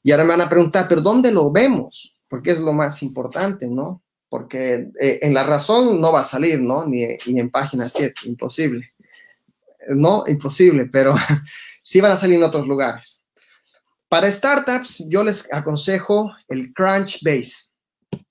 Y 0.00 0.12
ahora 0.12 0.22
me 0.22 0.30
van 0.30 0.42
a 0.42 0.48
preguntar, 0.48 0.86
¿pero 0.88 1.00
dónde 1.00 1.32
lo 1.32 1.50
vemos? 1.50 2.14
Porque 2.28 2.52
es 2.52 2.60
lo 2.60 2.72
más 2.72 3.02
importante, 3.02 3.66
¿no? 3.66 4.00
Porque 4.28 4.88
en 5.00 5.34
la 5.34 5.42
razón 5.42 6.00
no 6.00 6.12
va 6.12 6.20
a 6.20 6.24
salir, 6.24 6.60
¿no? 6.60 6.86
Ni, 6.86 7.02
ni 7.26 7.40
en 7.40 7.50
página 7.50 7.88
7, 7.88 8.14
imposible. 8.26 8.92
No, 9.88 10.22
imposible, 10.28 10.86
pero 10.86 11.16
sí 11.82 12.00
van 12.00 12.12
a 12.12 12.16
salir 12.16 12.36
en 12.36 12.44
otros 12.44 12.68
lugares. 12.68 13.24
Para 14.08 14.30
startups, 14.30 15.04
yo 15.08 15.22
les 15.22 15.46
aconsejo 15.52 16.32
el 16.48 16.72
Crunchbase, 16.72 17.68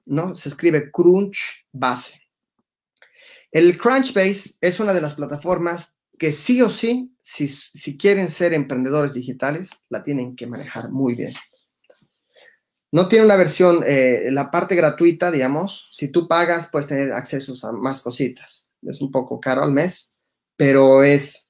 ¿no? 0.05 0.33
Se 0.33 0.49
escribe 0.49 0.91
Crunchbase. 0.91 2.19
El 3.51 3.77
Crunchbase 3.77 4.55
es 4.59 4.79
una 4.79 4.93
de 4.93 5.01
las 5.01 5.13
plataformas 5.13 5.93
que 6.17 6.31
sí 6.31 6.63
o 6.63 6.69
sí, 6.71 7.15
si, 7.21 7.95
quieren 7.97 8.29
ser 8.29 8.53
emprendedores 8.53 9.13
digitales, 9.13 9.69
la 9.89 10.01
tienen 10.01 10.35
que 10.35 10.47
manejar 10.47 10.89
muy 10.89 11.13
bien. 11.13 11.35
No 12.91 13.07
tiene 13.07 13.25
una 13.25 13.35
versión, 13.35 13.83
eh, 13.85 14.31
la 14.31 14.49
parte 14.49 14.75
gratuita, 14.75 15.29
digamos, 15.29 15.89
si 15.91 16.07
tú 16.07 16.27
pagas, 16.27 16.69
puedes 16.71 16.87
tener 16.87 17.13
acceso 17.13 17.53
a 17.67 17.71
más 17.71 18.01
cositas. 18.01 18.71
Es 18.81 19.01
un 19.01 19.11
poco 19.11 19.39
caro 19.39 19.63
al 19.63 19.73
mes, 19.73 20.13
pero 20.55 21.03
es 21.03 21.46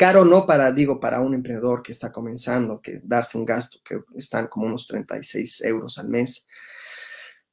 Caro 0.00 0.24
no 0.24 0.46
para, 0.46 0.72
digo, 0.72 0.98
para 0.98 1.20
un 1.20 1.34
emprendedor 1.34 1.82
que 1.82 1.92
está 1.92 2.10
comenzando, 2.10 2.80
que 2.80 3.02
darse 3.04 3.36
un 3.36 3.44
gasto 3.44 3.80
que 3.84 4.00
están 4.16 4.46
como 4.46 4.64
unos 4.64 4.86
36 4.86 5.60
euros 5.64 5.98
al 5.98 6.08
mes. 6.08 6.46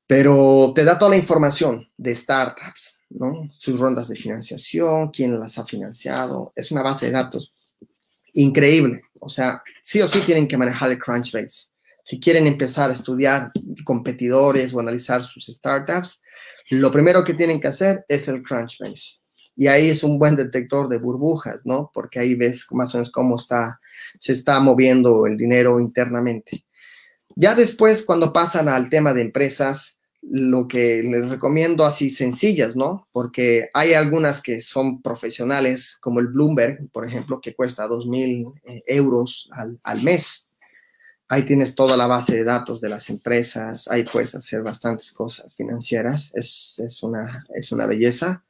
Pero 0.07 0.71
te 0.73 0.85
da 0.85 0.97
toda 0.97 1.11
la 1.11 1.17
información 1.17 1.91
de 1.97 2.15
startups, 2.15 3.03
¿no? 3.09 3.51
Sus 3.57 3.77
rondas 3.77 4.07
de 4.07 4.15
financiación, 4.15 5.09
quién 5.09 5.37
las 5.37 5.57
ha 5.57 5.65
financiado. 5.65 6.53
Es 6.55 6.71
una 6.71 6.83
base 6.83 7.07
de 7.07 7.11
datos 7.11 7.53
increíble. 8.31 9.01
O 9.19 9.27
sea, 9.27 9.61
sí 9.83 9.99
o 9.99 10.07
sí 10.07 10.21
tienen 10.21 10.47
que 10.47 10.55
manejar 10.55 10.91
el 10.91 10.99
Crunchbase. 10.99 11.67
Si 12.01 12.17
quieren 12.17 12.47
empezar 12.47 12.91
a 12.91 12.93
estudiar 12.93 13.51
competidores 13.83 14.73
o 14.73 14.79
analizar 14.79 15.21
sus 15.21 15.47
startups, 15.47 16.21
lo 16.69 16.93
primero 16.93 17.25
que 17.25 17.33
tienen 17.33 17.59
que 17.59 17.67
hacer 17.67 18.05
es 18.07 18.29
el 18.29 18.41
Crunchbase. 18.41 19.19
Y 19.57 19.67
ahí 19.67 19.89
es 19.89 20.03
un 20.03 20.19
buen 20.19 20.35
detector 20.35 20.87
de 20.87 20.99
burbujas, 20.99 21.65
¿no? 21.65 21.89
Porque 21.93 22.19
ahí 22.19 22.35
ves 22.35 22.67
más 22.71 22.93
o 22.93 22.99
menos 22.99 23.11
cómo 23.11 23.35
está, 23.37 23.81
se 24.19 24.31
está 24.31 24.59
moviendo 24.59 25.25
el 25.25 25.35
dinero 25.35 25.79
internamente. 25.79 26.63
Ya 27.35 27.55
después, 27.55 28.03
cuando 28.03 28.31
pasan 28.31 28.69
al 28.69 28.89
tema 28.89 29.13
de 29.13 29.21
empresas, 29.21 29.97
lo 30.21 30.67
que 30.67 31.01
les 31.03 31.29
recomiendo 31.29 31.85
así 31.85 32.09
sencillas, 32.09 32.75
¿no? 32.75 33.07
Porque 33.11 33.69
hay 33.73 33.93
algunas 33.93 34.41
que 34.41 34.59
son 34.59 35.01
profesionales, 35.01 35.97
como 36.01 36.19
el 36.19 36.27
Bloomberg, 36.27 36.89
por 36.91 37.07
ejemplo, 37.07 37.39
que 37.41 37.55
cuesta 37.55 37.87
2.000 37.87 38.53
eh, 38.65 38.83
euros 38.87 39.49
al, 39.53 39.79
al, 39.83 40.03
mes. 40.03 40.51
Ahí 41.29 41.43
tienes 41.43 41.75
toda 41.75 41.97
la 41.97 42.07
base 42.07 42.35
de 42.35 42.43
datos 42.43 42.79
de 42.81 42.89
las 42.89 43.09
empresas, 43.09 43.87
ahí 43.87 44.03
puedes 44.03 44.35
hacer 44.35 44.61
bastantes 44.63 45.11
cosas 45.11 45.55
financieras, 45.55 46.31
es, 46.35 46.81
es, 46.83 47.03
una, 47.03 47.45
es 47.53 47.71
una 47.71 47.85
belleza. 47.85 48.43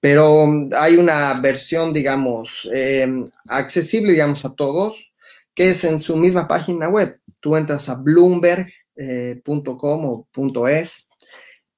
Pero 0.00 0.46
hay 0.76 0.96
una 0.96 1.40
versión, 1.40 1.92
digamos, 1.92 2.68
em, 2.72 3.24
accesible, 3.48 4.12
digamos, 4.12 4.44
a 4.44 4.54
todos, 4.54 5.12
que 5.54 5.70
es 5.70 5.84
en 5.84 6.00
su 6.00 6.16
misma 6.16 6.46
página 6.46 6.88
web. 6.88 7.20
Tú 7.40 7.56
entras 7.56 7.88
a 7.88 7.96
bloomberg.com 7.96 8.66
eh, 8.96 9.42
.es 10.82 11.08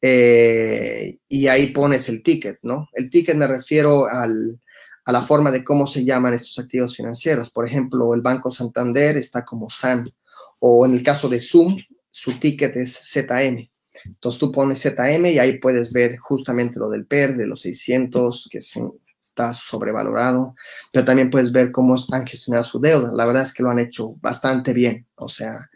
eh, 0.02 1.18
y 1.28 1.46
ahí 1.46 1.68
pones 1.68 2.08
el 2.08 2.22
ticket, 2.22 2.58
¿no? 2.62 2.88
El 2.94 3.10
ticket 3.10 3.36
me 3.36 3.46
refiero 3.46 4.06
al, 4.06 4.60
a 5.04 5.12
la 5.12 5.22
forma 5.22 5.50
de 5.50 5.64
cómo 5.64 5.86
se 5.86 6.04
llaman 6.04 6.34
estos 6.34 6.58
activos 6.58 6.96
financieros. 6.96 7.50
Por 7.50 7.66
ejemplo, 7.66 8.14
el 8.14 8.20
Banco 8.22 8.50
Santander 8.50 9.16
está 9.16 9.44
como 9.44 9.70
SAN, 9.70 10.10
o 10.58 10.86
en 10.86 10.92
el 10.94 11.02
caso 11.02 11.28
de 11.28 11.40
Zoom, 11.40 11.78
su 12.10 12.32
ticket 12.38 12.76
es 12.76 12.98
ZM. 13.02 13.68
Entonces 14.05 14.38
tú 14.38 14.53
pones 14.53 14.80
ZM 14.80 15.26
y 15.26 15.38
ahí 15.38 15.59
puedes 15.59 15.92
ver 15.92 16.18
justamente 16.18 16.78
lo 16.78 16.88
del 16.90 17.07
PER 17.07 17.36
de 17.36 17.46
los 17.46 17.61
600, 17.62 18.48
que 18.51 18.59
está 18.59 19.53
sobrevalorado, 19.53 20.55
pero 20.92 21.05
también 21.05 21.30
puedes 21.30 21.53
ver 21.53 21.70
cómo 21.70 21.96
han 22.12 22.26
gestionado 22.26 22.64
su 22.64 22.80
deuda. 22.80 23.12
La 23.12 23.26
verdad 23.26 23.44
es 23.44 23.53
que 23.53 23.62
lo 23.62 23.70
han 23.70 23.78
hecho 23.78 24.16
bastante 24.20 24.72
bien. 24.72 25.07
O 25.16 25.28
sea, 25.28 25.70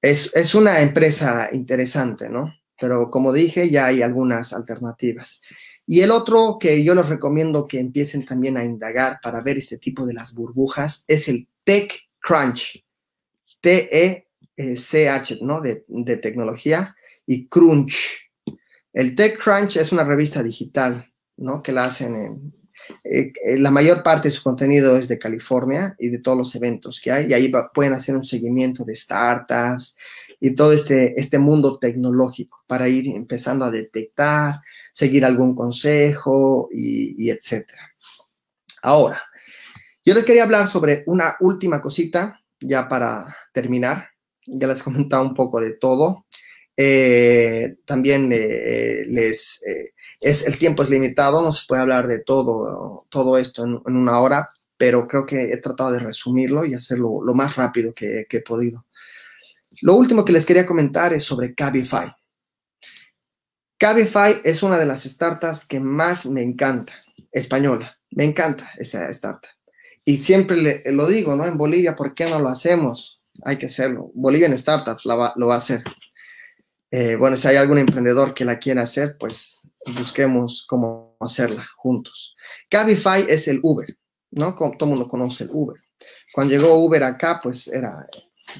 es, 0.00 0.30
es 0.34 0.54
una 0.54 0.80
empresa 0.80 1.48
interesante, 1.52 2.28
¿no? 2.28 2.52
pero 2.80 3.10
como 3.10 3.32
dije, 3.32 3.70
ya 3.70 3.86
hay 3.86 4.02
algunas 4.02 4.52
alternativas. 4.54 5.42
Y 5.86 6.00
el 6.00 6.10
otro 6.10 6.56
que 6.58 6.82
yo 6.82 6.94
les 6.94 7.08
recomiendo 7.08 7.66
que 7.66 7.78
empiecen 7.78 8.24
también 8.24 8.56
a 8.56 8.64
indagar 8.64 9.18
para 9.22 9.42
ver 9.42 9.58
este 9.58 9.76
tipo 9.76 10.06
de 10.06 10.14
las 10.14 10.32
burbujas 10.34 11.04
es 11.06 11.28
el 11.28 11.46
TechCrunch, 11.64 12.82
T-E-C-H, 13.60 15.38
¿no? 15.42 15.60
De, 15.60 15.84
de, 15.88 16.16
tecnología, 16.16 16.96
y 17.30 17.46
Crunch. 17.46 18.28
El 18.92 19.14
TechCrunch 19.14 19.76
es 19.76 19.92
una 19.92 20.02
revista 20.02 20.42
digital, 20.42 21.12
¿no? 21.36 21.62
Que 21.62 21.70
la 21.70 21.84
hacen 21.84 22.14
en, 22.16 22.54
eh, 23.04 23.32
la 23.56 23.70
mayor 23.70 24.02
parte 24.02 24.28
de 24.28 24.34
su 24.34 24.42
contenido 24.42 24.96
es 24.96 25.06
de 25.06 25.16
California 25.16 25.94
y 26.00 26.08
de 26.08 26.18
todos 26.18 26.36
los 26.36 26.52
eventos 26.56 27.00
que 27.00 27.12
hay, 27.12 27.30
y 27.30 27.34
ahí 27.34 27.52
pueden 27.72 27.92
hacer 27.92 28.16
un 28.16 28.24
seguimiento 28.24 28.84
de 28.84 28.96
startups 28.96 29.96
y 30.40 30.56
todo 30.56 30.72
este, 30.72 31.20
este 31.20 31.38
mundo 31.38 31.78
tecnológico 31.78 32.64
para 32.66 32.88
ir 32.88 33.06
empezando 33.06 33.64
a 33.64 33.70
detectar, 33.70 34.60
seguir 34.92 35.24
algún 35.24 35.54
consejo 35.54 36.68
y, 36.72 37.26
y 37.26 37.30
etcétera. 37.30 37.82
Ahora, 38.82 39.22
yo 40.04 40.14
les 40.14 40.24
quería 40.24 40.42
hablar 40.42 40.66
sobre 40.66 41.04
una 41.06 41.36
última 41.38 41.80
cosita, 41.80 42.40
ya 42.58 42.88
para 42.88 43.24
terminar. 43.52 44.08
Ya 44.46 44.66
les 44.66 44.80
he 44.80 44.82
comentado 44.82 45.22
un 45.22 45.34
poco 45.34 45.60
de 45.60 45.74
todo. 45.74 46.26
Eh, 46.82 47.76
también 47.84 48.30
eh, 48.32 49.04
les 49.06 49.60
eh, 49.66 49.90
es 50.18 50.46
el 50.46 50.56
tiempo 50.56 50.82
es 50.82 50.88
limitado, 50.88 51.42
no 51.42 51.52
se 51.52 51.66
puede 51.68 51.82
hablar 51.82 52.06
de 52.06 52.22
todo, 52.22 53.06
todo 53.10 53.36
esto 53.36 53.64
en, 53.64 53.82
una 53.84 54.18
hora, 54.18 54.48
pero 54.78 55.06
creo 55.06 55.26
que 55.26 55.52
he 55.52 55.58
tratado 55.58 55.92
de 55.92 55.98
resumirlo 55.98 56.64
y 56.64 56.72
hacerlo 56.72 57.20
lo 57.22 57.34
más 57.34 57.56
rápido 57.56 57.92
que, 57.92 58.24
he 58.30 58.40
podido. 58.40 58.86
Lo 59.82 59.94
último 59.94 60.24
que 60.24 60.32
les 60.32 60.46
quería 60.46 60.64
comentar 60.64 61.12
es 61.12 61.22
sobre 61.22 61.54
Cabify. 61.54 62.14
Cabify 63.76 64.40
es 64.42 64.62
una 64.62 64.78
de 64.78 64.86
las 64.86 65.02
startups 65.02 65.66
que 65.66 65.80
más 65.80 66.24
me 66.24 66.42
encanta, 66.42 66.94
española. 67.30 67.94
Me 68.12 68.24
encanta 68.24 68.70
esa 68.78 69.06
startup. 69.10 69.50
Y 70.02 70.16
siempre 70.16 70.56
le, 70.56 70.82
lo 70.86 71.06
digo, 71.08 71.36
¿no? 71.36 71.44
En 71.44 71.58
Bolivia, 71.58 71.94
¿por 71.94 72.14
qué 72.14 72.24
no 72.24 72.38
lo 72.38 72.48
hacemos? 72.48 73.20
Hay 73.44 73.58
que 73.58 73.66
hacerlo. 73.66 74.10
Bolivia 74.14 74.46
en 74.46 74.56
Startups 74.56 75.04
lo 75.04 75.46
va 75.46 75.54
a 75.54 75.58
hacer. 75.58 75.84
Eh, 76.90 77.16
bueno, 77.16 77.36
si 77.36 77.46
hay 77.48 77.56
algún 77.56 77.78
emprendedor 77.78 78.34
que 78.34 78.44
la 78.44 78.58
quiera 78.58 78.82
hacer, 78.82 79.16
pues 79.18 79.68
busquemos 79.96 80.64
cómo 80.68 81.16
hacerla 81.20 81.64
juntos. 81.76 82.34
Cabify 82.68 83.24
es 83.28 83.46
el 83.48 83.60
Uber, 83.62 83.96
¿no? 84.30 84.54
Como 84.54 84.76
todo 84.76 84.90
el 84.90 84.96
mundo 84.96 85.08
conoce 85.08 85.44
el 85.44 85.50
Uber. 85.52 85.80
Cuando 86.32 86.52
llegó 86.52 86.74
Uber 86.84 87.02
acá, 87.04 87.40
pues 87.42 87.68
era 87.68 88.06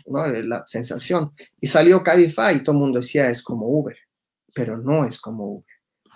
la 0.05 0.64
sensación. 0.66 1.33
Y 1.61 1.66
salió 1.66 2.03
Cabify 2.03 2.57
y 2.57 2.62
todo 2.62 2.74
el 2.76 2.81
mundo 2.81 3.01
decía 3.01 3.28
es 3.31 3.43
como 3.43 3.66
Uber, 3.66 3.97
pero 4.55 4.76
no 4.76 5.05
es 5.05 5.20
como 5.20 5.47
Uber. 5.47 5.66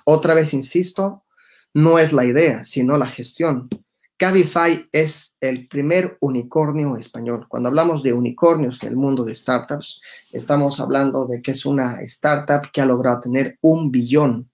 Otra 0.04 0.34
vez 0.34 0.54
insisto, 0.54 1.24
no 1.72 1.98
es 1.98 2.12
la 2.12 2.24
idea, 2.24 2.62
sino 2.64 2.96
la 2.96 3.06
gestión. 3.06 3.68
Cabify 4.16 4.88
es 4.92 5.36
el 5.40 5.66
primer 5.66 6.16
unicornio 6.20 6.96
español. 6.96 7.46
Cuando 7.48 7.68
hablamos 7.68 8.02
de 8.02 8.12
unicornios 8.12 8.82
en 8.82 8.90
el 8.90 8.96
mundo 8.96 9.24
de 9.24 9.34
startups, 9.34 10.00
estamos 10.32 10.78
hablando 10.78 11.26
de 11.26 11.42
que 11.42 11.50
es 11.50 11.66
una 11.66 12.00
startup 12.02 12.70
que 12.72 12.80
ha 12.80 12.86
logrado 12.86 13.20
tener 13.20 13.58
un 13.60 13.90
billón, 13.90 14.50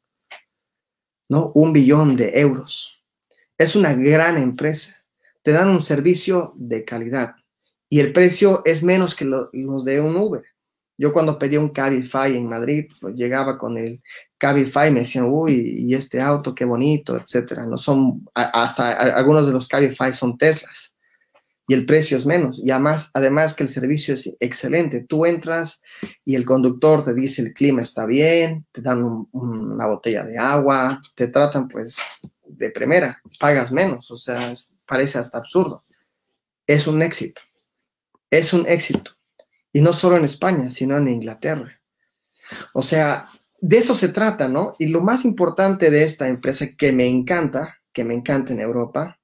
¿no? 1.28 1.52
Un 1.54 1.72
billón 1.72 2.16
de 2.16 2.40
euros. 2.40 3.02
Es 3.58 3.76
una 3.76 3.92
gran 3.92 4.38
empresa. 4.38 5.04
Te 5.42 5.52
dan 5.52 5.68
un 5.68 5.82
servicio 5.82 6.54
de 6.56 6.84
calidad 6.84 7.34
y 7.88 8.00
el 8.00 8.12
precio 8.12 8.62
es 8.64 8.82
menos 8.82 9.14
que 9.14 9.24
los 9.24 9.50
de 9.84 10.00
un 10.00 10.16
Uber. 10.16 10.44
Yo 11.00 11.14
cuando 11.14 11.38
pedí 11.38 11.56
un 11.56 11.70
Cabify 11.70 12.36
en 12.36 12.46
Madrid, 12.46 12.84
pues 13.00 13.14
llegaba 13.14 13.56
con 13.56 13.78
el 13.78 14.02
Cabify, 14.36 14.90
me 14.90 15.00
decían, 15.00 15.24
uy, 15.28 15.76
y 15.78 15.94
este 15.94 16.20
auto, 16.20 16.54
qué 16.54 16.66
bonito, 16.66 17.16
etcétera. 17.16 17.64
No 17.64 17.78
son, 17.78 18.28
hasta 18.34 18.92
algunos 19.16 19.46
de 19.46 19.52
los 19.52 19.66
Cabify 19.66 20.12
son 20.12 20.36
Teslas 20.36 20.98
y 21.66 21.72
el 21.72 21.86
precio 21.86 22.18
es 22.18 22.26
menos. 22.26 22.60
Y 22.62 22.70
además, 22.70 23.10
además 23.14 23.54
que 23.54 23.62
el 23.62 23.70
servicio 23.70 24.12
es 24.12 24.30
excelente. 24.40 25.06
Tú 25.08 25.24
entras 25.24 25.80
y 26.26 26.34
el 26.34 26.44
conductor 26.44 27.02
te 27.02 27.14
dice 27.14 27.40
el 27.40 27.54
clima 27.54 27.80
está 27.80 28.04
bien, 28.04 28.66
te 28.70 28.82
dan 28.82 29.26
una 29.32 29.86
botella 29.86 30.24
de 30.24 30.36
agua, 30.36 31.00
te 31.14 31.28
tratan 31.28 31.66
pues 31.66 32.20
de 32.44 32.70
primera, 32.70 33.22
pagas 33.38 33.72
menos, 33.72 34.10
o 34.10 34.16
sea, 34.16 34.52
parece 34.84 35.18
hasta 35.18 35.38
absurdo. 35.38 35.82
Es 36.66 36.86
un 36.86 37.00
éxito 37.00 37.40
es 38.30 38.52
un 38.52 38.66
éxito. 38.68 39.12
Y 39.72 39.80
no 39.80 39.92
solo 39.92 40.16
en 40.16 40.24
España, 40.24 40.70
sino 40.70 40.96
en 40.96 41.08
Inglaterra. 41.08 41.80
O 42.72 42.82
sea, 42.82 43.28
de 43.60 43.78
eso 43.78 43.94
se 43.94 44.08
trata, 44.08 44.48
¿no? 44.48 44.74
Y 44.78 44.88
lo 44.88 45.00
más 45.00 45.24
importante 45.24 45.90
de 45.90 46.02
esta 46.02 46.28
empresa 46.28 46.68
que 46.76 46.92
me 46.92 47.06
encanta, 47.06 47.78
que 47.92 48.04
me 48.04 48.14
encanta 48.14 48.52
en 48.52 48.60
Europa, 48.60 49.18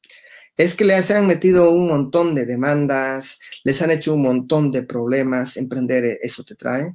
es 0.57 0.75
que 0.75 0.85
les 0.85 1.11
han 1.11 1.27
metido 1.27 1.71
un 1.71 1.89
montón 1.89 2.35
de 2.35 2.47
demandas, 2.47 3.39
les 3.65 3.81
han 3.83 3.91
hecho 3.91 4.15
un 4.15 4.23
montón 4.23 4.73
de 4.73 4.83
problemas, 4.83 5.57
emprender 5.57 6.05
e, 6.05 6.19
eso 6.23 6.45
te 6.45 6.55
trae, 6.55 6.95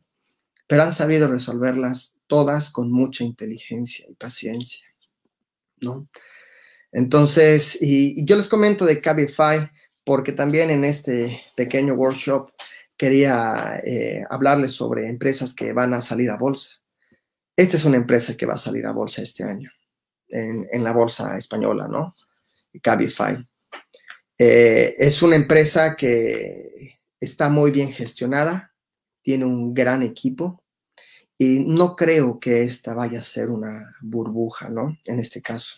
pero 0.68 0.84
han 0.84 0.94
sabido 0.94 1.28
resolverlas 1.28 2.16
todas 2.28 2.70
con 2.70 2.92
mucha 2.92 3.24
inteligencia 3.24 4.06
y 4.10 4.16
paciencia, 4.16 4.86
¿no? 5.82 6.08
Entonces, 6.92 7.78
y, 7.82 8.22
y 8.22 8.26
yo 8.26 8.36
les 8.36 8.48
comento 8.48 8.86
de 8.86 9.00
Cabify 9.00 9.70
porque 10.04 10.32
también 10.32 10.70
en 10.70 10.84
este 10.84 11.42
pequeño 11.56 11.94
workshop 11.94 12.52
quería 13.02 13.82
eh, 13.84 14.24
hablarles 14.30 14.74
sobre 14.74 15.08
empresas 15.08 15.56
que 15.56 15.74
van 15.74 15.92
a 15.96 16.04
salir 16.04 16.30
a 16.30 16.38
bolsa. 16.38 16.84
Esta 17.56 17.78
es 17.78 17.84
una 17.84 17.98
empresa 17.98 18.38
que 18.38 18.46
va 18.46 18.54
a 18.54 18.60
salir 18.60 18.86
a 18.86 18.92
bolsa 18.92 19.24
este 19.24 19.44
año, 19.44 19.72
en, 20.28 20.84
la 20.84 20.92
bolsa 20.92 21.36
española, 21.36 21.88
¿no? 21.88 22.14
Cabify. 22.80 23.44
Eh, 24.38 24.96
es 25.00 25.24
una 25.24 25.36
empresa 25.36 25.96
que 25.96 27.00
está 27.20 27.50
muy 27.50 27.72
bien 27.72 27.92
gestionada, 27.92 28.72
tiene 29.24 29.46
un 29.46 29.74
gran 29.74 30.04
equipo 30.04 30.64
y 31.36 31.62
no 31.62 31.96
creo 31.96 32.40
que 32.40 32.62
esta 32.62 32.94
vaya 32.94 33.18
a 33.18 33.24
ser 33.24 33.50
una 33.50 33.96
burbuja, 34.02 34.70
¿no? 34.70 34.96
En 35.06 35.20
este 35.20 35.42
caso, 35.42 35.78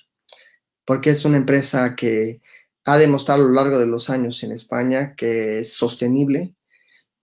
porque 0.84 1.11
es 1.11 1.24
una 1.24 1.38
empresa 1.38 1.95
que 1.95 2.41
ha 2.84 2.97
demostrado 2.97 3.45
a 3.45 3.47
lo 3.47 3.53
largo 3.53 3.80
de 3.80 3.88
los 3.88 4.09
años 4.09 4.43
en 4.43 4.51
España 4.51 5.15
que 5.15 5.59
es 5.59 5.71
sostenible 5.71 6.53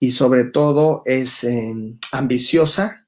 y 0.00 0.10
sobre 0.12 0.44
todo 0.44 1.02
es 1.04 1.44
em, 1.44 1.98
ambiciosa 2.10 3.06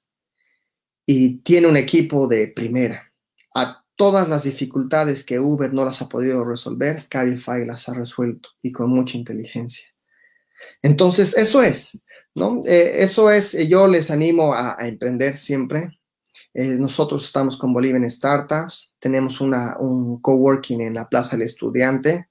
y 1.06 1.38
tiene 1.38 1.66
un 1.66 1.76
equipo 1.76 2.28
de 2.28 2.48
primera. 2.48 3.12
A 3.54 3.82
todas 3.96 4.28
las 4.28 4.44
dificultades 4.44 5.24
que 5.24 5.40
Uber 5.40 5.72
no 5.72 5.84
las 5.84 6.02
ha 6.02 6.08
podido 6.08 6.44
resolver, 6.44 7.08
Cabify 7.08 7.64
las 7.64 7.88
ha 7.88 7.94
resuelto 7.94 8.50
y 8.62 8.70
con 8.72 8.90
mucha 8.90 9.16
inteligencia. 9.16 9.86
Entonces, 10.82 11.36
eso 11.36 11.62
es, 11.62 11.98
¿no? 12.34 12.60
Eh, 12.66 13.02
eso 13.02 13.30
es, 13.30 13.54
eh, 13.54 13.66
yo 13.66 13.86
les 13.86 14.10
animo 14.10 14.54
a, 14.54 14.76
emprender 14.80 15.36
siempre. 15.36 15.98
Eh, 16.54 16.76
nosotros 16.78 17.24
estamos 17.24 17.56
con 17.56 17.72
Bolivian 17.72 18.08
Startups, 18.08 18.92
tenemos 18.98 19.40
una, 19.40 19.78
un 19.78 20.20
coworking 20.20 20.82
en 20.82 20.94
la 20.94 21.08
Plaza 21.08 21.36
del 21.36 21.46
Estudiante, 21.46 22.28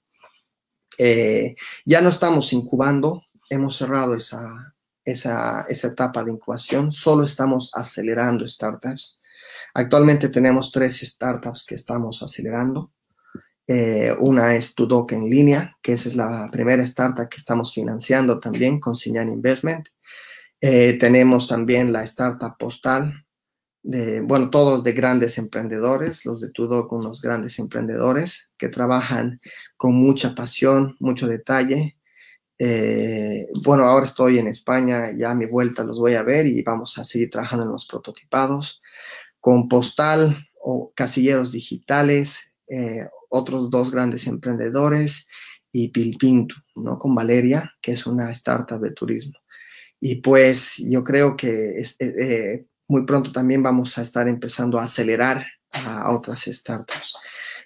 ya 1.84 2.00
no 2.00 2.10
estamos 2.10 2.52
incubando, 2.52 3.24
hemos 3.52 3.76
cerrado 3.76 4.14
esa, 4.14 4.74
esa, 5.04 5.66
etapa 5.68 6.24
de 6.24 6.32
incubación, 6.32 6.90
solo 6.90 7.24
estamos 7.24 7.70
acelerando 7.74 8.48
startups. 8.48 9.20
Actualmente 9.74 10.28
tenemos 10.30 10.70
tres 10.70 11.00
startups 11.00 11.66
que 11.66 11.74
estamos 11.74 12.22
acelerando. 12.22 12.92
Eh, 13.66 14.14
una 14.18 14.54
es 14.56 14.74
Tudoc 14.74 15.12
en 15.12 15.28
línea, 15.28 15.76
que 15.82 15.92
esa 15.92 16.08
es 16.08 16.16
la 16.16 16.48
primera 16.50 16.82
startup 16.82 17.28
que 17.28 17.36
estamos 17.36 17.74
financiando 17.74 18.40
también 18.40 18.80
con 18.80 18.96
Signan 18.96 19.30
Investment. 19.30 19.88
Eh, 20.60 20.96
tenemos 20.98 21.46
también 21.46 21.92
la 21.92 22.02
startup 22.04 22.56
postal, 22.58 23.26
de, 23.82 24.20
bueno, 24.22 24.48
todos 24.48 24.82
de 24.82 24.92
grandes 24.92 25.36
emprendedores, 25.38 26.24
los 26.24 26.40
de 26.40 26.50
Tudor, 26.50 26.86
unos 26.90 27.20
grandes 27.20 27.58
emprendedores 27.58 28.50
que 28.56 28.68
trabajan 28.68 29.40
con 29.76 29.94
mucha 29.94 30.34
pasión, 30.34 30.96
mucho 31.00 31.26
detalle. 31.26 31.96
Eh, 32.58 33.48
bueno, 33.64 33.84
ahora 33.84 34.06
estoy 34.06 34.38
en 34.38 34.46
España, 34.46 35.12
ya 35.16 35.30
a 35.30 35.34
mi 35.34 35.46
vuelta 35.46 35.84
los 35.84 35.98
voy 35.98 36.14
a 36.14 36.22
ver 36.22 36.46
y 36.46 36.62
vamos 36.62 36.96
a 36.98 37.04
seguir 37.04 37.30
trabajando 37.30 37.64
en 37.64 37.72
los 37.72 37.86
prototipados 37.86 38.80
con 39.40 39.68
Postal 39.68 40.36
o 40.60 40.92
Casilleros 40.94 41.52
Digitales, 41.52 42.52
eh, 42.68 43.06
otros 43.28 43.70
dos 43.70 43.90
grandes 43.90 44.26
emprendedores 44.26 45.26
y 45.72 45.88
Pilpintu, 45.88 46.54
¿no? 46.76 46.98
Con 46.98 47.14
Valeria, 47.14 47.72
que 47.80 47.92
es 47.92 48.06
una 48.06 48.30
startup 48.30 48.80
de 48.80 48.92
turismo. 48.92 49.38
Y 50.00 50.16
pues 50.16 50.76
yo 50.78 51.02
creo 51.02 51.36
que 51.36 51.82
eh, 51.98 52.66
muy 52.88 53.06
pronto 53.06 53.32
también 53.32 53.62
vamos 53.62 53.96
a 53.98 54.02
estar 54.02 54.28
empezando 54.28 54.78
a 54.78 54.84
acelerar 54.84 55.44
a 55.72 56.12
otras 56.12 56.42
startups. 56.42 57.16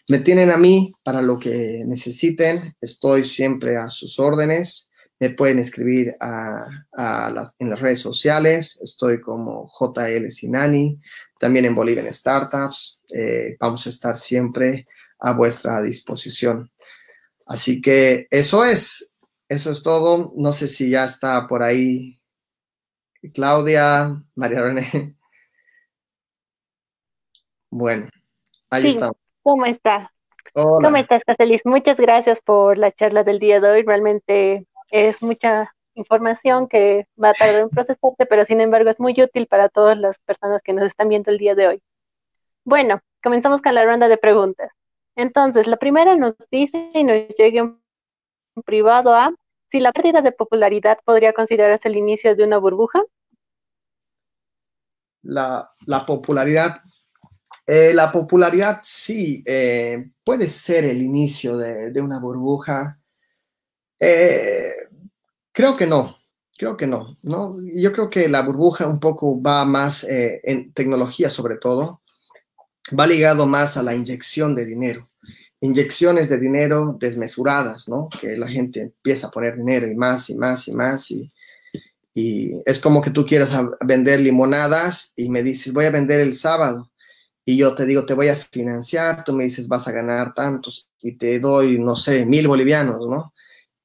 Me 0.08 0.20
tienen 0.20 0.50
a 0.50 0.56
mí 0.56 0.92
para 1.02 1.20
lo 1.20 1.38
que 1.38 1.82
necesiten, 1.84 2.76
estoy 2.80 3.24
siempre 3.24 3.76
a 3.76 3.88
sus 3.88 4.20
órdenes. 4.20 4.90
Me 5.18 5.30
pueden 5.30 5.58
escribir 5.58 6.14
a, 6.20 6.66
en 7.58 7.70
las 7.70 7.80
redes 7.80 8.00
sociales, 8.00 8.78
estoy 8.82 9.20
como 9.20 9.66
JL 9.66 10.30
Sinani, 10.30 11.00
también 11.40 11.64
en 11.64 11.74
Bolivian 11.74 12.12
Startups. 12.12 13.00
Eh, 13.12 13.56
vamos 13.58 13.86
a 13.86 13.88
estar 13.88 14.16
siempre 14.16 14.86
a 15.18 15.32
vuestra 15.32 15.80
disposición. 15.82 16.70
Así 17.46 17.80
que 17.80 18.26
eso 18.30 18.64
es, 18.64 19.10
eso 19.48 19.70
es 19.70 19.82
todo. 19.82 20.32
No 20.36 20.52
sé 20.52 20.68
si 20.68 20.90
ya 20.90 21.04
está 21.04 21.46
por 21.46 21.62
ahí 21.62 22.20
Claudia, 23.32 24.22
María 24.34 24.62
René. 24.62 25.14
Bueno, 27.68 28.08
ahí 28.70 28.86
estamos. 28.88 29.25
¿Cómo 29.46 29.64
está? 29.64 30.12
¿Cómo 30.54 30.96
estás, 30.96 31.22
Caselis? 31.22 31.64
Muchas 31.64 31.98
gracias 31.98 32.40
por 32.40 32.78
la 32.78 32.90
charla 32.90 33.22
del 33.22 33.38
día 33.38 33.60
de 33.60 33.70
hoy. 33.70 33.82
Realmente 33.84 34.66
es 34.90 35.22
mucha 35.22 35.72
información 35.94 36.66
que 36.66 37.06
va 37.22 37.28
a 37.28 37.32
tardar 37.32 37.60
en 37.60 37.68
procesarte, 37.68 38.26
pero 38.26 38.44
sin 38.44 38.60
embargo 38.60 38.90
es 38.90 38.98
muy 38.98 39.14
útil 39.22 39.46
para 39.46 39.68
todas 39.68 39.96
las 39.98 40.18
personas 40.18 40.62
que 40.62 40.72
nos 40.72 40.86
están 40.86 41.08
viendo 41.08 41.30
el 41.30 41.38
día 41.38 41.54
de 41.54 41.68
hoy. 41.68 41.82
Bueno, 42.64 43.00
comenzamos 43.22 43.62
con 43.62 43.76
la 43.76 43.84
ronda 43.84 44.08
de 44.08 44.18
preguntas. 44.18 44.72
Entonces, 45.14 45.68
la 45.68 45.76
primera 45.76 46.16
nos 46.16 46.34
dice 46.50 46.90
y 46.92 47.04
nos 47.04 47.28
llega 47.38 47.60
en 47.60 47.80
privado 48.64 49.14
a 49.14 49.32
si 49.70 49.78
la 49.78 49.92
pérdida 49.92 50.22
de 50.22 50.32
popularidad 50.32 50.98
podría 51.04 51.32
considerarse 51.32 51.86
el 51.86 51.94
inicio 51.94 52.34
de 52.34 52.42
una 52.42 52.58
burbuja. 52.58 53.00
La, 55.22 55.70
la 55.86 56.04
popularidad 56.04 56.82
eh, 57.66 57.92
la 57.92 58.12
popularidad 58.12 58.80
sí 58.84 59.42
eh, 59.44 60.10
puede 60.22 60.48
ser 60.48 60.84
el 60.84 61.02
inicio 61.02 61.56
de, 61.56 62.00
una 62.00 62.20
burbuja. 62.20 63.00
Eh, 63.98 64.72
creo 65.50 65.76
que 65.76 65.86
no, 65.86 66.16
creo 66.56 66.76
que 66.76 66.86
no, 66.86 67.18
no. 67.22 67.56
Yo 67.74 67.92
creo 67.92 68.08
que 68.08 68.28
la 68.28 68.42
burbuja 68.42 68.86
un 68.86 69.00
poco 69.00 69.42
va 69.42 69.64
más 69.64 70.06
en 70.08 70.72
tecnología 70.72 71.28
sobre 71.28 71.56
todo, 71.56 72.02
va 72.98 73.06
ligado 73.06 73.46
más 73.46 73.76
a 73.76 73.82
la 73.82 73.94
inyección 73.94 74.54
de 74.54 74.64
dinero. 74.64 75.08
Inyecciones 75.58 76.28
de 76.28 76.38
dinero 76.38 76.96
desmesuradas, 77.00 77.88
¿no? 77.88 78.08
Que 78.20 78.36
la 78.36 78.46
gente 78.46 78.80
empieza 78.80 79.26
a 79.26 79.30
poner 79.32 79.56
dinero 79.56 79.88
y 79.90 79.96
más 79.96 80.30
y 80.30 80.36
más 80.36 80.68
y 80.68 80.72
más 80.72 81.10
y, 81.10 81.32
y 82.14 82.62
es 82.64 82.78
como 82.78 83.02
que 83.02 83.10
tú 83.10 83.26
quieras 83.26 83.50
vender 83.84 84.20
limonadas 84.20 85.12
y 85.16 85.30
me 85.30 85.42
dices, 85.42 85.72
voy 85.72 85.86
a 85.86 85.90
vender 85.90 86.20
el 86.20 86.34
sábado 86.34 86.92
y 87.48 87.56
yo 87.56 87.76
te 87.76 87.86
digo, 87.86 88.04
te 88.04 88.14
voy 88.14 88.26
a 88.26 88.36
financiar, 88.36 89.22
tú 89.24 89.32
me 89.32 89.44
dices, 89.44 89.68
vas 89.68 89.86
a 89.86 89.92
ganar 89.92 90.34
tantos 90.34 90.90
y 91.00 91.12
te 91.16 91.38
doy, 91.38 91.78
no 91.78 91.94
sé, 91.94 92.26
mil 92.26 92.48
bolivianos, 92.48 93.06
¿no? 93.06 93.32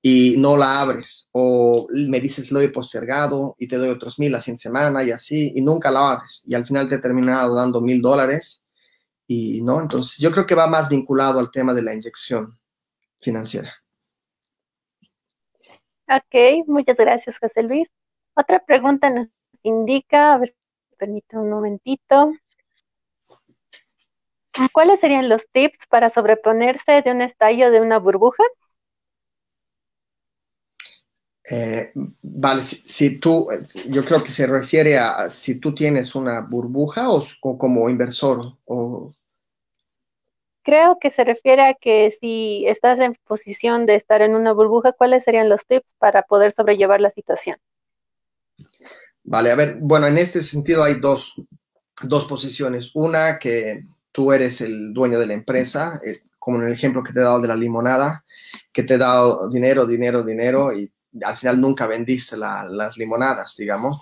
Y 0.01 0.36
no 0.39 0.57
la 0.57 0.82
abres. 0.82 1.30
O 1.32 1.88
me 1.91 2.20
dices, 2.20 2.51
lo 2.51 2.59
he 2.59 2.70
postergado 2.70 3.55
y 3.59 3.68
te 3.68 3.78
doy 3.78 3.89
otros 3.89 4.18
mil 4.18 4.34
a 4.34 4.41
100 4.41 4.57
semana 4.57 5.03
y 5.03 5.12
así, 5.12 5.53
y 5.55 5.62
nunca 5.62 5.91
la 5.91 6.14
abres. 6.14 6.41
Y 6.47 6.55
al 6.55 6.66
final 6.66 6.89
te 6.89 6.95
he 6.95 6.97
terminado 6.97 7.53
dando 7.53 7.82
mil 7.82 8.01
dólares. 8.01 8.64
Y, 9.28 9.62
¿no? 9.62 9.80
Entonces, 9.80 10.18
yo 10.18 10.32
creo 10.32 10.47
que 10.47 10.55
va 10.55 10.66
más 10.66 10.89
vinculado 10.89 11.39
al 11.39 11.51
tema 11.51 11.76
de 11.76 11.84
la 11.84 11.93
inyección 11.93 12.57
financiera. 13.22 13.72
Ok, 16.09 16.66
muchas 16.66 16.97
gracias, 16.97 17.38
José 17.38 17.62
Luis. 17.62 17.88
Otra 18.34 18.66
pregunta 18.66 19.12
nos 19.12 19.28
indica, 19.62 20.34
a 20.34 20.39
ver, 20.39 20.55
permítame 20.97 21.43
un 21.43 21.51
momentito. 21.51 22.34
¿Cuáles 24.74 24.99
serían 24.99 25.30
los 25.30 25.47
tips 25.52 25.88
para 25.88 26.10
sobreponerse 26.10 27.02
de 27.02 27.12
un 27.12 27.22
estallo 27.22 27.72
de 27.72 27.82
una 27.82 27.99
burbuja? 27.99 28.43
Eh, 31.49 31.91
vale, 32.22 32.64
si, 32.64 33.20
tú, 33.20 33.47
yo 33.88 34.06
creo 34.06 34.24
que 34.24 34.30
se 34.30 34.45
refiere 34.45 34.97
a 34.97 35.30
si 35.30 35.60
tú 35.60 35.74
tienes 35.74 36.16
una 36.16 36.41
burbuja 36.41 37.10
o, 37.10 37.24
como 37.58 37.89
inversor. 37.89 38.58
O... 38.66 39.12
Creo 40.64 40.97
que 40.99 41.10
se 41.10 41.24
refiere 41.24 41.64
a 41.64 41.74
que 41.74 42.12
si 42.12 42.66
estás 42.68 42.99
en 42.99 43.18
posición 43.26 43.86
de 43.86 43.95
estar 43.95 44.22
en 44.22 44.36
una 44.36 44.54
burbuja, 44.54 44.91
¿cuáles 44.91 45.24
serían 45.24 45.49
los 45.49 45.66
tips 45.66 45.88
para 45.97 46.24
poder 46.24 46.52
sobrellevar 46.52 47.02
la 47.02 47.10
situación? 47.10 47.58
Vale, 49.24 49.52
a 49.52 49.56
ver, 49.56 49.78
bueno, 49.80 50.08
en 50.08 50.18
este 50.18 50.43
sentido 50.43 50.84
hay 50.84 50.95
dos, 50.99 51.34
dos 52.04 52.26
posiciones. 52.26 52.91
Una 52.93 53.39
que 53.39 53.84
tú 54.12 54.32
eres 54.32 54.62
el 54.62 54.93
dueño 54.93 55.20
de 55.20 55.28
la 55.28 55.34
empresa, 55.34 56.01
como 56.39 56.57
en 56.57 56.68
el 56.68 56.74
ejemplo 56.74 57.03
que 57.03 57.14
te 57.14 57.20
he 57.20 57.24
dado 57.24 57.41
de 57.41 57.47
la 57.47 57.55
limonada, 57.55 58.24
que 58.74 58.84
te 58.84 58.95
he 58.95 58.97
dado 58.97 59.49
dinero, 59.49 59.86
dinero, 59.86 60.24
dinero 60.24 60.74
y 60.74 60.91
al 61.24 61.38
final 61.38 61.59
nunca 61.59 61.88
vendiste 61.88 62.38
las 62.38 62.97
limonadas, 62.97 63.55
digamos. 63.57 64.01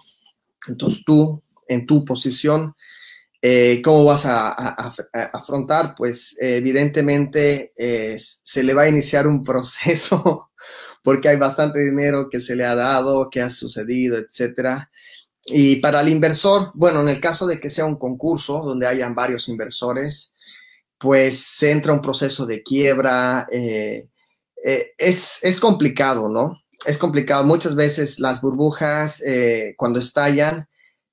Entonces 0.67 1.03
tú, 1.05 1.41
en 1.67 1.85
tu 1.85 2.05
posición, 2.05 2.75
eh, 3.41 3.81
¿cómo 3.83 4.05
vas 4.05 4.25
a, 4.25 4.49
afrontar? 5.33 5.95
Pues 5.97 6.35
evidentemente 6.39 7.73
eh, 7.77 8.17
se 8.19 8.63
le 8.63 8.73
va 8.73 8.83
a 8.83 8.89
iniciar 8.89 9.27
un 9.27 9.43
proceso 9.45 10.51
porque 11.03 11.29
hay 11.29 11.37
bastante 11.37 11.79
dinero 11.79 12.27
que 12.29 12.41
se 12.41 12.55
le 12.55 12.65
ha 12.65 12.75
dado, 12.75 13.29
que 13.29 13.41
ha 13.41 13.49
sucedido, 13.49 14.17
etcétera. 14.17 14.91
Y 15.45 15.77
para 15.77 16.01
el 16.01 16.09
inversor, 16.09 16.71
bueno, 16.73 17.01
en 17.01 17.09
el 17.09 17.19
caso 17.19 17.47
de 17.47 17.59
que 17.59 17.69
sea 17.69 17.85
un 17.85 17.97
concurso 17.97 18.61
donde 18.63 18.87
hayan 18.87 19.15
varios 19.15 19.49
inversores, 19.49 20.33
pues 20.97 21.39
se 21.39 21.71
entra 21.71 21.93
un 21.93 22.01
proceso 22.01 22.45
de 22.45 22.61
quiebra. 22.61 23.47
Eh, 23.51 24.09
eh, 24.63 24.93
es, 24.97 25.59
complicado, 25.59 26.29
¿no? 26.29 26.61
Es 26.85 26.97
complicado. 26.97 27.43
Muchas 27.45 27.75
veces 27.75 28.19
las 28.19 28.41
burbujas, 28.41 29.21
eh, 29.25 29.73
cuando 29.77 29.99
estallan, 29.99 30.67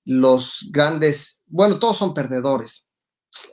los 0.05 0.67
grandes, 0.71 1.43
bueno, 1.47 1.79
todos 1.79 1.97
son 1.97 2.15
perdedores. 2.15 2.85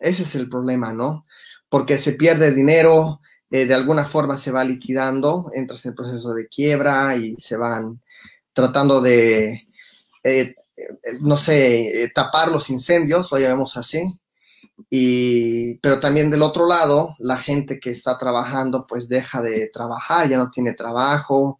Ese 0.01 0.23
es 0.23 0.35
el 0.35 0.49
problema, 0.49 0.91
¿no? 0.91 1.25
Porque 1.69 1.97
se 1.97 2.13
pierde 2.13 2.51
dinero, 2.51 3.21
de 3.49 3.73
alguna 3.73 4.05
forma 4.05 4.37
se 4.39 4.51
va 4.51 4.63
liquidando, 4.63 5.51
entras 5.53 5.85
en 5.85 5.91
el 5.91 5.95
proceso 5.95 6.33
de 6.33 6.47
quiebra 6.47 7.15
y 7.15 7.35
se 7.37 7.55
van 7.55 8.01
tratando 8.53 8.99
de 8.99 9.67
no 11.21 11.37
sé, 11.37 12.03
eh, 12.03 12.11
tapar 12.13 12.49
los 12.51 12.69
incendios, 12.69 13.31
lo 13.31 13.39
llamemos 13.39 13.77
así. 13.77 14.01
Y, 14.89 15.75
pero 15.75 15.99
también 15.99 16.31
del 16.31 16.41
otro 16.41 16.67
lado, 16.67 17.15
la 17.19 17.37
gente 17.37 17.79
que 17.79 17.91
está 17.91 18.17
trabajando 18.17 18.87
pues 18.87 19.07
deja 19.07 19.41
de 19.41 19.69
trabajar, 19.71 20.29
ya 20.29 20.37
no 20.37 20.49
tiene 20.51 20.73
trabajo. 20.73 21.59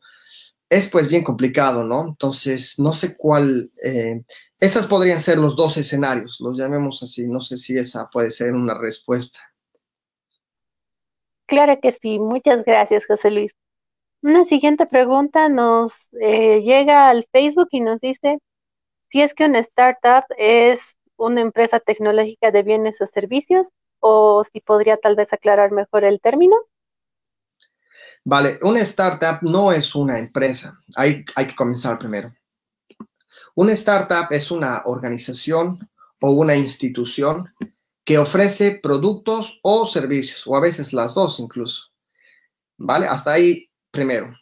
Es 0.70 0.89
pues 0.89 1.07
bien 1.07 1.24
complicado, 1.24 1.84
¿no? 1.84 2.07
Entonces, 2.07 2.80
no 2.80 2.93
sé 2.93 3.16
cuál, 3.16 3.72
eh, 3.84 4.24
esas 4.59 4.88
podrían 4.88 5.20
ser 5.20 5.38
los 5.38 5.55
dos 5.55 5.78
escenarios, 5.78 6.38
los 6.39 6.57
llamemos 6.57 7.03
así, 7.03 7.28
no 7.28 7.41
sé 7.41 7.57
si 7.57 7.78
esa 7.78 8.09
puede 8.09 8.32
ser 8.32 8.53
una 8.53 8.74
respuesta. 8.74 9.39
Claro 11.45 11.78
que 11.80 11.91
sí, 11.91 12.18
muchas 12.18 12.64
gracias, 12.64 13.05
José 13.05 13.30
Luis. 13.30 13.51
Una 14.24 14.45
siguiente 14.45 14.88
pregunta 14.88 15.49
nos 15.49 16.09
llega 16.11 17.09
al 17.09 17.28
Facebook 17.32 17.68
y 17.72 17.82
nos 17.82 17.99
dice, 17.99 18.39
si 19.14 19.22
es 19.22 19.36
que 19.36 19.45
una 19.45 19.59
startup 19.59 20.26
es 20.39 20.97
una 21.18 21.41
empresa 21.41 21.80
tecnológica 21.80 22.49
de 22.49 22.64
bienes 22.64 22.99
o 22.99 23.05
servicios, 23.05 23.68
o 23.99 24.43
si 24.51 24.59
podría 24.59 24.97
tal 24.97 25.16
vez 25.16 25.32
aclarar 25.32 25.72
mejor 25.72 26.03
el 26.03 26.20
término. 26.20 26.55
Vale, 28.26 28.57
una 28.64 28.80
startup 28.80 29.38
no 29.43 29.72
es 29.72 29.93
una 29.93 30.18
empresa. 30.18 30.80
Hay, 30.95 31.24
hay 31.36 31.45
que 31.45 31.55
comenzar 31.55 31.99
primero. 31.99 32.34
Una 33.53 33.74
startup 33.74 34.32
es 34.32 34.49
una 34.49 34.82
organización 34.86 35.88
o 36.20 36.32
una 36.32 36.55
institución 36.55 37.53
que 38.03 38.18
ofrece 38.18 38.80
productos 38.82 39.59
o 39.61 39.86
servicios, 39.86 40.41
o 40.47 40.55
a 40.55 40.59
veces 40.59 40.91
las 40.91 41.14
dos 41.14 41.39
incluso. 41.39 41.84
¿Vale? 42.78 43.05
Hasta 43.05 43.34
ahí 43.34 43.70
primero. 43.91 44.34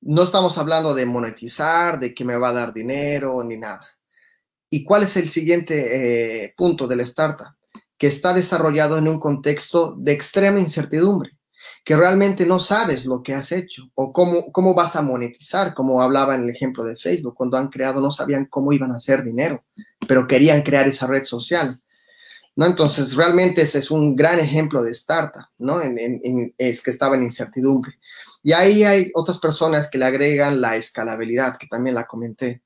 No 0.00 0.22
estamos 0.22 0.56
hablando 0.56 0.94
de 0.94 1.04
monetizar, 1.04 2.00
de 2.00 2.14
que 2.14 2.24
me 2.24 2.38
va 2.38 2.48
a 2.48 2.54
dar 2.54 2.72
dinero 2.72 3.44
ni 3.44 3.58
nada 3.58 3.86
¿Y 4.70 4.84
cuál 4.84 5.04
es 5.04 5.16
el 5.16 5.28
siguiente 5.30 6.44
eh, 6.44 6.54
punto 6.56 6.86
de 6.86 6.96
la 6.96 7.02
startup? 7.02 7.54
Que 7.98 8.06
está 8.06 8.32
desarrollado 8.32 8.98
en 8.98 9.08
un 9.08 9.20
contexto 9.20 9.94
de 9.96 10.12
extrema 10.12 10.58
incertidumbre, 10.58 11.36
que 11.84 11.96
realmente 11.96 12.46
no 12.46 12.58
sabes 12.58 13.06
lo 13.06 13.22
que 13.22 13.34
has 13.34 13.52
hecho 13.52 13.84
o 13.94 14.12
cómo, 14.12 14.50
cómo 14.52 14.74
vas 14.74 14.96
a 14.96 15.02
monetizar, 15.02 15.74
como 15.74 16.02
hablaba 16.02 16.34
en 16.34 16.42
el 16.42 16.50
ejemplo 16.50 16.84
de 16.84 16.96
Facebook, 16.96 17.34
cuando 17.34 17.56
han 17.56 17.68
creado 17.68 18.00
no 18.00 18.10
sabían 18.10 18.46
cómo 18.46 18.72
iban 18.72 18.92
a 18.92 18.96
hacer 18.96 19.22
dinero, 19.22 19.64
pero 20.08 20.26
querían 20.26 20.62
crear 20.62 20.88
esa 20.88 21.06
red 21.06 21.24
social. 21.24 21.80
¿no? 22.56 22.66
Entonces, 22.66 23.14
realmente 23.16 23.62
ese 23.62 23.78
es 23.78 23.90
un 23.90 24.14
gran 24.14 24.38
ejemplo 24.38 24.82
de 24.82 24.90
startup, 24.92 25.46
¿no? 25.58 25.80
es 25.80 26.82
que 26.82 26.90
estaba 26.90 27.16
en 27.16 27.24
incertidumbre. 27.24 27.98
Y 28.42 28.52
ahí 28.52 28.84
hay 28.84 29.10
otras 29.14 29.38
personas 29.38 29.88
que 29.88 29.98
le 29.98 30.04
agregan 30.04 30.60
la 30.60 30.76
escalabilidad, 30.76 31.56
que 31.56 31.66
también 31.66 31.94
la 31.94 32.06
comenté, 32.06 32.62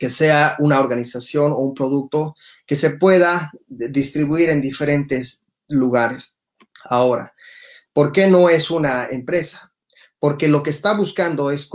que 0.00 0.08
sea 0.08 0.56
una 0.60 0.80
organización 0.80 1.52
o 1.52 1.58
un 1.58 1.74
producto 1.74 2.34
que 2.66 2.74
se 2.74 2.88
pueda 2.88 3.52
distribuir 3.68 4.48
en 4.48 4.62
diferentes 4.62 5.42
lugares. 5.68 6.36
Ahora, 6.84 7.34
¿por 7.92 8.10
qué 8.10 8.26
no 8.26 8.48
es 8.48 8.70
una 8.70 9.08
empresa? 9.10 9.74
Porque 10.18 10.48
lo 10.48 10.62
que 10.62 10.70
está 10.70 10.94
buscando 10.94 11.50
es 11.50 11.68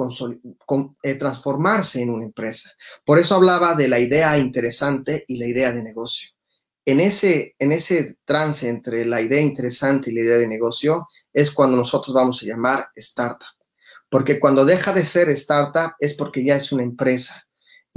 eh, 1.04 1.14
transformarse 1.14 2.02
en 2.02 2.10
una 2.10 2.26
empresa. 2.26 2.72
Por 3.06 3.20
eso 3.20 3.36
hablaba 3.36 3.76
de 3.76 3.90
la 3.90 4.00
idea 4.00 4.40
interesante 4.40 5.24
y 5.28 5.38
la 5.38 5.46
idea 5.46 5.72
de 5.72 5.84
negocio. 5.84 6.30
En 6.84 7.02
ese, 7.02 7.56
en 7.60 7.72
ese 7.72 8.18
trance 8.26 8.68
entre 8.68 9.06
la 9.06 9.22
idea 9.22 9.42
interesante 9.42 10.10
y 10.10 10.16
la 10.16 10.22
idea 10.22 10.38
de 10.38 10.48
negocio, 10.48 11.08
es 11.32 11.52
cuando 11.52 11.78
nosotros 11.78 12.16
vamos 12.16 12.42
a 12.42 12.46
llamar 12.48 12.90
startup. 12.96 13.50
Porque 14.10 14.40
cuando 14.40 14.66
deja 14.66 14.94
de 14.94 15.06
ser 15.06 15.30
startup 15.30 15.94
es 16.00 16.16
porque 16.16 16.44
ya 16.44 16.56
es 16.56 16.72
una 16.72 16.84
empresa 16.84 17.46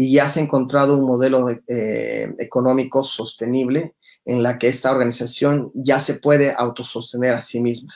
y 0.00 0.12
ya 0.14 0.28
se 0.28 0.38
ha 0.38 0.44
encontrado 0.44 0.96
un 0.96 1.04
modelo 1.04 1.50
eh, 1.50 2.32
económico 2.38 3.02
sostenible 3.02 3.96
en 4.24 4.44
la 4.44 4.56
que 4.56 4.68
esta 4.68 4.92
organización 4.92 5.72
ya 5.74 5.98
se 5.98 6.14
puede 6.14 6.54
autosostener 6.56 7.34
a 7.34 7.40
sí 7.40 7.60
misma. 7.60 7.92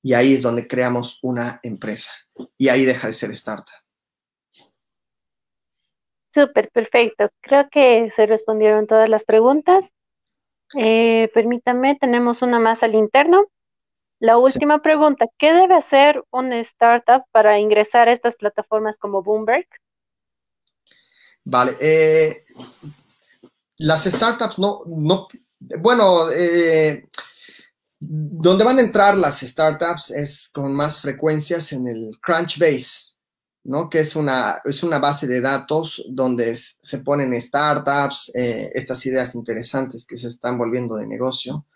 Y 0.00 0.12
ahí 0.12 0.34
es 0.34 0.42
donde 0.42 0.68
creamos 0.68 1.18
una 1.22 1.58
empresa. 1.64 2.12
Y 2.56 2.68
ahí 2.68 2.84
deja 2.84 3.08
de 3.08 3.14
ser 3.14 3.32
startup. 3.32 3.74
Súper, 6.32 6.70
perfecto. 6.70 7.28
Creo 7.40 7.68
que 7.68 8.10
se 8.14 8.26
respondieron 8.26 8.86
todas 8.86 9.08
las 9.08 9.24
preguntas. 9.24 9.84
Eh, 10.76 11.30
permítame, 11.34 11.96
tenemos 11.96 12.42
una 12.42 12.60
más 12.60 12.84
al 12.84 12.94
interno. 12.94 13.48
La 14.20 14.38
última 14.38 14.82
pregunta, 14.82 15.26
¿qué 15.36 15.52
debe 15.52 15.74
hacer 15.74 16.22
una 16.30 16.60
startup 16.60 17.24
para 17.32 17.58
ingresar 17.58 18.08
a 18.08 18.12
estas 18.12 18.36
plataformas 18.36 18.96
como 18.98 19.22
Bloomberg? 19.22 19.66
Vale, 21.44 21.76
eh, 21.78 22.44
las 23.78 24.04
startups 24.04 24.58
no, 24.58 24.82
no 24.86 25.28
bueno, 25.78 26.30
eh, 26.30 27.06
donde 28.00 28.64
van 28.64 28.78
a 28.78 28.82
entrar 28.82 29.16
las 29.16 29.40
startups 29.40 30.10
es 30.10 30.48
con 30.48 30.74
más 30.74 31.00
frecuencias 31.00 31.72
en 31.72 31.88
el 31.88 32.12
Crunchbase, 32.20 33.16
¿no? 33.64 33.90
Que 33.90 34.00
es 34.00 34.16
una, 34.16 34.60
es 34.64 34.82
una 34.82 34.98
base 34.98 35.26
de 35.26 35.40
datos 35.40 36.02
donde 36.08 36.56
se 36.56 36.98
ponen 36.98 37.38
startups, 37.38 38.30
eh, 38.34 38.70
estas 38.74 39.04
ideas 39.06 39.34
interesantes 39.34 40.06
que 40.06 40.16
se 40.16 40.28
están 40.28 40.56
volviendo 40.56 40.96
de 40.96 41.06
negocio. 41.06 41.66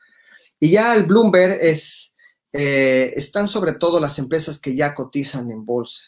Y 0.58 0.70
ya 0.72 0.94
el 0.94 1.04
Bloomberg 1.04 1.58
es 1.60 2.14
están 2.50 3.46
sobre 3.46 3.74
todo 3.74 4.00
las 4.00 4.18
empresas 4.18 4.58
que 4.58 4.74
ya 4.74 4.94
cotizan 4.94 5.50
en 5.50 5.64
bolsa. 5.64 6.02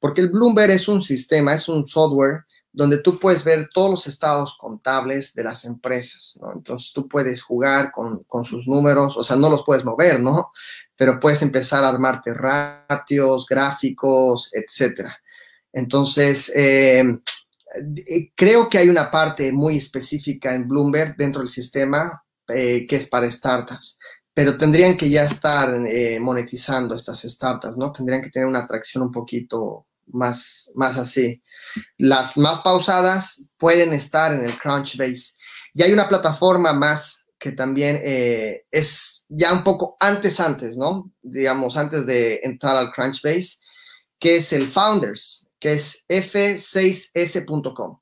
Porque 0.00 0.20
el 0.20 0.28
Bloomberg 0.28 0.72
es 0.72 0.88
un 0.88 1.00
sistema, 1.00 1.54
es 1.54 1.68
un 1.68 1.86
software 1.86 2.44
donde 2.74 2.98
tú 2.98 3.18
puedes 3.20 3.44
ver 3.44 3.68
todos 3.72 3.88
los 3.88 4.06
estados 4.08 4.56
contables 4.58 5.32
de 5.32 5.44
las 5.44 5.64
empresas, 5.64 6.36
¿no? 6.42 6.52
Entonces 6.52 6.92
tú 6.92 7.08
puedes 7.08 7.40
jugar 7.40 7.92
con, 7.92 8.44
sus 8.44 8.66
números, 8.66 9.16
o 9.16 9.22
sea, 9.22 9.36
no 9.36 9.48
los 9.48 9.64
puedes 9.64 9.84
mover, 9.84 10.20
¿no? 10.20 10.50
Pero 10.96 11.20
puedes 11.20 11.40
empezar 11.42 11.84
a 11.84 11.90
armarte 11.90 12.34
ratios, 12.34 13.46
gráficos, 13.48 14.50
etcétera. 14.52 15.16
Entonces, 15.72 16.50
eh, 16.54 17.20
creo 18.34 18.68
que 18.68 18.78
hay 18.78 18.88
una 18.88 19.08
parte 19.10 19.52
muy 19.52 19.78
específica 19.78 20.54
en 20.54 20.68
Bloomberg 20.68 21.16
dentro 21.16 21.40
del 21.40 21.48
sistema 21.48 22.24
eh, 22.48 22.86
que 22.88 22.96
es 22.96 23.06
para 23.08 23.30
startups 23.30 23.98
pero 24.34 24.58
tendrían 24.58 24.96
que 24.96 25.08
ya 25.08 25.24
estar 25.24 25.86
eh, 25.86 26.18
monetizando 26.18 26.96
estas 26.96 27.22
startups, 27.22 27.76
¿no? 27.76 27.92
Tendrían 27.92 28.20
que 28.20 28.30
tener 28.30 28.48
una 28.48 28.58
atracción 28.60 29.04
un 29.04 29.12
poquito 29.12 29.86
más, 30.06 30.70
más 30.74 30.96
así. 30.96 31.42
Las 31.98 32.36
más 32.36 32.60
pausadas 32.60 33.42
pueden 33.56 33.92
estar 33.92 34.32
en 34.32 34.44
el 34.44 34.58
Crunchbase. 34.58 35.34
Y 35.74 35.82
hay 35.82 35.92
una 35.92 36.08
plataforma 36.08 36.72
más 36.72 37.24
que 37.38 37.52
también 37.52 38.00
eh, 38.02 38.64
es 38.70 39.26
ya 39.28 39.52
un 39.52 39.62
poco 39.64 39.96
antes, 40.00 40.40
antes, 40.40 40.76
¿no? 40.76 41.12
Digamos, 41.20 41.76
antes 41.76 42.06
de 42.06 42.40
entrar 42.42 42.76
al 42.76 42.90
Crunchbase, 42.92 43.58
que 44.18 44.36
es 44.36 44.52
el 44.52 44.68
Founders, 44.68 45.46
que 45.60 45.74
es 45.74 46.06
f6s.com. 46.08 47.98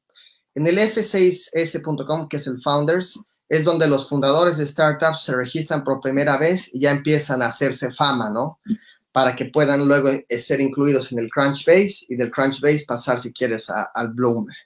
En 0.55 0.67
el 0.67 0.79
f6s.com, 0.79 2.29
que 2.29 2.37
es 2.37 2.47
el 2.47 2.61
Founders, 2.63 3.19
es 3.49 3.65
donde 3.65 3.89
los 3.89 4.09
fundadores 4.09 4.59
de 4.59 4.67
startups 4.67 5.25
se 5.25 5.35
registran 5.35 5.83
por 5.83 6.01
primera 6.01 6.37
vez 6.39 6.71
y 6.73 6.81
ya 6.81 6.91
empiezan 6.91 7.43
a 7.43 7.47
hacerse 7.47 7.93
fama, 7.93 8.31
¿no? 8.31 8.61
Para 9.13 9.37
que 9.37 9.47
puedan 9.47 9.87
luego 9.87 10.09
eh, 10.09 10.41
ser 10.41 10.61
incluidos 10.61 11.13
en 11.13 11.19
el 11.19 11.29
Crunchbase 11.29 12.07
y 12.09 12.17
del 12.17 12.31
Crunchbase 12.31 12.85
pasar, 12.87 13.21
si 13.21 13.33
quieres, 13.33 13.69
al 13.71 14.09
Bloomberg. 14.09 14.57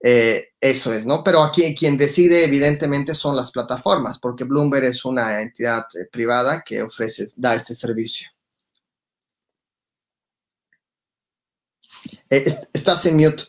Eh, 0.00 0.50
eso 0.60 0.92
es, 0.92 1.04
¿no? 1.04 1.22
Pero 1.24 1.42
aquí 1.42 1.74
quien 1.74 1.98
decide, 1.98 2.44
evidentemente, 2.44 3.14
son 3.14 3.36
las 3.36 3.50
plataformas, 3.50 4.18
porque 4.18 4.44
Bloomberg 4.44 4.84
es 4.84 5.04
una 5.04 5.40
entidad 5.40 5.84
eh, 5.94 6.06
privada 6.10 6.62
que 6.64 6.82
ofrece, 6.82 7.28
da 7.36 7.54
este 7.54 7.74
servicio. 7.74 8.28
estás 12.30 13.06
en 13.06 13.16
mute. 13.16 13.44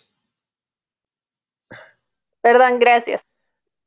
Perdón, 2.41 2.80
gracias. 2.80 3.28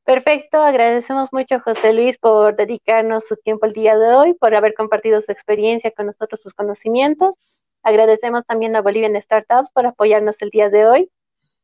Perfecto, 0.04 0.60
agradecemos 0.60 1.32
mucho 1.32 1.56
a 1.56 1.60
José 1.60 1.92
Luis 1.92 2.18
por 2.18 2.56
dedicarnos 2.56 3.24
su 3.24 3.36
tiempo 3.36 3.66
el 3.66 3.72
día 3.72 3.96
de 3.96 4.14
hoy, 4.14 4.34
por 4.34 4.52
haber 4.54 4.74
compartido 4.74 5.20
su 5.22 5.30
experiencia 5.30 5.92
con 5.92 6.06
nosotros, 6.06 6.40
sus 6.42 6.54
conocimientos. 6.54 7.36
Agradecemos 7.84 8.44
también 8.44 8.74
a 8.74 8.82
Bolivian 8.82 9.20
Startups 9.20 9.70
por 9.72 9.86
apoyarnos 9.86 10.42
el 10.42 10.50
día 10.50 10.70
de 10.70 10.86
hoy. 10.86 11.10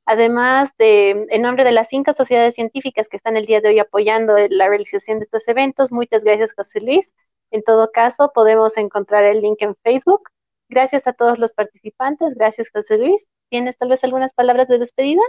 Además 0.06 0.70
de, 0.78 1.26
en 1.30 1.42
nombre 1.42 1.64
de 1.64 1.72
las 1.72 1.88
cinco 1.88 2.14
sociedades 2.14 2.54
científicas 2.54 3.08
que 3.08 3.16
están 3.16 3.36
el 3.36 3.44
día 3.44 3.60
de 3.60 3.70
hoy 3.70 3.78
apoyando 3.80 4.36
la 4.50 4.68
realización 4.68 5.18
de 5.18 5.24
estos 5.24 5.46
eventos, 5.48 5.92
muchas 5.92 6.24
gracias 6.24 6.54
José 6.54 6.80
Luis. 6.80 7.10
En 7.50 7.62
todo 7.62 7.90
caso, 7.92 8.30
podemos 8.34 8.76
encontrar 8.76 9.24
el 9.24 9.42
link 9.42 9.60
en 9.62 9.74
Facebook. 9.82 10.30
Gracias 10.68 11.06
a 11.08 11.12
todos 11.12 11.38
los 11.38 11.52
participantes. 11.52 12.34
Gracias 12.36 12.70
José 12.72 12.98
Luis. 12.98 13.26
¿Tienes 13.50 13.76
tal 13.78 13.88
vez 13.88 14.04
algunas 14.04 14.32
palabras 14.32 14.68
de 14.68 14.78
despedida? 14.78 15.22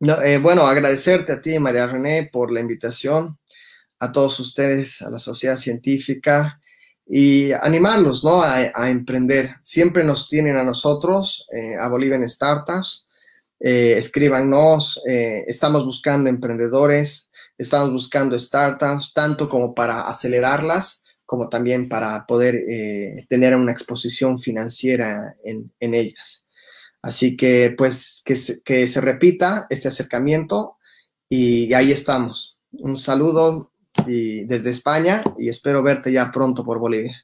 No, 0.00 0.22
eh, 0.22 0.38
bueno, 0.38 0.66
agradecerte 0.66 1.32
a 1.32 1.40
ti, 1.40 1.58
María 1.58 1.86
René, 1.86 2.28
por 2.32 2.52
la 2.52 2.60
invitación, 2.60 3.38
a 3.98 4.12
todos 4.12 4.38
ustedes, 4.40 5.02
a 5.02 5.10
la 5.10 5.18
sociedad 5.18 5.56
científica 5.56 6.60
y 7.06 7.52
animarlos 7.52 8.22
¿no? 8.22 8.42
a, 8.42 8.90
emprender. 8.90 9.50
Siempre 9.62 10.04
nos 10.04 10.28
tienen 10.28 10.56
a 10.56 10.64
nosotros, 10.64 11.46
eh, 11.52 11.74
a 11.80 11.88
Bolivian 11.88 12.26
Startups. 12.28 13.06
Eh, 13.60 13.94
escríbanos, 13.96 15.00
eh, 15.08 15.44
estamos 15.48 15.84
buscando 15.84 16.30
emprendedores, 16.30 17.30
estamos 17.56 17.92
buscando 17.92 18.38
startups, 18.38 19.12
tanto 19.14 19.48
como 19.48 19.74
para 19.74 20.02
acelerarlas, 20.02 21.02
como 21.26 21.48
también 21.48 21.88
para 21.88 22.24
poder 22.26 22.54
tener 23.28 23.54
una 23.56 23.72
exposición 23.72 24.38
financiera 24.38 25.34
en 25.44 25.94
ellas. 25.94 26.47
Así 27.02 27.36
que 27.36 27.74
pues 27.76 28.22
que 28.24 28.34
se, 28.36 29.00
repita 29.00 29.66
este 29.70 29.88
acercamiento 29.88 30.76
y, 31.28 31.72
ahí 31.74 31.92
estamos. 31.92 32.58
Un 32.72 32.96
saludo 32.96 33.70
desde 34.06 34.70
España 34.70 35.22
y 35.36 35.48
espero 35.48 35.82
verte 35.82 36.12
ya 36.12 36.30
pronto 36.32 36.64
por 36.64 36.78
Bolivia. 36.78 37.14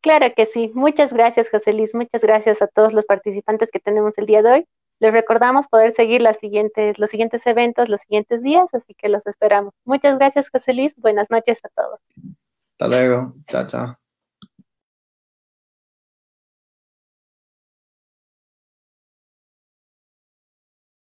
Claro 0.00 0.26
que 0.36 0.46
sí. 0.46 0.70
Muchas 0.74 1.12
gracias, 1.12 1.48
José 1.48 1.72
Luis. 1.72 1.94
Muchas 1.94 2.22
gracias 2.22 2.60
a 2.60 2.66
todos 2.66 2.92
los 2.92 3.06
participantes 3.06 3.70
que 3.70 3.78
tenemos 3.78 4.12
el 4.18 4.26
día 4.26 4.42
de 4.42 4.50
hoy. 4.50 4.66
Les 4.98 5.12
recordamos 5.12 5.66
poder 5.68 5.94
seguir 5.94 6.20
las 6.22 6.38
siguientes, 6.38 6.98
los 6.98 7.10
siguientes 7.10 7.44
eventos 7.46 7.88
los 7.88 8.00
siguientes 8.02 8.42
días, 8.42 8.68
así 8.72 8.94
que 8.94 9.08
los 9.08 9.26
esperamos. 9.26 9.74
Muchas 9.84 10.18
gracias, 10.18 10.48
José 10.50 10.74
Luis. 10.74 10.94
Buenas 10.96 11.30
noches 11.30 11.58
a 11.64 11.68
todos. 11.70 12.00
Hasta 12.72 12.88
luego. 12.88 13.34
Chao, 13.48 13.66
chao. 13.66 14.01